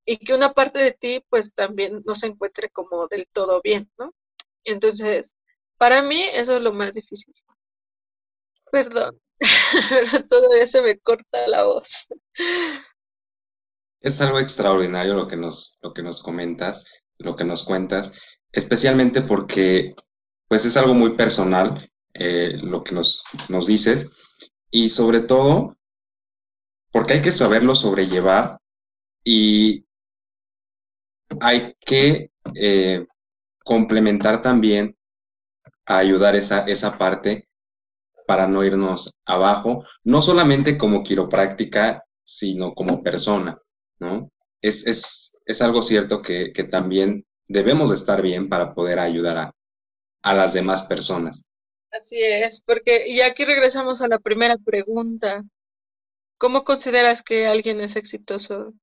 y 0.05 0.19
que 0.19 0.35
una 0.35 0.53
parte 0.53 0.79
de 0.79 0.93
ti 0.93 1.25
pues 1.29 1.53
también 1.53 2.03
no 2.05 2.15
se 2.15 2.27
encuentre 2.29 2.69
como 2.71 3.07
del 3.09 3.27
todo 3.33 3.61
bien, 3.63 3.91
¿no? 3.99 4.13
Entonces, 4.65 5.35
para 5.79 6.03
mí 6.03 6.23
eso 6.33 6.57
es 6.57 6.63
lo 6.63 6.73
más 6.73 6.93
difícil. 6.93 7.35
Perdón. 8.71 9.21
pero 9.91 10.27
todo 10.29 10.55
eso 10.55 10.83
me 10.83 10.99
corta 10.99 11.47
la 11.47 11.65
voz. 11.65 12.07
Es 14.01 14.21
algo 14.21 14.39
extraordinario 14.39 15.15
lo 15.15 15.29
que 15.29 15.37
nos, 15.37 15.79
lo 15.83 15.93
que 15.93 16.03
nos 16.03 16.23
comentas. 16.23 16.91
lo 17.19 17.35
que 17.35 17.45
nos 17.45 17.65
cuentas, 17.65 18.13
especialmente 18.53 19.23
porque 19.23 19.95
pues 20.49 20.67
es 20.67 20.77
algo 20.77 20.93
muy 20.93 21.17
personal 21.17 21.91
eh, 22.13 22.53
lo 22.63 22.85
que 22.85 22.93
nos, 22.93 23.23
nos 23.49 23.67
dices 23.67 24.11
y 24.77 24.91
sobre 24.91 25.21
todo 25.21 25.75
porque 26.93 27.15
hay 27.15 27.23
que 27.23 27.33
saberlo 27.33 27.75
sobrellevar 27.75 28.59
y 29.25 29.87
hay 31.41 31.75
que 31.81 32.31
eh, 32.55 33.07
complementar 33.65 34.43
también 34.43 34.95
a 35.87 35.97
ayudar 35.97 36.37
esa, 36.37 36.67
esa 36.67 36.99
parte 36.99 37.49
para 38.27 38.47
no 38.49 38.63
irnos 38.65 39.15
abajo, 39.25 39.83
no 40.05 40.21
solamente 40.21 40.77
como 40.77 41.03
quiropráctica, 41.03 42.05
sino 42.23 42.75
como 42.75 43.03
persona, 43.03 43.59
¿no? 43.99 44.31
Es, 44.61 44.87
es, 44.87 45.41
es 45.47 45.63
algo 45.63 45.81
cierto 45.81 46.21
que, 46.21 46.53
que, 46.53 46.65
también 46.65 47.25
debemos 47.49 47.93
estar 47.93 48.21
bien 48.21 48.51
para 48.51 48.75
poder 48.75 48.99
ayudar 48.99 49.39
a, 49.39 49.55
a 50.23 50.35
las 50.35 50.53
demás 50.53 50.85
personas. 50.85 51.49
Así 51.97 52.23
es, 52.23 52.63
porque 52.63 53.09
y 53.09 53.23
aquí 53.23 53.45
regresamos 53.45 54.03
a 54.03 54.09
la 54.09 54.19
primera 54.19 54.57
pregunta. 54.59 55.45
¿Cómo 56.39 56.65
consideras 56.65 57.23
que 57.23 57.47
alguien 57.47 57.81
es 57.81 57.97
exitoso? 57.97 58.75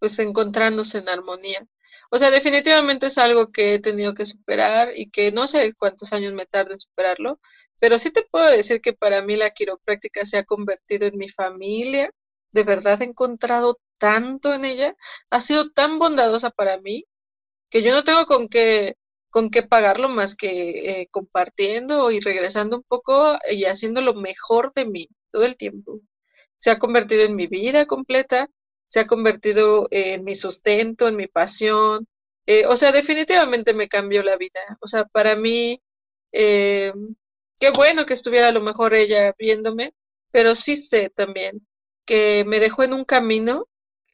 Pues 0.00 0.18
encontrándose 0.18 0.98
en 0.98 1.08
armonía. 1.08 1.66
O 2.10 2.18
sea, 2.18 2.30
definitivamente 2.30 3.06
es 3.08 3.18
algo 3.18 3.52
que 3.52 3.74
he 3.74 3.80
tenido 3.80 4.14
que 4.14 4.26
superar 4.26 4.90
y 4.96 5.10
que 5.10 5.32
no 5.32 5.46
sé 5.46 5.74
cuántos 5.74 6.12
años 6.12 6.32
me 6.34 6.46
tarde 6.46 6.74
en 6.74 6.80
superarlo, 6.80 7.40
pero 7.78 7.98
sí 7.98 8.10
te 8.10 8.22
puedo 8.24 8.50
decir 8.50 8.80
que 8.80 8.92
para 8.94 9.22
mí 9.22 9.36
la 9.36 9.50
quiropráctica 9.50 10.24
se 10.26 10.38
ha 10.38 10.44
convertido 10.44 11.06
en 11.06 11.18
mi 11.18 11.28
familia. 11.28 12.10
De 12.52 12.64
verdad 12.64 13.02
he 13.02 13.06
encontrado 13.06 13.78
tanto 13.98 14.54
en 14.54 14.64
ella, 14.64 14.96
ha 15.30 15.40
sido 15.40 15.70
tan 15.72 15.98
bondadosa 15.98 16.50
para 16.50 16.78
mí 16.80 17.04
que 17.70 17.82
yo 17.82 17.92
no 17.92 18.04
tengo 18.04 18.26
con 18.26 18.48
qué 18.48 18.96
con 19.30 19.50
qué 19.50 19.62
pagarlo 19.62 20.08
más 20.08 20.36
que 20.36 21.02
eh, 21.02 21.08
compartiendo 21.10 22.10
y 22.10 22.20
regresando 22.20 22.76
un 22.78 22.82
poco 22.84 23.38
y 23.50 23.64
haciendo 23.64 24.00
lo 24.00 24.14
mejor 24.14 24.72
de 24.74 24.86
mí 24.86 25.08
todo 25.30 25.44
el 25.44 25.56
tiempo. 25.56 26.00
Se 26.56 26.70
ha 26.70 26.78
convertido 26.78 27.22
en 27.22 27.36
mi 27.36 27.46
vida 27.46 27.86
completa, 27.86 28.48
se 28.86 29.00
ha 29.00 29.06
convertido 29.06 29.88
en 29.90 30.24
mi 30.24 30.34
sustento, 30.34 31.08
en 31.08 31.16
mi 31.16 31.26
pasión. 31.26 32.06
Eh, 32.46 32.66
o 32.66 32.76
sea, 32.76 32.92
definitivamente 32.92 33.74
me 33.74 33.88
cambió 33.88 34.22
la 34.22 34.36
vida. 34.36 34.78
O 34.80 34.86
sea, 34.88 35.04
para 35.04 35.36
mí, 35.36 35.80
eh, 36.32 36.92
qué 37.60 37.70
bueno 37.70 38.06
que 38.06 38.14
estuviera 38.14 38.48
a 38.48 38.52
lo 38.52 38.60
mejor 38.62 38.94
ella 38.94 39.34
viéndome, 39.38 39.94
pero 40.30 40.54
sí 40.54 40.76
sé 40.76 41.10
también 41.10 41.66
que 42.06 42.44
me 42.46 42.60
dejó 42.60 42.84
en 42.84 42.94
un 42.94 43.04
camino, 43.04 43.68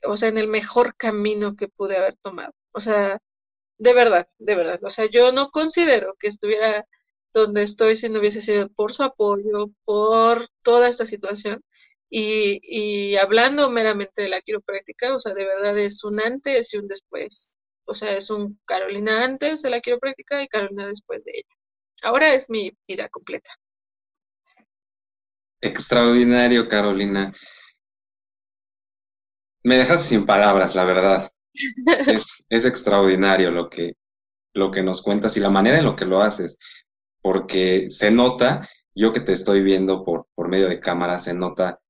o 0.04 0.16
sea, 0.16 0.28
en 0.28 0.38
el 0.38 0.48
mejor 0.48 0.96
camino 0.96 1.56
que 1.56 1.68
pude 1.68 1.96
haber 1.96 2.16
tomado. 2.16 2.52
O 2.72 2.80
sea, 2.80 3.20
de 3.84 3.92
verdad, 3.92 4.26
de 4.38 4.54
verdad. 4.56 4.80
O 4.82 4.90
sea, 4.90 5.06
yo 5.10 5.30
no 5.32 5.50
considero 5.50 6.14
que 6.18 6.28
estuviera 6.28 6.86
donde 7.34 7.62
estoy 7.62 7.96
si 7.96 8.08
no 8.08 8.18
hubiese 8.20 8.40
sido 8.40 8.68
por 8.70 8.94
su 8.94 9.02
apoyo, 9.02 9.68
por 9.84 10.48
toda 10.62 10.88
esta 10.88 11.04
situación. 11.04 11.62
Y, 12.10 13.16
hablando 13.16 13.70
meramente 13.70 14.22
de 14.22 14.28
la 14.28 14.40
quiropráctica, 14.40 15.14
o 15.14 15.18
sea, 15.18 15.34
de 15.34 15.44
verdad 15.44 15.76
es 15.78 16.02
un 16.04 16.20
antes 16.20 16.72
y 16.72 16.78
un 16.78 16.88
después. 16.88 17.58
O 17.86 17.92
sea, 17.94 18.16
es 18.16 18.30
un 18.30 18.58
Carolina 18.64 19.22
antes 19.24 19.62
de 19.62 19.70
la 19.70 19.80
quiropráctica 19.80 20.42
y 20.42 20.48
Carolina 20.48 20.86
después 20.86 21.22
de 21.24 21.32
ella. 21.34 21.56
Ahora 22.02 22.32
es 22.34 22.48
mi 22.48 22.72
vida 22.88 23.08
completa. 23.08 23.50
Extraordinario, 25.60 26.68
Carolina. 26.68 27.34
Me 29.62 29.76
dejas 29.76 30.02
sin 30.06 30.24
palabras, 30.24 30.74
la 30.74 30.84
verdad. 30.84 31.33
Es, 32.48 32.64
extraordinario 32.64 33.50
lo 33.50 33.70
que, 33.70 33.94
lo 34.54 34.70
que 34.70 34.82
nos 34.82 35.02
cuentas 35.02 35.36
y 35.36 35.40
la 35.40 35.50
manera 35.50 35.78
en 35.78 35.84
lo 35.84 35.96
que 35.96 36.04
lo 36.04 36.20
haces, 36.20 36.58
porque 37.22 37.86
se 37.90 38.10
nota, 38.10 38.68
yo 38.94 39.12
que 39.12 39.20
te 39.20 39.32
estoy 39.32 39.62
viendo 39.62 40.04
por, 40.04 40.26
por 40.34 40.48
medio 40.48 40.68
de 40.68 40.80
cámara, 40.80 41.18
se 41.18 41.34
nota 41.34 41.80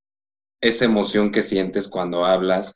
esa 0.61 0.85
emoción 0.85 1.31
que 1.31 1.43
sientes 1.43 1.89
cuando 1.89 2.25
hablas, 2.25 2.75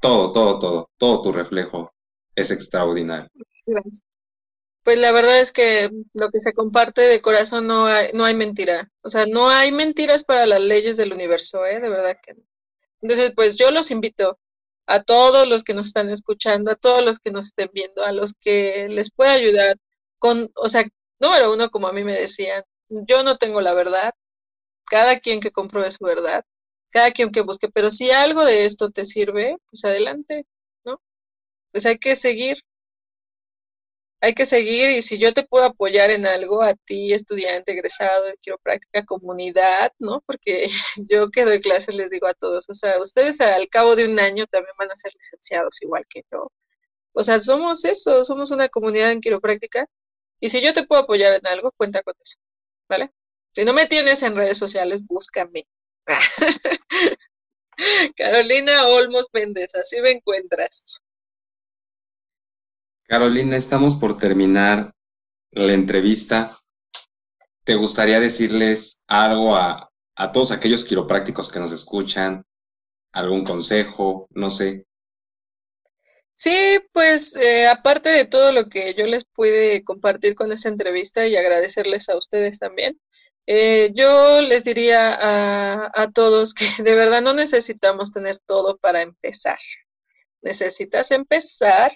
todo, 0.00 0.32
todo, 0.32 0.58
todo, 0.58 0.90
todo 0.96 1.22
tu 1.22 1.32
reflejo 1.32 1.92
es 2.34 2.50
extraordinario. 2.50 3.28
Pues 4.82 4.98
la 4.98 5.12
verdad 5.12 5.40
es 5.40 5.52
que 5.52 5.90
lo 6.14 6.30
que 6.30 6.40
se 6.40 6.54
comparte 6.54 7.02
de 7.02 7.20
corazón 7.20 7.66
no 7.66 7.86
hay, 7.86 8.12
no 8.14 8.24
hay 8.24 8.34
mentira. 8.34 8.90
O 9.02 9.08
sea, 9.08 9.26
no 9.26 9.50
hay 9.50 9.72
mentiras 9.72 10.24
para 10.24 10.46
las 10.46 10.60
leyes 10.60 10.96
del 10.96 11.12
universo, 11.12 11.66
¿eh? 11.66 11.80
De 11.80 11.88
verdad 11.88 12.16
que 12.22 12.34
no. 12.34 12.42
Entonces, 13.02 13.32
pues 13.34 13.58
yo 13.58 13.70
los 13.70 13.90
invito 13.90 14.38
a 14.90 15.02
todos 15.04 15.46
los 15.48 15.62
que 15.62 15.72
nos 15.72 15.86
están 15.86 16.10
escuchando, 16.10 16.72
a 16.72 16.74
todos 16.74 17.04
los 17.04 17.20
que 17.20 17.30
nos 17.30 17.46
estén 17.46 17.70
viendo, 17.72 18.04
a 18.04 18.12
los 18.12 18.34
que 18.34 18.88
les 18.88 19.12
pueda 19.12 19.32
ayudar 19.32 19.76
con, 20.18 20.50
o 20.56 20.68
sea, 20.68 20.84
número 21.20 21.52
uno, 21.54 21.70
como 21.70 21.86
a 21.86 21.92
mí 21.92 22.02
me 22.02 22.14
decían, 22.14 22.64
yo 22.88 23.22
no 23.22 23.36
tengo 23.38 23.60
la 23.60 23.72
verdad, 23.72 24.12
cada 24.86 25.20
quien 25.20 25.40
que 25.40 25.52
compruebe 25.52 25.92
su 25.92 26.04
verdad, 26.04 26.44
cada 26.90 27.12
quien 27.12 27.30
que 27.30 27.42
busque, 27.42 27.68
pero 27.68 27.90
si 27.90 28.10
algo 28.10 28.44
de 28.44 28.64
esto 28.64 28.90
te 28.90 29.04
sirve, 29.04 29.56
pues 29.70 29.84
adelante, 29.84 30.44
¿no? 30.84 31.00
Pues 31.72 31.86
hay 31.86 31.98
que 31.98 32.16
seguir, 32.16 32.58
hay 34.20 34.34
que 34.34 34.46
seguir 34.46 34.90
y 34.90 35.02
si 35.02 35.18
yo 35.18 35.32
te 35.32 35.44
puedo 35.44 35.64
apoyar 35.64 36.10
en 36.10 36.26
algo, 36.26 36.62
a 36.62 36.74
ti, 36.74 37.12
estudiante, 37.12 37.72
egresado 37.72 38.24
de 38.26 38.36
quiropráctica, 38.40 39.04
comunidad, 39.04 39.92
¿no? 39.98 40.22
Porque 40.26 40.66
yo 41.10 41.30
que 41.30 41.44
doy 41.44 41.60
clases 41.60 41.94
les 41.94 42.10
digo 42.10 42.26
a 42.26 42.34
todos, 42.34 42.66
o 42.68 42.74
sea, 42.74 43.00
ustedes 43.00 43.40
al 43.40 43.68
cabo 43.68 43.96
de 43.96 44.04
un 44.06 44.20
año 44.20 44.46
también 44.46 44.74
van 44.78 44.90
a 44.90 44.96
ser 44.96 45.12
licenciados 45.14 45.80
igual 45.82 46.04
que 46.08 46.22
yo. 46.30 46.50
O 47.12 47.22
sea, 47.22 47.40
somos 47.40 47.84
eso, 47.84 48.24
somos 48.24 48.50
una 48.50 48.68
comunidad 48.68 49.12
en 49.12 49.20
quiropráctica 49.20 49.86
y 50.40 50.50
si 50.50 50.62
yo 50.62 50.72
te 50.72 50.86
puedo 50.86 51.02
apoyar 51.02 51.34
en 51.34 51.46
algo, 51.46 51.72
cuenta 51.76 52.02
con 52.02 52.14
eso, 52.22 52.36
¿vale? 52.88 53.10
Si 53.54 53.64
no 53.64 53.72
me 53.72 53.86
tienes 53.86 54.22
en 54.22 54.36
redes 54.36 54.58
sociales, 54.58 55.00
búscame. 55.06 55.66
Carolina 58.16 58.86
Olmos 58.88 59.28
Méndez, 59.32 59.74
así 59.74 60.00
me 60.00 60.10
encuentras. 60.10 61.00
Carolina, 63.10 63.56
estamos 63.56 63.96
por 63.96 64.16
terminar 64.16 64.94
la 65.50 65.72
entrevista. 65.72 66.56
¿Te 67.64 67.74
gustaría 67.74 68.20
decirles 68.20 69.02
algo 69.08 69.56
a, 69.56 69.90
todos 70.32 70.52
aquellos 70.52 70.84
quiroprácticos 70.84 71.50
que 71.50 71.58
nos 71.58 71.72
escuchan? 71.72 72.44
¿Algún 73.10 73.44
consejo? 73.44 74.28
No 74.30 74.48
sé. 74.48 74.86
Sí, 76.34 76.78
pues 76.92 77.34
eh, 77.34 77.66
aparte 77.66 78.10
de 78.10 78.26
todo 78.26 78.52
lo 78.52 78.68
que 78.68 78.94
yo 78.94 79.08
les 79.08 79.24
pude 79.24 79.82
compartir 79.82 80.36
con 80.36 80.52
esta 80.52 80.68
entrevista 80.68 81.26
y 81.26 81.34
agradecerles 81.34 82.08
a 82.10 82.16
ustedes 82.16 82.60
también, 82.60 83.00
eh, 83.44 83.90
yo 83.92 84.40
les 84.40 84.62
diría 84.62 85.12
a, 85.14 85.90
a 86.00 86.12
todos 86.12 86.54
que 86.54 86.64
de 86.84 86.94
verdad 86.94 87.22
no 87.22 87.34
necesitamos 87.34 88.12
tener 88.12 88.38
todo 88.46 88.78
para 88.78 89.02
empezar. 89.02 89.58
Necesitas 90.42 91.10
empezar 91.10 91.90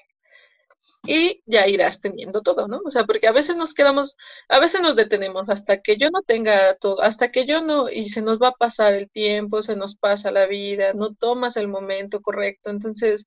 y 1.06 1.42
ya 1.46 1.66
irás 1.68 2.00
teniendo 2.00 2.42
todo, 2.42 2.68
¿no? 2.68 2.80
O 2.84 2.90
sea, 2.90 3.04
porque 3.04 3.26
a 3.28 3.32
veces 3.32 3.56
nos 3.56 3.74
quedamos, 3.74 4.16
a 4.48 4.60
veces 4.60 4.80
nos 4.80 4.96
detenemos 4.96 5.48
hasta 5.50 5.80
que 5.82 5.96
yo 5.96 6.10
no 6.10 6.22
tenga 6.22 6.74
todo, 6.76 7.02
hasta 7.02 7.30
que 7.30 7.46
yo 7.46 7.60
no, 7.62 7.90
y 7.90 8.08
se 8.08 8.22
nos 8.22 8.38
va 8.40 8.48
a 8.48 8.52
pasar 8.52 8.94
el 8.94 9.10
tiempo, 9.10 9.62
se 9.62 9.76
nos 9.76 9.96
pasa 9.96 10.30
la 10.30 10.46
vida, 10.46 10.92
no 10.94 11.14
tomas 11.14 11.56
el 11.56 11.68
momento 11.68 12.20
correcto. 12.22 12.70
Entonces, 12.70 13.26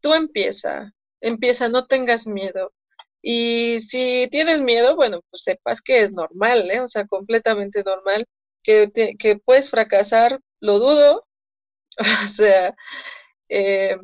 tú 0.00 0.14
empieza, 0.14 0.92
empieza, 1.20 1.68
no 1.68 1.86
tengas 1.86 2.26
miedo. 2.26 2.72
Y 3.22 3.80
si 3.80 4.28
tienes 4.30 4.62
miedo, 4.62 4.96
bueno, 4.96 5.20
pues 5.30 5.42
sepas 5.44 5.82
que 5.82 6.02
es 6.02 6.12
normal, 6.12 6.70
¿eh? 6.70 6.80
O 6.80 6.88
sea, 6.88 7.06
completamente 7.06 7.82
normal, 7.84 8.26
que, 8.62 8.90
que 9.18 9.38
puedes 9.38 9.70
fracasar, 9.70 10.40
lo 10.60 10.78
dudo. 10.78 11.26
o 12.24 12.26
sea, 12.26 12.74
eh, 13.48 13.96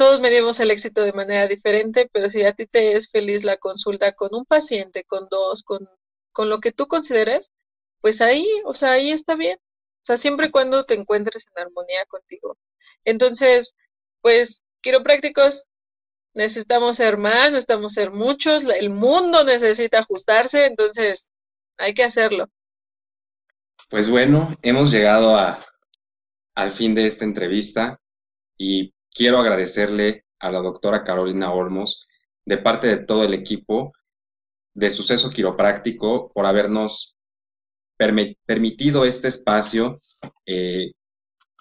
todos 0.00 0.22
medimos 0.22 0.58
el 0.60 0.70
éxito 0.70 1.02
de 1.02 1.12
manera 1.12 1.46
diferente, 1.46 2.08
pero 2.10 2.30
si 2.30 2.42
a 2.42 2.54
ti 2.54 2.64
te 2.64 2.94
es 2.94 3.10
feliz 3.10 3.44
la 3.44 3.58
consulta 3.58 4.12
con 4.12 4.34
un 4.34 4.46
paciente, 4.46 5.04
con 5.04 5.28
dos, 5.28 5.62
con, 5.62 5.86
con 6.32 6.48
lo 6.48 6.58
que 6.58 6.72
tú 6.72 6.86
consideres, 6.86 7.50
pues 8.00 8.22
ahí, 8.22 8.48
o 8.64 8.72
sea, 8.72 8.92
ahí 8.92 9.10
está 9.10 9.34
bien. 9.34 9.58
O 9.58 10.00
sea, 10.00 10.16
siempre 10.16 10.46
y 10.46 10.50
cuando 10.50 10.84
te 10.84 10.94
encuentres 10.94 11.44
en 11.48 11.64
armonía 11.64 12.06
contigo. 12.08 12.56
Entonces, 13.04 13.74
pues, 14.22 14.64
quiroprácticos, 14.80 15.66
necesitamos 16.32 16.96
ser 16.96 17.18
más, 17.18 17.50
necesitamos 17.50 17.92
ser 17.92 18.10
muchos, 18.10 18.64
el 18.64 18.88
mundo 18.88 19.44
necesita 19.44 19.98
ajustarse, 19.98 20.64
entonces 20.64 21.30
hay 21.76 21.92
que 21.92 22.04
hacerlo. 22.04 22.46
Pues 23.90 24.08
bueno, 24.08 24.56
hemos 24.62 24.90
llegado 24.90 25.36
a, 25.36 25.62
al 26.54 26.72
fin 26.72 26.94
de 26.94 27.06
esta 27.06 27.26
entrevista 27.26 28.00
y 28.56 28.94
quiero 29.12 29.38
agradecerle 29.38 30.24
a 30.38 30.50
la 30.50 30.60
doctora 30.60 31.04
Carolina 31.04 31.52
Olmos, 31.52 32.06
de 32.44 32.58
parte 32.58 32.86
de 32.86 32.98
todo 32.98 33.24
el 33.24 33.34
equipo 33.34 33.92
de 34.74 34.90
Suceso 34.90 35.30
Quiropráctico, 35.30 36.32
por 36.32 36.46
habernos 36.46 37.16
permitido 38.46 39.04
este 39.04 39.28
espacio 39.28 40.00
eh, 40.46 40.92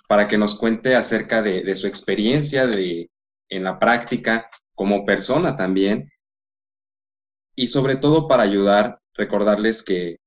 para 0.08 0.28
que 0.28 0.38
nos 0.38 0.56
cuente 0.56 0.96
acerca 0.96 1.42
de, 1.42 1.76
su 1.76 1.86
experiencia 1.86 2.66
de, 2.66 3.12
en 3.50 3.64
la 3.64 3.78
práctica, 3.78 4.50
como 4.74 5.06
persona 5.06 5.58
también, 5.58 6.10
y 7.56 7.68
sobre 7.68 7.98
todo 7.98 8.28
para 8.28 8.44
ayudar, 8.44 9.00
recordarles 9.14 9.84
que, 9.84 10.18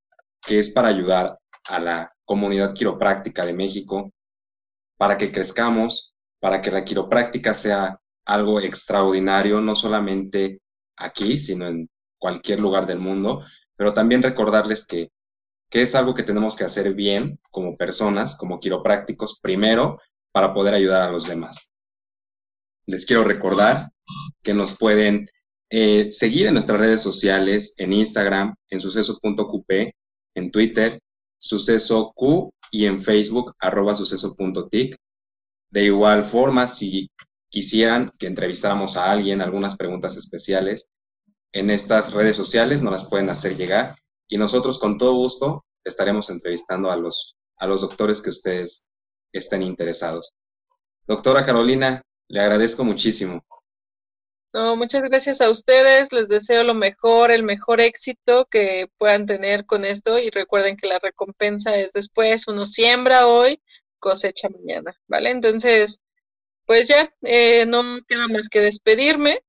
que 0.42 0.58
es 0.58 0.70
para 0.70 0.88
ayudar 0.88 1.38
a 1.68 1.80
la 1.80 2.12
comunidad 2.24 2.74
quiropráctica 2.74 3.46
de 3.46 3.54
México, 3.54 4.12
para 4.98 5.16
que 5.16 5.32
crezcamos, 5.32 6.11
para 6.42 6.60
que 6.60 6.72
la 6.72 6.84
quiropráctica 6.84 7.54
sea 7.54 8.00
algo 8.24 8.60
extraordinario, 8.60 9.60
no 9.60 9.76
solamente 9.76 10.60
aquí, 10.96 11.38
sino 11.38 11.68
en 11.68 11.88
cualquier 12.18 12.60
lugar 12.60 12.84
del 12.84 12.98
mundo, 12.98 13.44
pero 13.76 13.94
también 13.94 14.24
recordarles 14.24 14.84
que, 14.84 15.12
que 15.70 15.82
es 15.82 15.94
algo 15.94 16.16
que 16.16 16.24
tenemos 16.24 16.56
que 16.56 16.64
hacer 16.64 16.94
bien 16.94 17.38
como 17.52 17.76
personas, 17.76 18.36
como 18.36 18.58
quiroprácticos, 18.58 19.38
primero, 19.40 20.00
para 20.32 20.52
poder 20.52 20.74
ayudar 20.74 21.02
a 21.02 21.12
los 21.12 21.28
demás. 21.28 21.74
Les 22.86 23.06
quiero 23.06 23.22
recordar 23.22 23.92
que 24.42 24.52
nos 24.52 24.76
pueden 24.76 25.28
eh, 25.70 26.10
seguir 26.10 26.48
en 26.48 26.54
nuestras 26.54 26.80
redes 26.80 27.02
sociales, 27.02 27.76
en 27.78 27.92
Instagram, 27.92 28.56
en 28.68 28.80
suceso.qp, 28.80 29.94
en 30.34 30.50
Twitter, 30.50 30.98
suceso 31.38 32.12
Q 32.16 32.50
y 32.72 32.86
en 32.86 33.00
Facebook, 33.00 33.54
arroba 33.60 33.94
suceso.tic. 33.94 34.96
De 35.72 35.84
igual 35.84 36.24
forma, 36.24 36.66
si 36.66 37.10
quisieran 37.48 38.12
que 38.18 38.26
entrevistáramos 38.26 38.98
a 38.98 39.10
alguien, 39.10 39.40
algunas 39.40 39.74
preguntas 39.74 40.18
especiales, 40.18 40.92
en 41.50 41.70
estas 41.70 42.12
redes 42.12 42.36
sociales 42.36 42.82
nos 42.82 42.92
las 42.92 43.08
pueden 43.08 43.30
hacer 43.30 43.56
llegar 43.56 43.96
y 44.28 44.36
nosotros 44.36 44.78
con 44.78 44.98
todo 44.98 45.14
gusto 45.14 45.64
estaremos 45.82 46.28
entrevistando 46.28 46.90
a 46.90 46.96
los, 46.96 47.36
a 47.56 47.66
los 47.66 47.80
doctores 47.80 48.20
que 48.20 48.28
ustedes 48.28 48.90
estén 49.32 49.62
interesados. 49.62 50.34
Doctora 51.06 51.42
Carolina, 51.42 52.02
le 52.28 52.40
agradezco 52.40 52.84
muchísimo. 52.84 53.42
No, 54.52 54.76
muchas 54.76 55.02
gracias 55.04 55.40
a 55.40 55.48
ustedes, 55.48 56.12
les 56.12 56.28
deseo 56.28 56.64
lo 56.64 56.74
mejor, 56.74 57.30
el 57.30 57.44
mejor 57.44 57.80
éxito 57.80 58.44
que 58.50 58.88
puedan 58.98 59.24
tener 59.24 59.64
con 59.64 59.86
esto 59.86 60.18
y 60.18 60.28
recuerden 60.28 60.76
que 60.76 60.88
la 60.88 60.98
recompensa 60.98 61.74
es 61.76 61.92
después, 61.92 62.46
uno 62.46 62.66
siembra 62.66 63.26
hoy, 63.26 63.58
cosecha 64.02 64.48
mañana, 64.50 64.94
¿vale? 65.08 65.30
Entonces, 65.30 66.00
pues 66.66 66.88
ya, 66.88 67.14
eh, 67.22 67.66
no 67.66 67.82
queda 68.08 68.28
más 68.28 68.48
que 68.48 68.60
despedirme, 68.60 69.42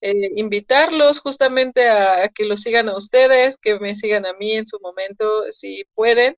eh, 0.00 0.30
invitarlos 0.36 1.20
justamente 1.20 1.88
a, 1.88 2.28
que 2.34 2.44
los 2.46 2.60
sigan 2.62 2.88
a 2.88 2.96
ustedes, 2.96 3.58
que 3.58 3.78
me 3.80 3.96
sigan 3.96 4.26
a 4.26 4.34
mí 4.34 4.52
en 4.52 4.66
su 4.66 4.78
momento, 4.80 5.50
si 5.50 5.84
pueden, 5.94 6.36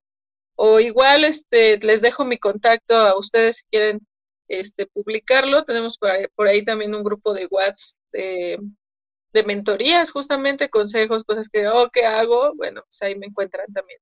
o 0.56 0.80
igual 0.80 1.24
este, 1.24 1.78
les 1.78 2.02
dejo 2.02 2.24
mi 2.24 2.38
contacto 2.38 2.96
a 2.96 3.18
ustedes 3.18 3.58
si 3.58 3.64
quieren 3.70 4.00
este, 4.48 4.86
publicarlo. 4.86 5.64
Tenemos 5.64 5.98
por 5.98 6.48
ahí, 6.48 6.64
también 6.64 6.94
un 6.94 7.04
grupo 7.04 7.34
de 7.34 7.46
WhatsApp 7.50 7.98
de, 8.12 9.44
mentorías, 9.46 10.12
justamente, 10.12 10.70
consejos, 10.70 11.24
cosas 11.24 11.48
que, 11.48 11.68
oh, 11.68 11.90
¿qué 11.92 12.04
hago? 12.04 12.54
Bueno, 12.56 12.82
pues 12.82 13.00
ahí 13.02 13.16
me 13.16 13.26
encuentran 13.26 13.72
también. 13.72 14.00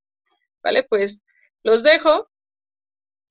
¿Vale? 0.63 0.85
Pues 0.85 1.23
los 1.63 1.83
dejo. 1.83 2.29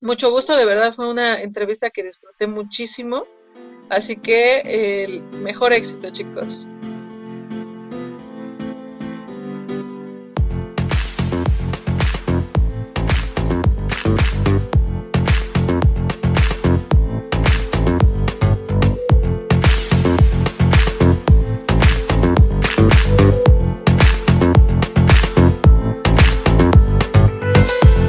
Mucho 0.00 0.30
gusto, 0.30 0.56
de 0.56 0.64
verdad 0.64 0.92
fue 0.92 1.10
una 1.10 1.40
entrevista 1.40 1.90
que 1.90 2.04
disfruté 2.04 2.46
muchísimo. 2.46 3.24
Así 3.90 4.16
que 4.16 5.02
el 5.04 5.22
mejor 5.22 5.72
éxito, 5.72 6.10
chicos. 6.10 6.68